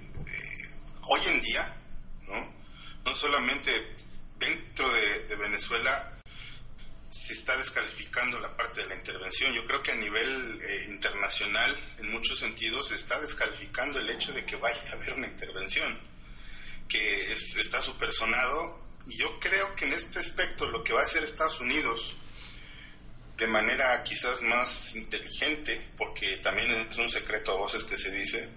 hoy 1.08 1.22
en 1.26 1.42
día, 1.42 1.76
¿no? 2.28 2.62
no 3.06 3.14
solamente 3.14 3.72
dentro 4.40 4.92
de, 4.92 5.36
Venezuela 5.36 6.11
se 7.12 7.34
está 7.34 7.58
descalificando 7.58 8.40
la 8.40 8.56
parte 8.56 8.82
de 8.82 8.88
la 8.88 8.96
intervención. 8.96 9.54
Yo 9.54 9.66
creo 9.66 9.84
que 9.84 9.92
a 9.92 9.96
nivel 9.96 10.62
eh, 10.64 10.86
internacional, 10.88 11.76
en 12.00 12.10
muchos 12.10 12.40
sentidos, 12.40 12.88
se 12.88 12.96
está 12.96 13.20
descalificando 13.20 14.00
el 14.00 14.10
hecho 14.10 14.32
de 14.32 14.46
que 14.46 14.56
vaya 14.56 14.82
a 14.90 14.94
haber 14.94 15.14
una 15.14 15.28
intervención, 15.28 16.00
que 16.88 17.32
está 17.34 17.82
supersonado. 17.82 18.80
Y 19.08 19.18
yo 19.18 19.40
creo 19.42 19.76
que 19.76 19.86
en 19.86 19.94
este 19.94 20.20
aspecto 20.20 20.66
lo 20.68 20.86
que 20.86 20.94
va 20.94 21.02
a 21.02 21.04
hacer 21.04 21.22
Estados 21.24 21.60
Unidos, 21.60 22.16
de 23.38 23.48
manera 23.48 24.02
quizás 24.04 24.42
más 24.44 24.96
inteligente, 24.96 25.82
porque 25.98 26.38
también 26.38 26.72
es 26.72 26.98
un 26.98 27.10
secreto 27.10 27.52
a 27.52 27.56
voces 27.56 27.84
que 27.84 27.98
se 27.98 28.12
dice, 28.12 28.48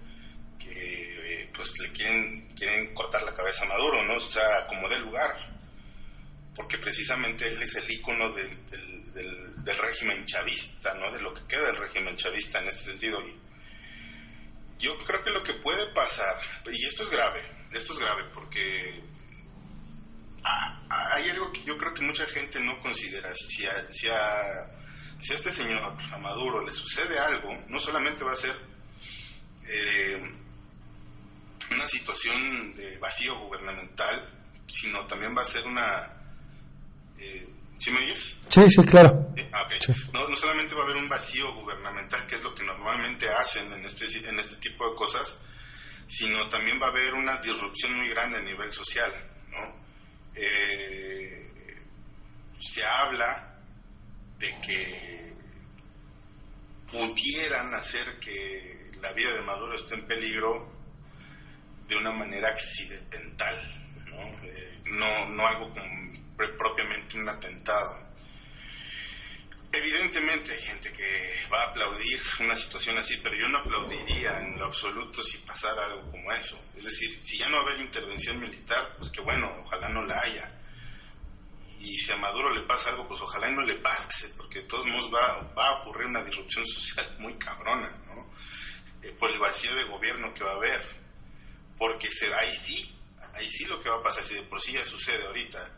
que 0.61 1.51
pues 1.53 1.79
le 1.81 1.91
quieren, 1.91 2.49
quieren 2.55 2.95
cortar 2.95 3.25
la 3.25 3.35
cabeza 3.35 3.65
a 3.65 3.69
Maduro, 3.69 4.05
¿no? 4.05 4.15
O 4.15 4.21
sea, 4.21 4.67
como 4.69 4.89
de 4.89 5.01
lugar, 5.01 5.54
porque 6.55 6.79
precisamente 6.79 7.49
él 7.49 7.63
es 7.63 7.77
el 7.77 7.91
ícono 7.91 8.31
del, 8.31 8.59
régimen 9.79 10.25
chavista, 10.25 10.95
¿no? 10.95 11.11
De 11.13 11.21
lo 11.21 11.35
que 11.35 11.45
queda 11.47 11.67
del 11.67 11.77
régimen 11.77 12.17
chavista 12.17 12.61
en 12.61 12.69
este 12.69 12.91
sentido. 12.91 13.21
Y 13.27 13.37
yo 14.79 14.97
creo 15.05 15.23
que 15.25 15.31
lo 15.31 15.43
que 15.43 15.55
puede 15.55 15.87
pasar, 15.93 16.41
y 16.71 16.85
esto 16.85 17.03
es 17.03 17.11
grave, 17.11 17.43
esto 17.73 17.93
es 17.93 17.99
grave 17.99 18.25
porque 18.33 19.03
hay 20.89 21.29
algo 21.31 21.53
que 21.53 21.63
yo 21.65 21.77
creo 21.77 21.95
que 21.95 22.03
mucha 22.03 22.27
gente 22.27 22.61
no 22.61 22.81
considera. 22.81 23.35
Si 23.35 23.67
a, 23.67 23.89
si 23.89 24.09
a, 24.09 24.71
si 25.21 25.33
a 25.33 25.37
este 25.37 25.51
señor, 25.51 25.81
a 25.81 26.19
Maduro, 26.19 26.65
le 26.65 26.73
sucede 26.73 27.19
algo, 27.19 27.57
no 27.69 27.79
solamente 27.79 28.25
va 28.25 28.33
a 28.33 28.37
ser... 28.37 28.55
Eh, 29.67 30.41
una 31.71 31.89
situación 31.89 32.75
de 32.75 32.99
vacío 32.99 33.39
gubernamental, 33.39 34.29
sino 34.67 35.07
también 35.07 35.37
va 35.37 35.43
a 35.43 35.47
ser 35.47 35.67
una... 35.67 36.13
Eh, 37.19 37.49
¿Sí 37.79 37.91
me 37.91 37.99
oyes? 37.99 38.37
Sí, 38.49 38.71
sí, 38.71 38.83
claro. 38.83 39.33
Eh, 39.37 39.49
ah, 39.53 39.69
no, 40.13 40.29
no, 40.29 40.37
solamente 40.37 40.75
va 40.75 40.83
a 40.83 40.85
haber 40.85 40.97
un 40.97 41.09
vacío 41.09 41.53
gubernamental, 41.55 42.27
que 42.27 42.37
es 42.37 42.43
lo 42.43 42.55
que 42.55 42.63
normalmente 42.63 43.29
hacen 43.29 43.73
en 43.73 43.85
este, 43.85 44.07
en 44.29 44.39
este 44.39 44.57
tipo 44.57 44.89
de 44.89 44.95
cosas, 44.95 45.39
sino 46.07 46.49
también 46.49 46.81
va 46.81 46.87
a 46.87 46.91
haber 46.91 47.15
una 47.15 47.39
disrupción 47.39 47.97
muy 47.97 48.09
grande 48.09 48.39
a 48.39 48.43
nivel 48.43 48.71
social. 48.71 49.13
¿no? 49.51 49.77
Eh, 50.35 51.53
se 52.55 52.85
habla 52.85 53.59
de 54.39 54.61
que 54.61 55.33
pudieran 56.91 57.75
hacer 57.75 58.19
que 58.21 58.87
la 59.01 59.13
vida 59.13 59.33
de 59.33 59.43
Maduro 59.43 59.75
esté 59.75 59.95
en 59.95 60.07
peligro 60.07 60.73
de 61.89 61.97
una 61.97 62.13
manera 62.13 62.49
accidental, 62.49 63.85
no, 64.07 64.17
eh, 64.49 64.81
no, 64.87 65.29
no 65.31 65.47
algo 65.47 65.71
como 65.71 66.14
propiamente 66.37 67.19
un 67.19 67.29
atentado. 67.29 68.05
Evidentemente 69.73 70.53
hay 70.53 70.61
gente 70.61 70.93
que 70.93 71.35
va 71.53 71.63
a 71.63 71.71
aplaudir 71.71 72.21
una 72.41 72.55
situación 72.55 72.97
así, 72.97 73.19
pero 73.23 73.35
yo 73.35 73.49
no 73.49 73.59
aplaudiría 73.59 74.39
en 74.39 74.59
lo 74.59 74.67
absoluto 74.67 75.23
si 75.23 75.39
pasara 75.39 75.87
algo 75.87 76.13
como 76.13 76.33
eso. 76.33 76.63
Es 76.77 76.85
decir, 76.85 77.13
si 77.13 77.39
ya 77.39 77.49
no 77.49 77.57
va 77.57 77.63
a 77.63 77.67
haber 77.67 77.81
intervención 77.81 78.39
militar, 78.39 78.95
pues 78.97 79.11
que 79.11 79.21
bueno, 79.21 79.53
ojalá 79.63 79.89
no 79.89 80.03
la 80.03 80.21
haya. 80.21 80.61
Y 81.81 81.99
si 81.99 82.13
a 82.13 82.17
Maduro 82.17 82.55
le 82.55 82.63
pasa 82.63 82.91
algo, 82.91 83.09
pues 83.09 83.21
ojalá 83.21 83.51
no 83.51 83.63
le 83.63 83.75
pase, 83.75 84.29
porque 84.37 84.61
de 84.61 84.69
todos 84.69 84.87
modos 84.87 85.13
va, 85.13 85.67
a 85.67 85.81
ocurrir 85.81 86.07
una 86.07 86.23
disrupción 86.23 86.65
social 86.67 87.17
muy 87.19 87.35
cabrona, 87.35 87.91
¿no? 88.07 88.33
Eh, 89.03 89.11
por 89.19 89.31
el 89.31 89.41
vacío 89.41 89.75
de 89.75 89.85
gobierno 89.85 90.33
que 90.33 90.45
va 90.45 90.53
a 90.53 90.57
haber 90.57 91.05
porque 91.79 92.09
ahí 92.39 92.55
sí, 92.55 92.97
ahí 93.35 93.51
sí 93.51 93.65
lo 93.67 93.81
que 93.81 93.89
va 93.89 93.97
a 93.97 94.03
pasar, 94.03 94.25
si 94.25 94.35
de 94.35 94.43
por 94.43 94.61
sí 94.61 94.73
ya 94.73 94.85
sucede 94.85 95.27
ahorita, 95.27 95.71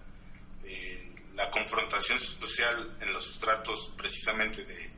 la 1.37 1.51
confrontación 1.51 2.19
social 2.19 2.97
en 3.01 3.13
los 3.13 3.29
estratos 3.29 3.93
precisamente 3.97 4.65
de, 4.65 4.97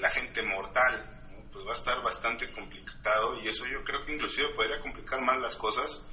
la 0.00 0.08
gente 0.08 0.40
mortal, 0.42 1.28
pues 1.52 1.66
va 1.66 1.70
a 1.70 1.74
estar 1.74 2.00
bastante 2.00 2.50
complicado 2.52 3.40
y 3.42 3.48
eso 3.48 3.66
yo 3.66 3.82
creo 3.82 4.04
que 4.06 4.14
inclusive 4.14 4.48
podría 4.50 4.78
complicar 4.78 5.20
más 5.20 5.38
las 5.40 5.56
cosas 5.56 6.08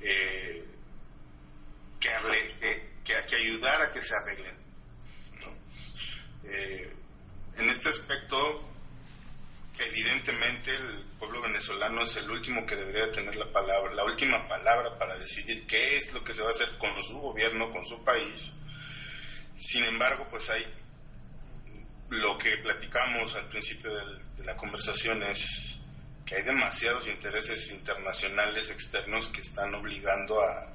eh, 0.00 0.64
que, 1.98 2.10
que, 3.04 3.24
que, 3.26 3.36
ayudar 3.36 3.82
a 3.82 3.90
que 3.90 4.00
se 4.00 4.14
arreglen. 4.14 4.56
Eh, 6.44 6.94
en 7.56 7.68
este 7.68 7.88
aspecto, 7.88 8.73
evidentemente 9.78 10.74
el 10.74 11.04
pueblo 11.18 11.42
venezolano 11.42 12.02
es 12.02 12.16
el 12.16 12.30
último 12.30 12.64
que 12.64 12.76
debería 12.76 13.10
tener 13.10 13.36
la 13.36 13.50
palabra, 13.50 13.92
la 13.92 14.04
última 14.04 14.46
palabra 14.46 14.96
para 14.96 15.16
decidir 15.18 15.66
qué 15.66 15.96
es 15.96 16.12
lo 16.12 16.22
que 16.22 16.32
se 16.32 16.42
va 16.42 16.48
a 16.48 16.50
hacer 16.50 16.68
con 16.78 16.90
su 17.02 17.18
gobierno, 17.18 17.70
con 17.70 17.84
su 17.84 18.04
país. 18.04 18.54
Sin 19.56 19.84
embargo, 19.84 20.26
pues 20.28 20.50
hay 20.50 20.64
lo 22.10 22.38
que 22.38 22.58
platicamos 22.58 23.34
al 23.34 23.48
principio 23.48 23.90
de 23.92 24.44
la 24.44 24.54
conversación 24.56 25.22
es 25.22 25.80
que 26.24 26.36
hay 26.36 26.42
demasiados 26.42 27.08
intereses 27.08 27.70
internacionales 27.70 28.70
externos 28.70 29.28
que 29.28 29.40
están 29.40 29.74
obligando 29.74 30.40
a, 30.40 30.70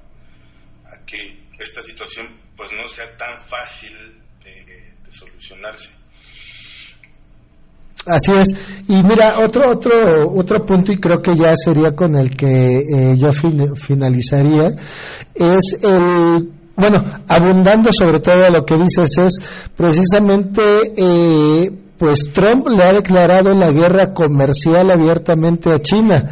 que 1.06 1.48
esta 1.58 1.82
situación 1.82 2.26
pues 2.56 2.72
no 2.72 2.86
sea 2.88 3.16
tan 3.16 3.40
fácil 3.40 4.22
de 4.42 5.10
solucionarse. 5.10 5.99
Así 8.06 8.32
es. 8.32 8.56
Y 8.88 9.02
mira, 9.02 9.34
otro, 9.44 9.70
otro, 9.70 10.32
otro 10.34 10.64
punto, 10.64 10.92
y 10.92 10.98
creo 10.98 11.20
que 11.20 11.36
ya 11.36 11.54
sería 11.56 11.94
con 11.94 12.16
el 12.16 12.34
que 12.36 12.78
eh, 12.78 13.16
yo 13.16 13.30
finalizaría, 13.32 14.74
es 15.34 15.78
el, 15.82 16.50
bueno, 16.76 17.04
abundando 17.28 17.92
sobre 17.92 18.20
todo 18.20 18.48
lo 18.48 18.64
que 18.64 18.76
dices, 18.78 19.18
es 19.18 19.38
precisamente, 19.76 20.62
eh, 20.96 21.70
pues 21.98 22.30
Trump 22.32 22.68
le 22.68 22.82
ha 22.82 22.92
declarado 22.94 23.54
la 23.54 23.70
guerra 23.70 24.14
comercial 24.14 24.90
abiertamente 24.90 25.70
a 25.70 25.78
China. 25.78 26.24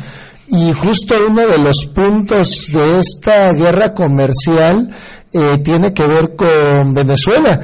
Y 0.51 0.73
justo 0.73 1.15
uno 1.29 1.47
de 1.47 1.59
los 1.59 1.85
puntos 1.95 2.71
de 2.73 3.01
esta 3.01 3.53
guerra 3.53 3.93
comercial 3.93 4.91
eh, 5.31 5.59
tiene 5.63 5.93
que 5.93 6.07
ver 6.07 6.35
con 6.35 6.95
Venezuela, 6.95 7.61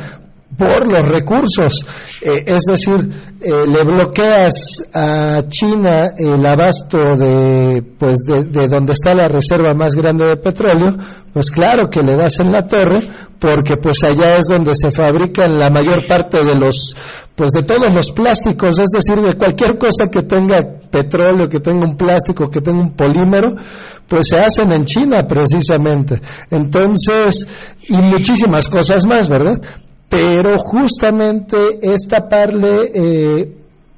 por 0.57 0.91
los 0.91 1.05
recursos. 1.05 1.87
Eh, 2.23 2.45
es 2.47 2.65
decir, 2.65 3.11
eh, 3.41 3.67
le 3.67 3.83
bloqueas 3.83 4.89
a 4.95 5.43
China 5.49 6.11
el 6.17 6.45
abasto 6.45 6.99
de, 7.17 7.83
pues 7.99 8.21
de, 8.27 8.45
de, 8.45 8.69
donde 8.69 8.93
está 8.93 9.15
la 9.15 9.29
reserva 9.29 9.75
más 9.75 9.95
grande 9.95 10.27
de 10.27 10.37
petróleo, 10.37 10.97
pues 11.33 11.51
claro 11.51 11.91
que 11.91 12.03
le 12.03 12.17
das 12.17 12.39
en 12.41 12.53
la 12.53 12.67
torre, 12.67 13.03
porque 13.39 13.77
pues 13.77 14.03
allá 14.05 14.39
es 14.39 14.47
donde 14.47 14.75
se 14.75 14.91
fabrican 14.91 15.59
la 15.59 15.69
mayor 15.69 16.07
parte 16.07 16.45
de 16.45 16.55
los, 16.55 16.97
pues 17.35 17.51
de 17.51 17.63
todos 17.63 17.93
los 17.93 18.13
plásticos, 18.13 18.79
es 18.79 18.89
decir, 18.91 19.21
de 19.21 19.35
cualquier 19.35 19.77
cosa 19.77 20.11
que 20.11 20.23
tenga 20.23 20.63
petróleo, 20.91 21.49
que 21.49 21.61
tenga 21.61 21.87
un 21.87 21.97
plástico, 21.97 22.49
que 22.49 22.61
tenga 22.61 22.81
un 22.81 22.91
polímero, 22.93 23.55
pues 24.07 24.29
se 24.29 24.39
hacen 24.39 24.71
en 24.73 24.85
China 24.85 25.27
precisamente. 25.27 26.21
Entonces, 26.51 27.47
y 27.89 27.97
muchísimas 27.97 28.69
cosas 28.69 29.05
más, 29.05 29.29
¿verdad? 29.29 29.61
Pero 30.15 30.57
justamente 30.59 31.57
esta 31.83 32.29
parle 32.29 32.91
eh, 32.95 33.53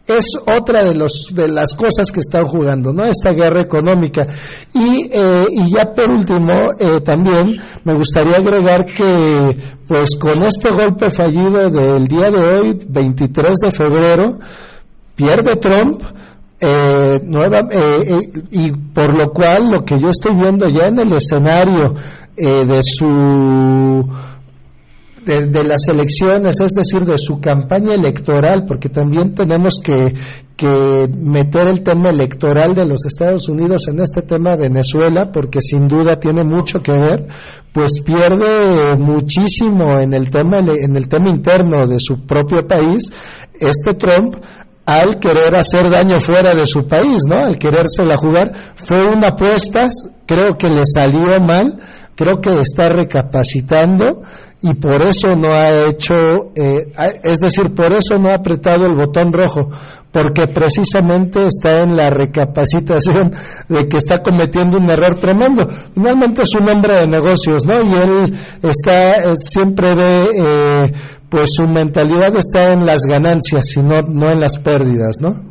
es 0.06 0.24
otra 0.46 0.84
de, 0.84 0.94
los, 0.94 1.30
de 1.32 1.48
las 1.48 1.74
cosas 1.74 2.10
que 2.12 2.20
están 2.20 2.46
jugando, 2.46 2.92
¿no? 2.92 3.04
Esta 3.04 3.32
guerra 3.32 3.60
económica. 3.60 4.26
Y, 4.72 5.10
eh, 5.12 5.46
y 5.50 5.74
ya 5.74 5.92
por 5.92 6.08
último, 6.08 6.70
eh, 6.78 7.00
también 7.00 7.60
me 7.84 7.94
gustaría 7.94 8.36
agregar 8.36 8.84
que, 8.84 9.56
pues 9.86 10.16
con 10.16 10.42
este 10.44 10.70
golpe 10.70 11.10
fallido 11.10 11.68
del 11.68 12.06
día 12.06 12.30
de 12.30 12.38
hoy, 12.38 12.78
23 12.88 13.54
de 13.54 13.70
febrero, 13.70 14.38
pierde 15.14 15.56
Trump, 15.56 16.02
eh, 16.60 17.20
nueva, 17.24 17.68
y 18.50 18.72
por 18.72 19.14
lo 19.14 19.30
cual 19.32 19.70
lo 19.70 19.82
que 19.82 19.98
yo 19.98 20.08
estoy 20.08 20.34
viendo 20.36 20.68
ya 20.68 20.86
en 20.86 21.00
el 21.00 21.12
escenario 21.12 21.94
de 22.36 22.80
su 22.82 24.06
de, 25.26 25.64
las 25.64 25.88
elecciones, 25.88 26.60
es 26.60 26.72
decir, 26.72 27.04
de 27.04 27.18
su 27.18 27.40
campaña 27.40 27.94
electoral, 27.94 28.64
porque 28.66 28.88
también 28.88 29.34
tenemos 29.34 29.80
que, 29.82 30.14
que 30.56 31.10
meter 31.18 31.66
el 31.66 31.82
tema 31.82 32.10
electoral 32.10 32.74
de 32.74 32.86
los 32.86 33.04
Estados 33.04 33.48
Unidos 33.48 33.88
en 33.88 34.00
este 34.00 34.22
tema 34.22 34.54
Venezuela, 34.54 35.32
porque 35.32 35.60
sin 35.60 35.88
duda 35.88 36.20
tiene 36.20 36.44
mucho 36.44 36.80
que 36.80 36.92
ver, 36.92 37.26
pues 37.72 38.00
pierde 38.04 38.96
muchísimo 38.96 39.98
en 39.98 40.14
el 40.14 40.30
tema, 40.30 40.58
en 40.58 40.96
el 40.96 41.08
tema 41.08 41.28
interno 41.28 41.86
de 41.88 41.98
su 41.98 42.24
propio 42.24 42.64
país, 42.66 43.12
este 43.58 43.94
Trump, 43.94 44.36
al 44.86 45.18
querer 45.18 45.56
hacer 45.56 45.90
daño 45.90 46.20
fuera 46.20 46.54
de 46.54 46.66
su 46.66 46.86
país, 46.86 47.22
¿no? 47.28 47.44
Al 47.44 47.58
querérsela 47.58 48.16
jugar, 48.16 48.52
fue 48.76 49.04
una 49.04 49.28
apuesta, 49.28 49.90
creo 50.24 50.56
que 50.56 50.68
le 50.68 50.82
salió 50.86 51.40
mal, 51.40 51.80
creo 52.14 52.40
que 52.40 52.60
está 52.60 52.88
recapacitando 52.88 54.22
y 54.68 54.74
por 54.74 55.00
eso 55.02 55.36
no 55.36 55.52
ha 55.52 55.86
hecho, 55.86 56.50
eh, 56.56 56.92
es 57.22 57.38
decir, 57.38 57.72
por 57.72 57.92
eso 57.92 58.18
no 58.18 58.30
ha 58.30 58.34
apretado 58.34 58.84
el 58.86 58.96
botón 58.96 59.32
rojo, 59.32 59.70
porque 60.10 60.48
precisamente 60.48 61.46
está 61.46 61.82
en 61.82 61.96
la 61.96 62.10
recapacitación 62.10 63.30
de 63.68 63.86
que 63.86 63.96
está 63.96 64.22
cometiendo 64.22 64.78
un 64.78 64.90
error 64.90 65.14
tremendo. 65.14 65.68
Finalmente 65.94 66.42
es 66.42 66.52
un 66.54 66.68
hombre 66.68 66.94
de 66.94 67.06
negocios, 67.06 67.64
¿no? 67.64 67.80
Y 67.80 67.94
él 67.94 68.38
está, 68.60 69.20
eh, 69.20 69.36
siempre 69.38 69.94
ve, 69.94 70.30
eh, 70.34 70.92
pues 71.28 71.50
su 71.54 71.68
mentalidad 71.68 72.34
está 72.34 72.72
en 72.72 72.84
las 72.84 73.02
ganancias 73.02 73.76
y 73.76 73.82
no, 73.82 74.02
no 74.02 74.32
en 74.32 74.40
las 74.40 74.58
pérdidas, 74.58 75.18
¿no? 75.20 75.44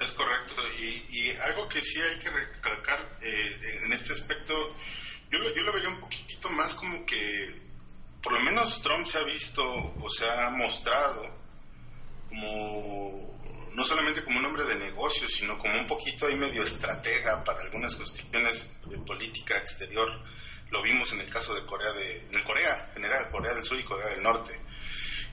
Es 0.00 0.12
correcto. 0.12 0.54
Y, 0.80 1.14
y 1.14 1.30
algo 1.46 1.68
que 1.68 1.82
sí 1.82 1.98
hay 2.00 2.18
que 2.20 2.30
recalcar 2.30 3.00
en 3.84 3.92
este 3.92 4.14
aspecto, 4.14 4.54
yo 5.30 5.38
yo 5.54 5.62
lo 5.62 5.74
vería 5.74 5.90
un 5.90 6.00
poquito 6.00 6.48
más 6.50 6.72
como 6.74 7.04
que 7.04 7.64
por 8.24 8.32
lo 8.32 8.40
menos 8.40 8.80
Trump 8.80 9.06
se 9.06 9.18
ha 9.18 9.22
visto 9.22 9.62
o 10.00 10.08
se 10.08 10.28
ha 10.28 10.48
mostrado 10.48 11.30
como 12.30 13.34
no 13.74 13.84
solamente 13.84 14.24
como 14.24 14.38
un 14.38 14.46
hombre 14.46 14.64
de 14.64 14.76
negocios, 14.76 15.30
sino 15.30 15.58
como 15.58 15.78
un 15.78 15.86
poquito 15.86 16.26
ahí 16.26 16.34
medio 16.34 16.62
estratega 16.62 17.44
para 17.44 17.60
algunas 17.60 17.96
cuestiones 17.96 18.80
de 18.86 18.96
política 18.98 19.58
exterior. 19.58 20.08
Lo 20.70 20.82
vimos 20.82 21.12
en 21.12 21.20
el 21.20 21.28
caso 21.28 21.54
de 21.54 21.66
Corea 21.66 21.92
de, 21.92 22.28
en 22.30 22.42
Corea 22.44 22.90
general, 22.94 23.30
Corea 23.30 23.52
del 23.52 23.64
Sur 23.64 23.78
y 23.78 23.84
Corea 23.84 24.08
del 24.08 24.22
Norte. 24.22 24.58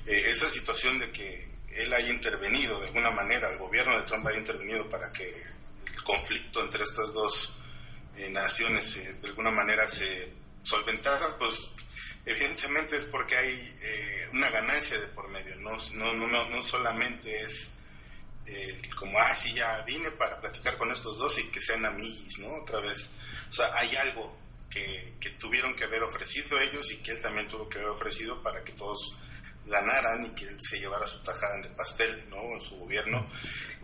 Eh, 0.05 0.23
esa 0.29 0.49
situación 0.49 0.99
de 0.99 1.11
que 1.11 1.49
él 1.69 1.93
haya 1.93 2.09
intervenido 2.09 2.79
de 2.81 2.87
alguna 2.87 3.11
manera, 3.11 3.49
el 3.51 3.57
gobierno 3.57 3.95
de 3.97 4.03
Trump 4.03 4.27
haya 4.27 4.39
intervenido 4.39 4.89
para 4.89 5.13
que 5.13 5.43
el 5.93 6.03
conflicto 6.03 6.61
entre 6.61 6.83
estas 6.83 7.13
dos 7.13 7.53
eh, 8.17 8.29
naciones 8.29 8.97
eh, 8.97 9.13
de 9.13 9.29
alguna 9.29 9.51
manera 9.51 9.87
se 9.87 10.33
solventara, 10.63 11.37
pues 11.37 11.71
evidentemente 12.25 12.95
es 12.95 13.05
porque 13.05 13.35
hay 13.35 13.77
eh, 13.81 14.29
una 14.33 14.49
ganancia 14.49 14.99
de 14.99 15.07
por 15.07 15.27
medio, 15.29 15.55
no, 15.57 15.77
no, 15.95 16.13
no, 16.13 16.49
no 16.49 16.61
solamente 16.61 17.41
es 17.41 17.77
eh, 18.45 18.81
como, 18.95 19.19
ah, 19.19 19.35
sí, 19.35 19.53
ya 19.53 19.81
vine 19.83 20.11
para 20.11 20.39
platicar 20.39 20.77
con 20.77 20.91
estos 20.91 21.17
dos 21.19 21.37
y 21.39 21.43
que 21.49 21.61
sean 21.61 21.85
amiguis, 21.85 22.39
¿no? 22.39 22.53
Otra 22.55 22.79
vez, 22.79 23.11
o 23.49 23.53
sea, 23.53 23.73
hay 23.75 23.95
algo 23.95 24.35
que, 24.69 25.13
que 25.19 25.29
tuvieron 25.31 25.75
que 25.75 25.83
haber 25.83 26.03
ofrecido 26.03 26.59
ellos 26.59 26.91
y 26.91 26.97
que 26.97 27.11
él 27.11 27.21
también 27.21 27.47
tuvo 27.47 27.69
que 27.69 27.77
haber 27.77 27.91
ofrecido 27.91 28.41
para 28.41 28.63
que 28.63 28.71
todos 28.71 29.15
ganaran 29.65 30.25
y 30.25 30.29
que 30.31 30.45
él 30.45 30.57
se 30.59 30.79
llevara 30.79 31.05
su 31.05 31.19
tajada 31.23 31.61
de 31.61 31.69
pastel, 31.69 32.29
¿no? 32.29 32.41
En 32.53 32.61
su 32.61 32.77
gobierno. 32.77 33.27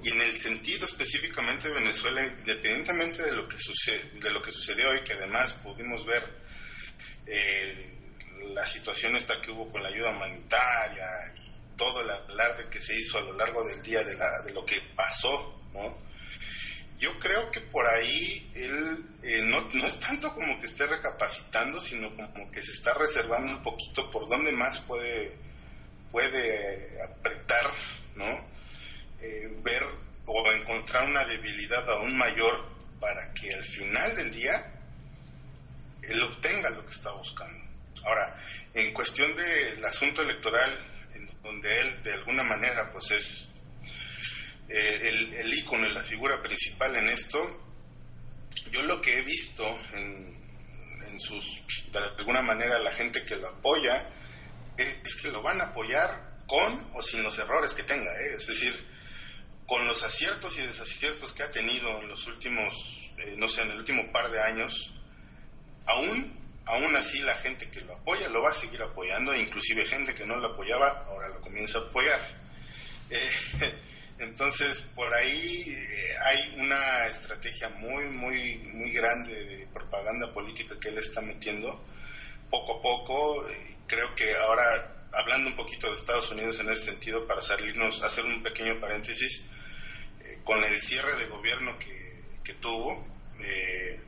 Y 0.03 0.09
en 0.09 0.21
el 0.21 0.37
sentido 0.37 0.85
específicamente 0.85 1.67
de 1.67 1.75
Venezuela, 1.75 2.25
independientemente 2.25 3.23
de 3.23 3.31
lo 3.33 3.47
que, 3.47 3.57
sucede, 3.57 4.19
de 4.19 4.31
lo 4.31 4.41
que 4.41 4.51
sucedió 4.51 4.95
y 4.95 5.03
que 5.03 5.13
además 5.13 5.53
pudimos 5.53 6.05
ver 6.05 6.23
eh, 7.25 7.96
la 8.53 8.65
situación 8.65 9.15
esta 9.15 9.39
que 9.41 9.51
hubo 9.51 9.67
con 9.67 9.83
la 9.83 9.89
ayuda 9.89 10.11
humanitaria 10.11 11.07
y 11.35 11.75
todo 11.77 12.01
el 12.01 12.09
alarde 12.09 12.69
que 12.69 12.81
se 12.81 12.97
hizo 12.97 13.17
a 13.17 13.21
lo 13.21 13.33
largo 13.33 13.63
del 13.63 13.81
día 13.83 14.03
de, 14.03 14.15
la, 14.15 14.41
de 14.41 14.53
lo 14.53 14.65
que 14.65 14.81
pasó, 14.95 15.61
¿no? 15.73 16.07
Yo 16.99 17.19
creo 17.19 17.51
que 17.51 17.61
por 17.61 17.85
ahí 17.85 18.51
él 18.55 19.05
eh, 19.21 19.41
no, 19.43 19.61
no 19.73 19.85
es 19.85 19.99
tanto 19.99 20.33
como 20.33 20.57
que 20.57 20.65
esté 20.65 20.87
recapacitando, 20.87 21.79
sino 21.79 22.15
como 22.15 22.49
que 22.49 22.63
se 22.63 22.71
está 22.71 22.95
reservando 22.95 23.51
un 23.51 23.61
poquito 23.61 24.09
por 24.09 24.27
dónde 24.27 24.51
más 24.51 24.79
puede, 24.79 25.35
puede 26.11 27.01
apretar, 27.03 27.71
¿no? 28.15 28.43
Eh, 29.21 29.47
ver 29.61 29.83
o 30.25 30.51
encontrar 30.51 31.07
una 31.07 31.25
debilidad 31.25 31.87
aún 31.89 32.17
mayor 32.17 32.65
para 32.99 33.31
que 33.33 33.53
al 33.53 33.63
final 33.63 34.15
del 34.15 34.31
día 34.31 34.73
él 36.01 36.23
obtenga 36.23 36.71
lo 36.71 36.83
que 36.83 36.91
está 36.91 37.11
buscando. 37.11 37.66
Ahora, 38.05 38.35
en 38.73 38.93
cuestión 38.93 39.35
del 39.35 39.83
asunto 39.85 40.21
electoral, 40.21 40.77
donde 41.43 41.79
él 41.79 42.03
de 42.03 42.13
alguna 42.13 42.43
manera 42.43 42.91
pues 42.91 43.11
es 43.11 43.49
eh, 44.69 44.99
el, 45.01 45.33
el 45.33 45.53
ícono, 45.53 45.87
la 45.89 46.03
figura 46.03 46.41
principal 46.41 46.95
en 46.95 47.07
esto, 47.07 47.67
yo 48.71 48.81
lo 48.81 49.01
que 49.01 49.17
he 49.17 49.21
visto 49.21 49.79
en, 49.93 50.35
sus, 51.19 51.63
de 51.91 51.99
alguna 52.19 52.43
manera, 52.43 52.77
la 52.77 52.91
gente 52.91 53.25
que 53.25 53.37
lo 53.37 53.47
apoya, 53.47 54.07
es 54.77 55.15
que 55.21 55.31
lo 55.31 55.41
van 55.41 55.59
a 55.61 55.65
apoyar 55.65 56.37
con 56.45 56.91
o 56.93 57.01
sin 57.01 57.23
los 57.23 57.39
errores 57.39 57.73
que 57.73 57.81
tenga, 57.81 58.11
¿eh? 58.21 58.35
es 58.37 58.45
decir, 58.45 58.73
con 59.65 59.87
los 59.87 60.03
aciertos 60.03 60.57
y 60.59 60.61
desaciertos 60.61 61.33
que 61.33 61.41
ha 61.41 61.49
tenido 61.49 62.01
en 62.01 62.07
los 62.07 62.27
últimos, 62.27 63.11
eh, 63.17 63.33
no 63.35 63.47
sé, 63.49 63.63
en 63.63 63.71
el 63.71 63.77
último 63.79 64.11
par 64.11 64.29
de 64.29 64.39
años, 64.39 64.93
aún, 65.87 66.37
aún 66.67 66.95
así 66.95 67.19
la 67.19 67.35
gente 67.35 67.69
que 67.69 67.81
lo 67.81 67.93
apoya 67.93 68.29
lo 68.29 68.41
va 68.41 68.49
a 68.49 68.53
seguir 68.53 68.81
apoyando, 68.81 69.35
inclusive 69.35 69.85
gente 69.85 70.13
que 70.13 70.25
no 70.25 70.37
lo 70.37 70.49
apoyaba 70.49 71.05
ahora 71.07 71.29
lo 71.29 71.41
comienza 71.41 71.79
a 71.79 71.81
apoyar. 71.81 72.19
Eh, 73.09 73.73
entonces, 74.19 74.91
por 74.93 75.13
ahí 75.13 75.63
eh, 75.65 76.17
hay 76.25 76.55
una 76.57 77.07
estrategia 77.07 77.69
muy, 77.69 78.03
muy, 78.09 78.57
muy 78.73 78.91
grande 78.91 79.45
de 79.45 79.67
propaganda 79.67 80.33
política 80.33 80.75
que 80.77 80.89
él 80.89 80.97
está 80.97 81.21
metiendo 81.21 81.81
poco 82.49 82.79
a 82.79 82.81
poco. 82.81 83.47
creo 83.87 84.13
que 84.13 84.35
ahora 84.35 85.07
hablando 85.13 85.51
un 85.51 85.55
poquito 85.55 85.87
de 85.87 85.95
Estados 85.95 86.29
Unidos 86.31 86.59
en 86.59 86.69
ese 86.69 86.91
sentido, 86.91 87.25
para 87.27 87.41
salirnos, 87.41 88.03
hacer 88.03 88.25
un 88.25 88.43
pequeño 88.43 88.77
paréntesis, 88.81 89.49
con 90.43 90.63
el 90.63 90.79
cierre 90.79 91.15
de 91.15 91.27
gobierno 91.27 91.77
que, 91.79 92.23
que 92.43 92.53
tuvo, 92.53 93.05
eh, 93.41 93.99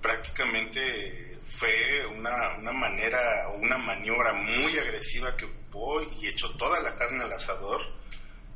prácticamente 0.00 1.29
fue 1.42 2.06
una, 2.06 2.56
una 2.58 2.72
manera 2.72 3.48
una 3.54 3.78
maniobra 3.78 4.32
muy 4.32 4.78
agresiva 4.78 5.36
que 5.36 5.46
ocupó 5.46 6.02
y 6.02 6.26
echó 6.26 6.50
toda 6.56 6.80
la 6.80 6.94
carne 6.94 7.24
al 7.24 7.32
asador 7.32 7.80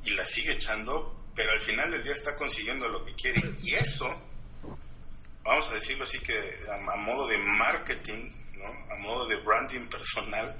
y 0.04 0.10
la 0.10 0.26
sigue 0.26 0.52
echando, 0.52 1.28
pero 1.34 1.52
al 1.52 1.60
final 1.60 1.90
del 1.90 2.02
día 2.02 2.12
está 2.12 2.36
consiguiendo 2.36 2.88
lo 2.88 3.04
que 3.04 3.14
quiere. 3.14 3.40
Y 3.62 3.74
eso, 3.74 4.06
vamos 5.42 5.68
a 5.70 5.74
decirlo 5.74 6.04
así 6.04 6.18
que 6.18 6.36
a, 6.70 6.96
modo 6.96 7.26
de 7.28 7.38
marketing, 7.38 8.30
¿no? 8.56 8.66
a 8.66 8.98
modo 8.98 9.26
de 9.26 9.36
branding 9.36 9.88
personal, 9.88 10.56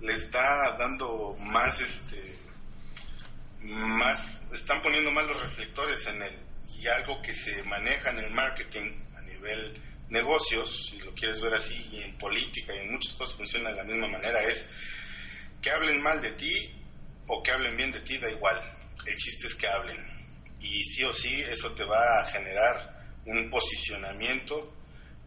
le 0.00 0.12
está 0.12 0.76
dando 0.76 1.36
más 1.40 1.80
este 1.80 2.34
más, 3.60 4.48
están 4.52 4.82
poniendo 4.82 5.10
más 5.10 5.26
los 5.26 5.40
reflectores 5.42 6.06
en 6.06 6.22
él 6.22 6.38
y 6.78 6.86
algo 6.86 7.22
que 7.22 7.34
se 7.34 7.62
maneja 7.62 8.10
en 8.10 8.18
el 8.18 8.30
marketing 8.30 8.92
a 9.16 9.22
nivel 9.22 9.80
negocios, 10.08 10.90
si 10.90 10.98
lo 11.00 11.14
quieres 11.14 11.40
ver 11.40 11.54
así, 11.54 11.74
y 11.92 12.02
en 12.02 12.16
política 12.18 12.74
y 12.74 12.78
en 12.78 12.92
muchas 12.92 13.14
cosas 13.14 13.36
funciona 13.36 13.70
de 13.70 13.76
la 13.76 13.84
misma 13.84 14.08
manera, 14.08 14.42
es 14.42 14.70
que 15.60 15.70
hablen 15.70 16.00
mal 16.02 16.20
de 16.20 16.32
ti 16.32 16.74
o 17.26 17.42
que 17.42 17.50
hablen 17.50 17.76
bien 17.76 17.90
de 17.90 18.00
ti, 18.00 18.18
da 18.18 18.30
igual. 18.30 18.60
El 19.06 19.16
chiste 19.16 19.46
es 19.46 19.54
que 19.54 19.66
hablen. 19.66 20.04
Y 20.60 20.84
sí 20.84 21.04
o 21.04 21.12
sí, 21.12 21.42
eso 21.42 21.72
te 21.72 21.84
va 21.84 22.20
a 22.20 22.24
generar 22.26 23.04
un 23.26 23.50
posicionamiento 23.50 24.72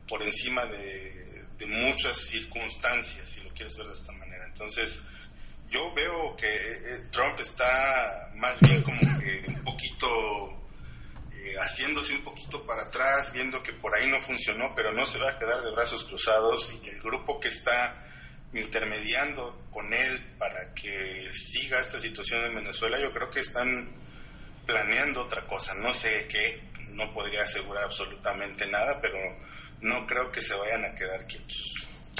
por 0.07 0.23
encima 0.23 0.65
de, 0.65 1.45
de 1.57 1.65
muchas 1.65 2.17
circunstancias, 2.17 3.29
si 3.29 3.41
lo 3.41 3.49
quieres 3.53 3.75
ver 3.77 3.87
de 3.87 3.93
esta 3.93 4.11
manera. 4.13 4.45
Entonces, 4.47 5.03
yo 5.69 5.93
veo 5.93 6.35
que 6.35 6.47
eh, 6.47 7.07
Trump 7.11 7.39
está 7.39 8.31
más 8.35 8.59
bien 8.61 8.81
como 8.83 8.99
que 9.19 9.43
un 9.47 9.63
poquito 9.63 10.56
haciéndose 11.59 12.13
un 12.13 12.23
poquito 12.23 12.65
para 12.65 12.83
atrás, 12.83 13.33
viendo 13.33 13.61
que 13.63 13.73
por 13.73 13.95
ahí 13.95 14.09
no 14.09 14.19
funcionó, 14.19 14.73
pero 14.75 14.91
no 14.91 15.05
se 15.05 15.19
va 15.19 15.31
a 15.31 15.39
quedar 15.39 15.63
de 15.63 15.71
brazos 15.71 16.03
cruzados 16.05 16.75
y 16.83 16.89
el 16.89 17.01
grupo 17.01 17.39
que 17.39 17.49
está 17.49 18.03
intermediando 18.53 19.61
con 19.71 19.93
él 19.93 20.19
para 20.37 20.73
que 20.73 21.29
siga 21.33 21.79
esta 21.79 21.99
situación 21.99 22.45
en 22.45 22.55
Venezuela, 22.55 22.99
yo 22.99 23.11
creo 23.13 23.29
que 23.29 23.41
están 23.41 23.89
planeando 24.65 25.21
otra 25.21 25.45
cosa, 25.45 25.73
no 25.75 25.93
sé 25.93 26.27
qué, 26.29 26.61
no 26.91 27.13
podría 27.13 27.43
asegurar 27.43 27.83
absolutamente 27.83 28.67
nada, 28.67 28.99
pero 29.01 29.17
no 29.81 30.05
creo 30.05 30.31
que 30.31 30.41
se 30.41 30.55
vayan 30.55 30.85
a 30.85 30.95
quedar 30.95 31.25
quietos. 31.27 31.73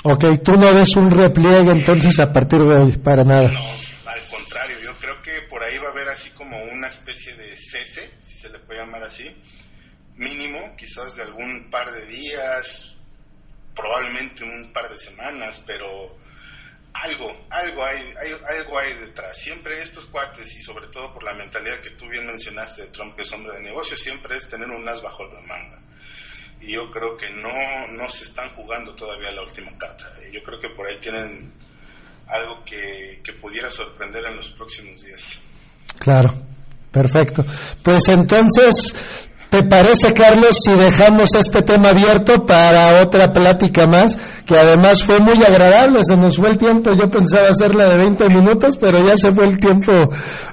Ok, 0.03 0.25
tú 0.43 0.53
no 0.53 0.73
ves 0.73 0.95
un 0.95 1.11
repliegue 1.11 1.71
entonces 1.71 2.19
a 2.19 2.31
partir 2.31 2.59
de 2.59 2.75
hoy, 2.75 2.91
para 2.97 3.23
nada. 3.23 3.49
No, 3.49 4.11
al 4.11 4.21
contrario, 4.29 4.77
yo 4.83 4.93
creo 4.93 5.21
que 5.21 5.41
por 5.49 5.56
ahí 5.67 5.77
va 5.77 5.89
a 5.89 5.91
haber 5.91 6.09
así 6.09 6.31
como 6.31 6.61
una 6.65 6.87
especie 6.87 7.35
de 7.35 7.55
cese, 7.55 8.09
si 8.21 8.35
se 8.35 8.49
le 8.49 8.59
puede 8.59 8.79
llamar 8.79 9.03
así, 9.03 9.35
mínimo, 10.15 10.75
quizás 10.75 11.15
de 11.15 11.23
algún 11.23 11.69
par 11.69 11.91
de 11.91 12.05
días, 12.05 12.95
probablemente 13.75 14.43
un 14.43 14.73
par 14.73 14.89
de 14.89 14.97
semanas, 14.97 15.63
pero 15.65 16.17
algo, 16.93 17.47
algo 17.49 17.85
hay, 17.85 18.13
hay, 18.19 18.35
algo 18.57 18.79
hay 18.79 18.93
detrás. 18.93 19.39
Siempre 19.39 19.81
estos 19.81 20.07
cuates, 20.07 20.55
y 20.55 20.63
sobre 20.63 20.87
todo 20.87 21.13
por 21.13 21.23
la 21.23 21.33
mentalidad 21.33 21.81
que 21.81 21.91
tú 21.91 22.07
bien 22.07 22.25
mencionaste 22.25 22.83
de 22.83 22.87
Trump, 22.87 23.15
que 23.15 23.21
es 23.21 23.31
hombre 23.33 23.53
de 23.53 23.61
negocio, 23.61 23.95
siempre 23.95 24.35
es 24.35 24.49
tener 24.49 24.69
un 24.69 24.87
as 24.87 25.01
bajo 25.01 25.25
la 25.25 25.41
manga 25.41 25.79
y 26.59 26.73
yo 26.73 26.89
creo 26.91 27.17
que 27.17 27.29
no, 27.29 27.87
no 27.89 28.09
se 28.09 28.23
están 28.23 28.49
jugando 28.49 28.95
todavía 28.95 29.31
la 29.31 29.43
última 29.43 29.77
carta. 29.77 30.11
Yo 30.31 30.41
creo 30.41 30.59
que 30.59 30.69
por 30.69 30.87
ahí 30.87 30.99
tienen 30.99 31.53
algo 32.27 32.63
que, 32.65 33.21
que 33.23 33.33
pudiera 33.33 33.69
sorprender 33.69 34.25
en 34.25 34.35
los 34.35 34.51
próximos 34.51 35.03
días. 35.03 35.39
Claro, 35.99 36.33
perfecto. 36.91 37.45
Pues 37.83 38.07
entonces 38.09 39.26
¿Te 39.49 39.63
parece, 39.63 40.13
Carlos, 40.13 40.57
si 40.61 40.73
dejamos 40.73 41.33
este 41.33 41.61
tema 41.61 41.89
abierto 41.89 42.45
para 42.45 43.01
otra 43.01 43.31
plática 43.31 43.87
más, 43.87 44.17
que 44.45 44.57
además 44.57 45.03
fue 45.03 45.19
muy 45.19 45.41
agradable, 45.41 46.03
se 46.03 46.17
nos 46.17 46.35
fue 46.35 46.49
el 46.49 46.57
tiempo, 46.57 46.91
yo 46.93 47.09
pensaba 47.09 47.47
hacerla 47.49 47.85
de 47.85 47.97
20 47.97 48.27
minutos, 48.29 48.77
pero 48.77 49.05
ya 49.05 49.15
se 49.15 49.31
fue 49.31 49.45
el 49.45 49.57
tiempo 49.57 49.93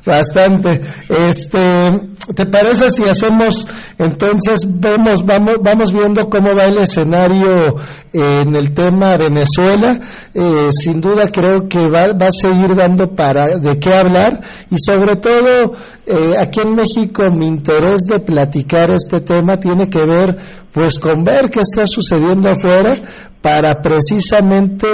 bastante. 0.07 0.81
Este, 1.09 1.91
¿te 2.37 2.47
parece 2.47 2.93
si 2.93 3.03
hacemos, 3.03 3.67
entonces 3.99 4.61
vemos, 4.65 5.27
vamos, 5.27 5.57
vamos 5.61 5.93
viendo 5.93 6.29
cómo 6.29 6.55
va 6.55 6.67
el 6.67 6.79
escenario 6.79 7.75
en 8.13 8.55
el 8.55 8.75
tema 8.75 9.17
Venezuela? 9.17 9.99
Eh, 10.35 10.71
sin 10.71 11.01
duda 11.01 11.29
creo 11.33 11.69
que 11.69 11.89
va, 11.89 12.13
va 12.13 12.27
a 12.27 12.33
seguir 12.33 12.77
dando 12.77 13.13
para 13.13 13.59
de 13.59 13.79
qué 13.81 13.93
hablar 13.93 14.41
y 14.71 14.77
sobre 14.79 15.17
todo 15.17 15.73
eh, 16.07 16.35
aquí 16.39 16.61
en 16.61 16.75
México 16.75 17.31
mi 17.31 17.47
interés 17.47 18.03
de 18.11 18.21
platicar 18.21 18.91
este 18.91 19.21
tema 19.21 19.59
tiene 19.59 19.89
que 19.89 20.05
ver 20.05 20.37
pues 20.73 20.99
con 20.99 21.25
ver 21.25 21.51
qué 21.51 21.61
está 21.61 21.87
sucediendo 21.87 22.51
afuera 22.51 22.97
para 23.41 23.81
precisamente 23.81 24.87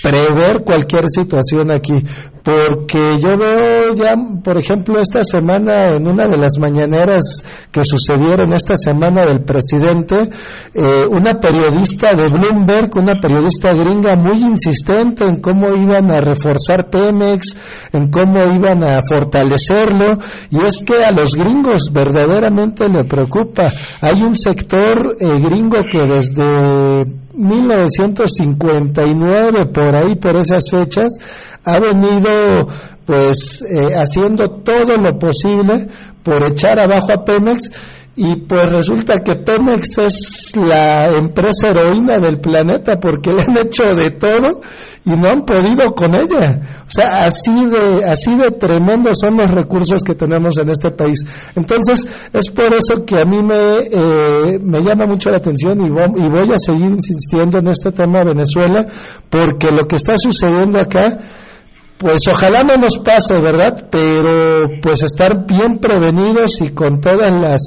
prever 0.00 0.62
cualquier 0.62 1.10
situación 1.10 1.72
aquí. 1.72 2.02
Porque 2.42 3.18
yo 3.20 3.36
veo 3.36 3.75
ya, 3.96 4.14
por 4.42 4.58
ejemplo, 4.58 5.00
esta 5.00 5.24
semana, 5.24 5.94
en 5.94 6.06
una 6.06 6.28
de 6.28 6.36
las 6.36 6.58
mañaneras 6.58 7.42
que 7.72 7.82
sucedieron 7.84 8.52
esta 8.52 8.76
semana 8.76 9.26
del 9.26 9.40
presidente, 9.40 10.30
eh, 10.74 11.06
una 11.10 11.40
periodista 11.40 12.14
de 12.14 12.28
Bloomberg, 12.28 12.96
una 12.96 13.20
periodista 13.20 13.72
gringa 13.72 14.14
muy 14.14 14.42
insistente 14.42 15.24
en 15.24 15.40
cómo 15.40 15.74
iban 15.74 16.10
a 16.10 16.20
reforzar 16.20 16.90
Pemex, 16.90 17.56
en 17.92 18.10
cómo 18.10 18.44
iban 18.52 18.84
a 18.84 19.00
fortalecerlo, 19.02 20.18
y 20.50 20.60
es 20.60 20.84
que 20.84 21.04
a 21.04 21.10
los 21.10 21.34
gringos 21.34 21.90
verdaderamente 21.92 22.88
le 22.88 23.04
preocupa. 23.04 23.70
Hay 24.02 24.22
un 24.22 24.36
sector 24.36 25.16
eh, 25.18 25.40
gringo 25.40 25.82
que 25.90 26.06
desde 26.06 27.06
1959, 27.36 29.66
por 29.72 29.94
ahí, 29.94 30.16
por 30.16 30.36
esas 30.36 30.64
fechas, 30.70 31.12
ha 31.64 31.78
venido 31.78 32.66
pues 33.06 33.62
eh, 33.62 33.94
haciendo 33.94 34.50
todo 34.50 34.96
lo 34.96 35.18
posible 35.18 35.86
por 36.22 36.44
echar 36.44 36.78
abajo 36.78 37.12
a 37.12 37.24
Pemex 37.24 37.70
y 38.18 38.34
pues 38.34 38.70
resulta 38.70 39.18
que 39.18 39.36
Pemex 39.36 39.98
es 39.98 40.52
la 40.56 41.08
empresa 41.08 41.68
heroína 41.68 42.18
del 42.18 42.40
planeta 42.40 42.98
porque 42.98 43.30
le 43.30 43.42
han 43.42 43.58
hecho 43.58 43.94
de 43.94 44.10
todo 44.10 44.62
y 45.04 45.10
no 45.10 45.28
han 45.28 45.42
podido 45.42 45.94
con 45.94 46.14
ella. 46.14 46.60
O 46.80 46.90
sea, 46.90 47.26
así 47.26 47.66
de, 47.66 48.06
así 48.06 48.34
de 48.36 48.52
tremendos 48.52 49.18
son 49.20 49.36
los 49.36 49.50
recursos 49.50 50.02
que 50.02 50.14
tenemos 50.14 50.56
en 50.56 50.70
este 50.70 50.90
país. 50.92 51.24
Entonces, 51.54 52.08
es 52.32 52.48
por 52.48 52.72
eso 52.72 53.04
que 53.04 53.20
a 53.20 53.26
mí 53.26 53.42
me, 53.42 53.80
eh, 53.92 54.58
me 54.62 54.80
llama 54.80 55.04
mucho 55.04 55.30
la 55.30 55.36
atención 55.36 55.78
y 55.82 55.90
voy, 55.90 56.10
y 56.16 56.26
voy 56.26 56.52
a 56.52 56.58
seguir 56.58 56.86
insistiendo 56.86 57.58
en 57.58 57.68
este 57.68 57.92
tema 57.92 58.20
de 58.20 58.32
Venezuela 58.32 58.86
porque 59.28 59.70
lo 59.70 59.86
que 59.86 59.96
está 59.96 60.14
sucediendo 60.16 60.80
acá 60.80 61.18
pues 61.98 62.20
ojalá 62.30 62.62
no 62.62 62.76
nos 62.76 62.98
pase, 62.98 63.40
¿verdad? 63.40 63.88
Pero 63.90 64.68
pues 64.82 65.02
estar 65.02 65.46
bien 65.46 65.78
prevenidos 65.78 66.60
y 66.60 66.70
con 66.70 67.00
todas 67.00 67.32
las 67.32 67.60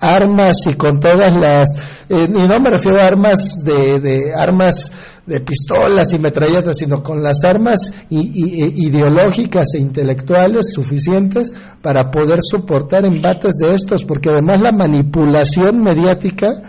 armas 0.00 0.56
y 0.66 0.74
con 0.74 0.98
todas 0.98 1.36
las, 1.36 1.68
eh, 2.08 2.28
y 2.28 2.48
no 2.48 2.60
me 2.60 2.70
refiero 2.70 3.00
a 3.00 3.06
armas 3.06 3.62
de, 3.64 4.00
de 4.00 4.34
armas 4.34 4.92
de 5.26 5.40
pistolas 5.40 6.12
y 6.12 6.18
metralletas, 6.18 6.78
sino 6.78 7.02
con 7.02 7.22
las 7.22 7.42
armas 7.44 7.92
ideológicas 8.10 9.74
e 9.74 9.78
intelectuales 9.78 10.72
suficientes 10.72 11.52
para 11.82 12.10
poder 12.10 12.38
soportar 12.42 13.04
embates 13.04 13.56
de 13.56 13.74
estos, 13.74 14.04
porque 14.04 14.30
además 14.30 14.60
la 14.60 14.72
manipulación 14.72 15.82
mediática 15.82 16.62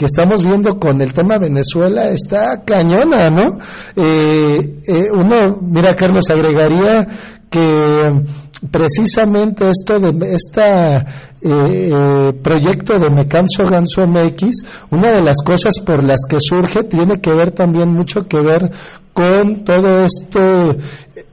que 0.00 0.06
estamos 0.06 0.42
viendo 0.42 0.78
con 0.80 1.02
el 1.02 1.12
tema 1.12 1.36
Venezuela 1.36 2.08
está 2.08 2.64
cañona, 2.64 3.28
¿no? 3.28 3.58
Eh, 3.94 4.78
eh, 4.88 5.10
uno, 5.12 5.58
mira, 5.60 5.94
Carlos, 5.94 6.24
agregaría 6.30 7.06
que 7.50 8.08
precisamente 8.70 9.68
esto 9.68 10.00
de 10.00 10.34
esta 10.34 11.04
eh, 11.42 12.32
proyecto 12.42 12.94
de 12.98 13.10
Me 13.10 13.26
Canso 13.26 13.64
Ganso 13.64 14.06
MX, 14.06 14.64
una 14.90 15.12
de 15.12 15.22
las 15.22 15.38
cosas 15.44 15.74
por 15.84 16.04
las 16.04 16.20
que 16.28 16.38
surge 16.40 16.84
tiene 16.84 17.20
que 17.20 17.32
ver 17.32 17.52
también 17.52 17.90
mucho 17.92 18.26
que 18.26 18.40
ver 18.40 18.70
con 19.12 19.64
todo 19.64 20.04
este 20.04 20.78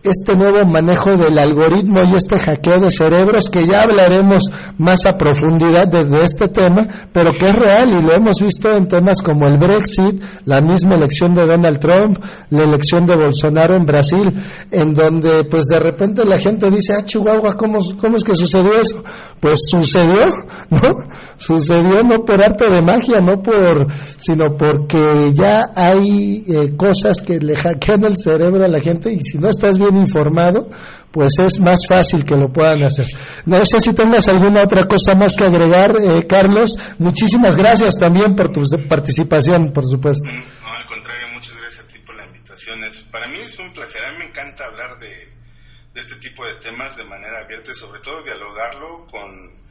este 0.03 0.35
nuevo 0.35 0.65
manejo 0.65 1.17
del 1.17 1.37
algoritmo 1.37 2.01
y 2.03 2.15
este 2.15 2.39
hackeo 2.39 2.79
de 2.79 2.91
cerebros 2.91 3.49
que 3.49 3.65
ya 3.65 3.83
hablaremos 3.83 4.43
más 4.77 5.05
a 5.05 5.17
profundidad 5.17 5.87
de, 5.87 6.07
este 6.23 6.47
tema, 6.47 6.87
pero 7.11 7.31
que 7.33 7.49
es 7.49 7.55
real 7.55 7.89
y 7.89 8.01
lo 8.01 8.13
hemos 8.13 8.39
visto 8.39 8.71
en 8.75 8.87
temas 8.87 9.21
como 9.21 9.47
el 9.47 9.57
Brexit, 9.57 10.21
la 10.45 10.61
misma 10.61 10.95
elección 10.95 11.33
de 11.33 11.45
Donald 11.45 11.79
Trump, 11.79 12.19
la 12.49 12.63
elección 12.63 13.05
de 13.05 13.15
Bolsonaro 13.15 13.75
en 13.75 13.85
Brasil, 13.85 14.33
en 14.71 14.93
donde 14.93 15.43
pues 15.45 15.65
de 15.65 15.79
repente 15.79 16.25
la 16.25 16.39
gente 16.39 16.71
dice, 16.71 16.93
ah, 16.93 17.03
Chihuahua, 17.03 17.55
¿cómo, 17.55 17.79
cómo 17.97 18.17
es 18.17 18.23
que 18.23 18.35
sucedió 18.35 18.79
eso? 18.79 19.03
Pues 19.39 19.59
sucedió, 19.69 19.96
¿no? 20.69 21.07
Sucedió 21.37 22.03
no 22.03 22.25
por 22.25 22.41
arte 22.41 22.67
de 22.67 22.81
magia, 22.81 23.21
no 23.21 23.41
por, 23.41 23.87
sino 24.17 24.57
porque 24.57 25.31
ya 25.33 25.65
hay 25.75 26.43
eh, 26.47 26.75
cosas 26.75 27.21
que 27.21 27.39
le 27.39 27.55
hackean 27.55 28.05
el 28.05 28.17
cerebro 28.17 28.65
a 28.65 28.67
la 28.67 28.79
gente 28.79 29.11
y 29.11 29.19
si 29.19 29.37
no 29.37 29.49
estás 29.49 29.77
bien 29.77 29.95
informado, 29.97 30.67
pues 31.11 31.37
es 31.39 31.59
más 31.59 31.85
fácil 31.87 32.25
que 32.25 32.35
lo 32.35 32.51
puedan 32.51 32.83
hacer. 32.83 33.05
No 33.45 33.63
sé 33.65 33.79
si 33.79 33.93
tengas 33.93 34.27
alguna 34.27 34.63
otra 34.63 34.85
cosa 34.85 35.15
más 35.15 35.35
que 35.35 35.45
agregar, 35.45 35.95
eh, 36.01 36.25
Carlos. 36.27 36.77
Muchísimas 36.97 37.55
gracias 37.55 37.95
también 37.99 38.35
por 38.35 38.49
tu 38.49 38.63
participación, 38.89 39.71
por 39.71 39.85
supuesto. 39.85 40.29
No, 40.31 40.73
al 40.73 40.85
contrario, 40.87 41.27
muchas 41.33 41.55
gracias 41.57 41.85
a 41.85 41.87
ti 41.87 41.99
por 41.99 42.15
la 42.15 42.25
invitación. 42.25 42.79
para 43.11 43.27
mí 43.27 43.37
es 43.39 43.59
un 43.59 43.71
placer, 43.73 44.03
a 44.05 44.11
mí 44.13 44.17
me 44.19 44.25
encanta 44.25 44.65
hablar 44.65 44.99
de, 44.99 45.07
de 45.07 46.01
este 46.01 46.15
tipo 46.15 46.45
de 46.45 46.55
temas 46.55 46.97
de 46.97 47.03
manera 47.03 47.41
abierta 47.41 47.71
y 47.71 47.75
sobre 47.75 47.99
todo 48.01 48.23
dialogarlo 48.23 49.05
con 49.05 49.66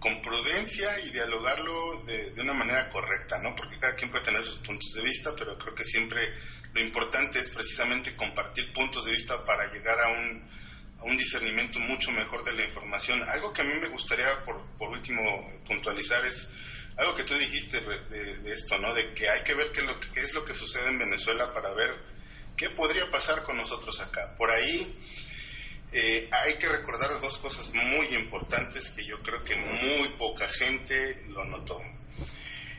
con 0.00 0.22
prudencia 0.22 0.98
y 1.00 1.10
dialogarlo 1.10 2.02
de, 2.04 2.30
de, 2.30 2.40
una 2.40 2.54
manera 2.54 2.88
correcta, 2.88 3.38
¿no? 3.38 3.54
Porque 3.54 3.78
cada 3.78 3.94
quien 3.94 4.10
puede 4.10 4.24
tener 4.24 4.42
sus 4.44 4.56
puntos 4.56 4.94
de 4.94 5.02
vista, 5.02 5.34
pero 5.36 5.58
creo 5.58 5.74
que 5.74 5.84
siempre 5.84 6.34
lo 6.72 6.80
importante 6.80 7.38
es 7.38 7.50
precisamente 7.50 8.16
compartir 8.16 8.72
puntos 8.72 9.04
de 9.04 9.12
vista 9.12 9.44
para 9.44 9.70
llegar 9.70 10.00
a 10.00 10.08
un, 10.08 10.50
a 11.00 11.04
un 11.04 11.16
discernimiento 11.16 11.78
mucho 11.80 12.10
mejor 12.12 12.42
de 12.44 12.54
la 12.54 12.64
información. 12.64 13.22
Algo 13.28 13.52
que 13.52 13.60
a 13.60 13.64
mí 13.64 13.74
me 13.74 13.88
gustaría, 13.88 14.42
por, 14.44 14.64
por 14.78 14.88
último, 14.88 15.20
puntualizar 15.66 16.24
es 16.24 16.48
algo 16.96 17.14
que 17.14 17.24
tú 17.24 17.34
dijiste 17.34 17.80
de, 17.80 18.38
de 18.38 18.52
esto, 18.54 18.78
¿no? 18.78 18.94
De 18.94 19.12
que 19.12 19.28
hay 19.28 19.44
que 19.44 19.54
ver 19.54 19.70
qué, 19.70 19.82
lo, 19.82 20.00
qué 20.00 20.20
es 20.20 20.32
lo 20.32 20.44
que 20.46 20.54
sucede 20.54 20.88
en 20.88 20.98
Venezuela 20.98 21.52
para 21.52 21.74
ver 21.74 21.94
qué 22.56 22.70
podría 22.70 23.10
pasar 23.10 23.42
con 23.42 23.58
nosotros 23.58 24.00
acá. 24.00 24.34
Por 24.34 24.50
ahí 24.50 24.98
eh, 25.92 26.28
hay 26.30 26.54
que 26.54 26.68
recordar 26.68 27.20
dos 27.20 27.38
cosas 27.38 27.72
muy 27.74 28.06
importantes 28.14 28.90
que 28.90 29.04
yo 29.04 29.20
creo 29.22 29.42
que 29.42 29.56
muy 29.56 30.08
poca 30.10 30.46
gente 30.48 31.24
lo 31.28 31.44
notó. 31.44 31.80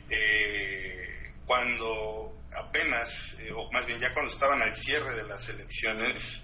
Eh, 0.10 1.34
cuando 1.46 2.42
apenas, 2.56 3.38
eh, 3.42 3.52
o 3.52 3.70
más 3.72 3.86
bien 3.86 4.00
ya 4.00 4.14
cuando 4.14 4.32
estaban 4.32 4.62
al 4.62 4.74
cierre 4.74 5.16
de 5.16 5.24
las 5.24 5.50
elecciones, 5.50 6.44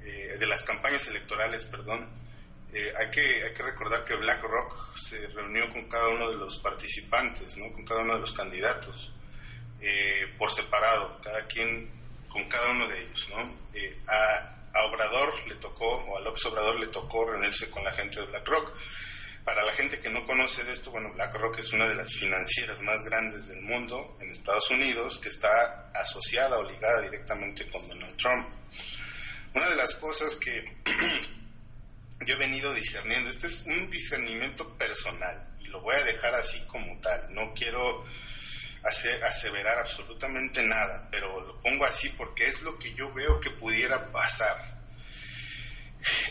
de 0.00 0.46
las 0.46 0.62
campañas 0.62 1.06
electorales, 1.08 1.66
perdón, 1.66 2.08
hay, 2.72 3.10
que, 3.10 3.44
hay 3.44 3.52
que 3.52 3.62
recordar 3.62 4.02
que 4.02 4.14
BlackRock 4.14 4.96
se 4.96 5.26
reunió 5.28 5.68
con 5.68 5.88
cada 5.88 6.08
uno 6.08 6.30
de 6.30 6.36
los 6.36 6.56
participantes, 6.56 7.58
¿no? 7.58 7.70
con 7.70 7.84
cada 7.84 8.00
uno 8.00 8.14
de 8.14 8.20
los 8.20 8.32
candidatos, 8.32 9.12
por 10.38 10.50
separado, 10.50 11.20
cada 11.22 11.46
quien 11.46 11.90
con 12.28 12.48
cada 12.48 12.70
uno 12.70 12.88
de 12.88 13.02
ellos. 13.02 13.28
¿no? 13.28 13.56
A, 14.08 14.59
a 14.72 14.84
Obrador 14.84 15.48
le 15.48 15.56
tocó, 15.56 15.88
o 15.88 16.16
a 16.16 16.20
López 16.20 16.44
Obrador 16.46 16.78
le 16.78 16.86
tocó 16.88 17.24
reunirse 17.24 17.70
con 17.70 17.84
la 17.84 17.92
gente 17.92 18.20
de 18.20 18.26
BlackRock. 18.26 18.76
Para 19.44 19.64
la 19.64 19.72
gente 19.72 19.98
que 19.98 20.10
no 20.10 20.26
conoce 20.26 20.64
de 20.64 20.72
esto, 20.72 20.90
bueno, 20.90 21.12
BlackRock 21.14 21.58
es 21.58 21.72
una 21.72 21.88
de 21.88 21.94
las 21.94 22.14
financieras 22.14 22.82
más 22.82 23.04
grandes 23.04 23.48
del 23.48 23.62
mundo 23.62 24.16
en 24.20 24.30
Estados 24.30 24.70
Unidos 24.70 25.18
que 25.18 25.28
está 25.28 25.90
asociada 25.94 26.58
o 26.58 26.70
ligada 26.70 27.00
directamente 27.00 27.68
con 27.68 27.88
Donald 27.88 28.16
Trump. 28.16 28.46
Una 29.54 29.70
de 29.70 29.76
las 29.76 29.94
cosas 29.96 30.36
que 30.36 30.76
yo 32.26 32.34
he 32.34 32.38
venido 32.38 32.72
discerniendo, 32.74 33.30
este 33.30 33.46
es 33.46 33.64
un 33.66 33.90
discernimiento 33.90 34.76
personal 34.76 35.56
y 35.60 35.64
lo 35.64 35.80
voy 35.80 35.96
a 35.96 36.04
dejar 36.04 36.34
así 36.34 36.64
como 36.66 37.00
tal, 37.00 37.34
no 37.34 37.54
quiero 37.54 38.04
aseverar 38.82 39.78
absolutamente 39.78 40.62
nada, 40.62 41.08
pero 41.10 41.40
lo 41.40 41.60
pongo 41.60 41.84
así 41.84 42.08
porque 42.10 42.46
es 42.46 42.62
lo 42.62 42.78
que 42.78 42.94
yo 42.94 43.12
veo 43.12 43.40
que 43.40 43.50
pudiera 43.50 44.10
pasar. 44.10 44.80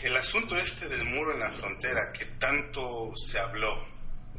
El 0.02 0.16
asunto 0.16 0.56
este 0.56 0.88
del 0.88 1.04
muro 1.04 1.32
en 1.32 1.40
la 1.40 1.50
frontera 1.50 2.12
que 2.12 2.24
tanto 2.24 3.12
se 3.14 3.38
habló 3.38 3.86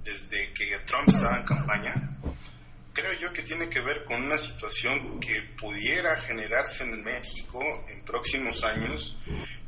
desde 0.03 0.51
que 0.53 0.78
Trump 0.80 1.07
estaba 1.07 1.38
en 1.38 1.45
campaña, 1.45 1.93
creo 2.93 3.14
yo 3.14 3.32
que 3.32 3.43
tiene 3.43 3.70
que 3.70 3.80
ver 3.80 4.03
con 4.03 4.22
una 4.22 4.38
situación 4.38 5.20
que 5.20 5.41
pudiera 5.57 6.18
generarse 6.18 6.84
en 6.84 7.03
México 7.03 7.62
en 7.88 8.03
próximos 8.03 8.64
años 8.66 9.20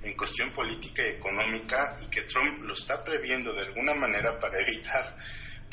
en 0.01 0.17
cuestión 0.17 0.51
política 0.51 1.03
y 1.03 1.11
económica 1.11 1.95
y 2.03 2.07
que 2.07 2.23
Trump 2.23 2.63
lo 2.63 2.73
está 2.73 3.03
previendo 3.03 3.53
de 3.53 3.61
alguna 3.61 3.93
manera 3.93 4.37
para 4.37 4.59
evitar 4.59 5.17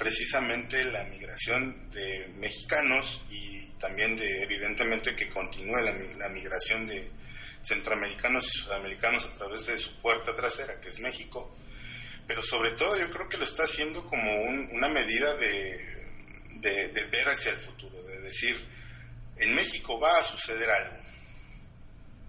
precisamente 0.00 0.82
la 0.86 1.04
migración 1.04 1.90
de 1.90 2.28
mexicanos 2.38 3.20
y 3.28 3.66
también 3.78 4.16
de, 4.16 4.42
evidentemente, 4.42 5.14
que 5.14 5.28
continúe 5.28 5.76
la, 5.76 6.28
migración 6.30 6.86
de 6.86 7.06
centroamericanos 7.60 8.46
y 8.46 8.50
sudamericanos 8.50 9.26
a 9.26 9.32
través 9.32 9.66
de 9.66 9.76
su 9.76 9.98
puerta 9.98 10.32
trasera, 10.32 10.80
que 10.80 10.88
es 10.88 11.00
México. 11.00 11.54
Pero 12.26 12.40
sobre 12.40 12.70
todo 12.70 12.98
yo 12.98 13.10
creo 13.10 13.28
que 13.28 13.36
lo 13.36 13.44
está 13.44 13.64
haciendo 13.64 14.06
como 14.06 14.40
una 14.72 14.88
medida 14.88 15.36
de, 15.36 15.78
de 16.60 17.04
ver 17.12 17.28
hacia 17.28 17.52
el 17.52 17.58
futuro, 17.58 18.02
de 18.02 18.20
decir, 18.20 18.56
en 19.36 19.54
México 19.54 20.00
va 20.00 20.18
a 20.18 20.24
suceder 20.24 20.70
algo. 20.70 20.96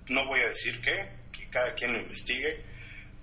No 0.10 0.26
voy 0.26 0.42
a 0.42 0.50
decir 0.50 0.82
qué, 0.82 1.10
que 1.32 1.48
cada 1.48 1.74
quien 1.74 1.94
lo 1.94 2.00
investigue, 2.00 2.66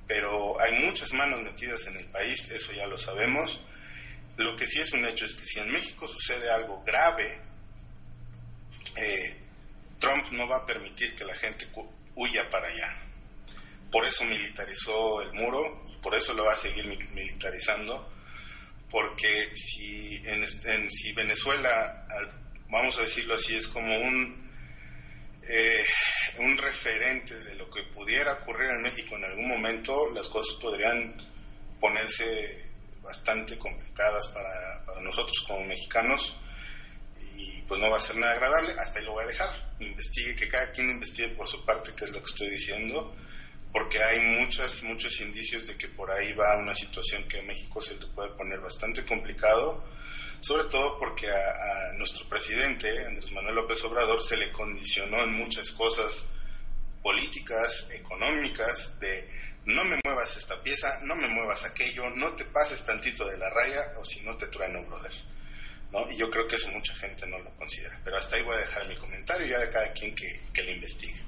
pero 0.07 0.59
hay 0.59 0.87
muchas 0.87 1.13
manos 1.13 1.43
metidas 1.43 1.87
en 1.87 1.99
el 1.99 2.07
país, 2.07 2.51
eso 2.51 2.73
ya 2.73 2.87
lo 2.87 2.97
sabemos 2.97 3.63
lo 4.39 4.55
que 4.55 4.67
sí 4.67 4.81
es 4.81 4.93
un 4.93 5.05
hecho 5.05 5.25
es 5.25 5.35
que 5.35 5.45
si 5.45 5.59
en 5.59 5.71
México 5.71 6.07
sucede 6.07 6.49
algo 6.51 6.83
grave, 6.85 7.41
eh, 8.97 9.37
Trump 9.99 10.31
no 10.31 10.49
va 10.49 10.59
a 10.59 10.67
permitir 10.67 11.15
que 11.17 11.25
la 11.25 11.35
gente 11.35 11.67
huya 12.15 12.49
para 12.49 12.69
allá. 12.69 13.03
Por 13.91 14.07
eso 14.07 14.25
militarizó 14.25 15.23
el 15.23 15.33
muro, 15.33 15.83
por 16.03 16.15
eso 16.15 16.35
lo 16.35 16.45
va 16.45 16.53
a 16.53 16.57
seguir 16.57 16.87
militarizando, 16.87 18.09
porque 18.91 19.51
si, 19.57 20.23
en, 20.25 20.47
si 20.47 21.13
Venezuela, 21.15 22.07
vamos 22.69 22.97
a 22.99 23.03
decirlo 23.03 23.35
así, 23.35 23.57
es 23.57 23.67
como 23.67 23.97
un, 23.97 24.51
eh, 25.43 25.85
un 26.39 26.59
referente 26.59 27.35
de 27.41 27.57
lo 27.57 27.69
que 27.71 27.83
pudiera 27.85 28.35
ocurrir 28.35 28.71
en 28.71 28.83
México 28.83 29.17
en 29.17 29.25
algún 29.25 29.49
momento, 29.49 30.11
las 30.13 30.29
cosas 30.29 30.55
podrían 30.61 31.17
ponerse 31.81 32.68
bastante 33.09 33.57
complicadas 33.57 34.29
para, 34.29 35.01
nosotros 35.01 35.43
como 35.47 35.65
mexicanos 35.65 36.37
y 37.37 37.63
pues 37.63 37.81
no 37.81 37.89
va 37.89 37.97
a 37.97 38.01
ser 38.01 38.17
nada 38.17 38.35
agradable, 38.35 38.73
hasta 38.79 38.99
ahí 38.99 39.07
lo 39.07 39.13
voy 39.13 39.25
a 39.25 39.29
dejar. 39.29 39.51
Investigue, 39.79 40.35
que 40.37 40.49
cada 40.49 40.71
quien 40.73 40.91
investigue 40.91 41.29
por 41.29 41.49
su 41.49 41.65
parte 41.65 41.93
qué 41.97 42.05
es 42.05 42.11
lo 42.11 42.19
que 42.19 42.27
estoy 42.27 42.51
diciendo, 42.51 43.15
porque 43.73 44.03
hay 44.03 44.21
muchos, 44.21 44.83
muchos 44.83 45.21
indicios 45.21 45.67
de 45.69 45.77
que 45.77 45.89
por 45.89 46.11
ahí 46.11 46.35
va 46.35 46.59
una 46.59 46.75
situación 46.75 47.25
que 47.29 47.39
a 47.39 47.43
México 47.43 47.81
se 47.81 47.97
le 47.97 48.07
puede 48.07 48.31
poner 48.31 48.61
bastante 48.61 49.05
complicado, 49.07 49.83
sobre 50.41 50.65
todo 50.65 50.99
porque 50.99 51.31
a 51.31 51.93
nuestro 51.95 52.29
presidente, 52.29 53.07
Andrés 53.07 53.33
Manuel 53.33 53.55
López 53.55 53.83
Obrador, 53.85 54.21
se 54.21 54.37
le 54.37 54.53
condicionó 54.53 55.23
en 55.23 55.33
muchas 55.33 55.71
cosas 55.73 56.29
políticas, 57.03 57.91
económicas, 57.93 59.01
de 59.01 59.38
no 59.69 59.85
me 59.85 60.01
muevas 60.03 60.37
esta 60.39 60.63
pieza, 60.63 60.99
no 61.03 61.15
me 61.15 61.29
muevas 61.29 61.65
aquello, 61.65 62.09
no 62.11 62.33
te 62.33 62.47
pases 62.47 62.87
tantito 62.87 63.27
de 63.29 63.37
la 63.37 63.51
raya 63.51 63.93
o 63.99 64.05
si 64.05 64.23
no 64.23 64.35
te 64.37 64.47
trueno, 64.47 64.83
brother. 64.87 65.13
¿no? 65.93 66.11
Y 66.11 66.17
yo 66.17 66.31
creo 66.31 66.47
que 66.47 66.57
eso 66.57 66.71
mucha 66.71 66.95
gente 66.95 67.27
no 67.27 67.39
lo 67.39 67.51
considera. 67.57 68.01
Pero 68.03 68.17
hasta 68.17 68.37
ahí 68.37 68.43
voy 68.43 68.57
a 68.57 68.61
dejar 68.61 68.89
mi 68.89 68.97
comentario 68.97 69.47
ya 69.47 69.59
de 69.59 69.69
cada 69.69 69.93
quien 69.93 70.15
que, 70.15 70.41
que 70.55 70.63
lo 70.63 70.71
investigue. 70.71 71.21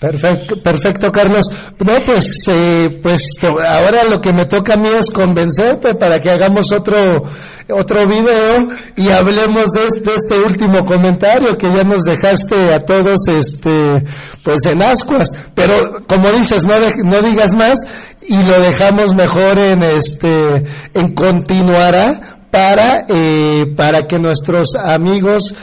Perfecto, 0.00 0.56
perfecto, 0.62 1.12
Carlos. 1.12 1.44
No, 1.84 2.00
pues, 2.06 2.24
eh, 2.48 2.98
pues 3.02 3.20
ahora 3.44 4.04
lo 4.04 4.18
que 4.18 4.32
me 4.32 4.46
toca 4.46 4.72
a 4.72 4.76
mí 4.78 4.88
es 4.88 5.10
convencerte 5.10 5.94
para 5.94 6.22
que 6.22 6.30
hagamos 6.30 6.72
otro 6.72 6.96
otro 7.68 8.06
video 8.06 8.68
y 8.96 9.10
hablemos 9.10 9.66
de, 9.72 10.00
de, 10.00 10.14
este 10.16 10.38
último 10.38 10.86
comentario 10.86 11.56
que 11.56 11.68
ya 11.68 11.84
nos 11.84 12.02
dejaste 12.02 12.72
a 12.72 12.80
todos, 12.80 13.28
este, 13.28 14.02
pues 14.42 14.64
en 14.64 14.80
ascuas. 14.80 15.28
Pero 15.54 15.98
como 16.08 16.32
dices, 16.32 16.64
no 16.64 16.76
no 17.04 17.20
digas 17.20 17.54
más 17.54 17.78
y 18.26 18.42
lo 18.42 18.58
dejamos 18.58 19.14
mejor 19.14 19.58
en 19.58 19.82
este, 19.82 20.64
en 20.94 21.14
continuará 21.14 22.39
para, 22.50 23.06
eh, 23.08 23.72
para 23.76 24.06
que 24.06 24.18
nuestros 24.18 24.74
amigos 24.74 25.54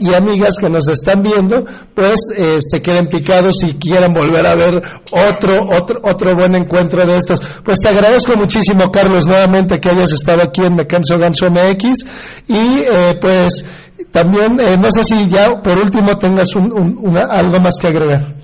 y 0.00 0.14
amigas 0.14 0.56
que 0.58 0.68
nos 0.68 0.88
están 0.88 1.22
viendo, 1.22 1.64
pues 1.94 2.18
eh, 2.36 2.58
se 2.60 2.80
queden 2.80 3.08
picados 3.08 3.56
y 3.64 3.74
quieran 3.74 4.12
volver 4.12 4.46
a 4.46 4.54
ver 4.54 4.82
otro, 5.10 5.68
otro, 5.68 6.00
otro 6.02 6.34
buen 6.34 6.54
encuentro 6.54 7.04
de 7.04 7.16
estos. 7.16 7.40
Pues 7.64 7.78
te 7.80 7.88
agradezco 7.88 8.36
muchísimo, 8.36 8.90
Carlos, 8.92 9.26
nuevamente 9.26 9.80
que 9.80 9.90
hayas 9.90 10.12
estado 10.12 10.42
aquí 10.42 10.62
en 10.62 10.74
Me 10.74 10.86
Canso 10.86 11.18
Ganso 11.18 11.50
MX 11.50 12.06
y 12.48 12.80
eh, 12.80 13.18
pues 13.20 13.64
también, 14.12 14.56
no 14.56 14.90
sé 14.90 15.04
si 15.04 15.28
ya 15.28 15.60
por 15.60 15.78
último 15.78 16.16
tengas 16.18 16.54
un, 16.54 17.16
algo 17.16 17.60
más 17.60 17.74
que 17.80 17.88
agregar. 17.88 18.34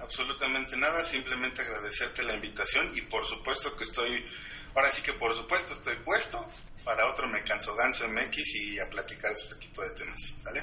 absolutamente 0.00 0.76
nada, 0.76 1.02
simplemente 1.04 1.62
agradecerte 1.62 2.22
la 2.22 2.34
invitación 2.34 2.86
y 2.94 3.00
por 3.02 3.24
supuesto 3.26 3.74
que 3.76 3.84
estoy 3.84 4.24
Ahora 4.74 4.90
sí 4.90 5.02
que 5.02 5.12
por 5.12 5.34
supuesto 5.34 5.74
estoy 5.74 5.96
puesto 6.04 6.44
para 6.84 7.10
otro 7.10 7.28
Me 7.28 7.42
Canso 7.42 7.74
Ganso 7.74 8.04
MX 8.08 8.56
y 8.56 8.78
a 8.78 8.88
platicar 8.88 9.30
de 9.30 9.36
este 9.36 9.56
tipo 9.56 9.82
de 9.82 9.90
temas. 9.90 10.34
¿Sale? 10.40 10.62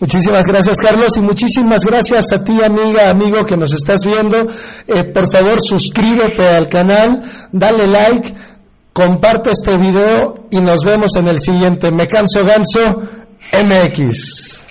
Muchísimas 0.00 0.46
gracias 0.46 0.78
Carlos 0.78 1.16
y 1.16 1.20
muchísimas 1.20 1.84
gracias 1.84 2.32
a 2.32 2.44
ti 2.44 2.62
amiga, 2.62 3.10
amigo 3.10 3.44
que 3.44 3.56
nos 3.56 3.72
estás 3.74 4.02
viendo. 4.04 4.46
Eh, 4.86 5.04
por 5.04 5.30
favor 5.30 5.58
suscríbete 5.60 6.46
al 6.48 6.68
canal, 6.68 7.22
dale 7.50 7.86
like, 7.88 8.32
comparte 8.92 9.50
este 9.50 9.76
video 9.76 10.46
y 10.50 10.60
nos 10.60 10.84
vemos 10.84 11.16
en 11.16 11.28
el 11.28 11.40
siguiente 11.40 11.90
Me 11.90 12.06
Canso 12.06 12.44
Ganso 12.44 13.02
MX. 13.52 14.67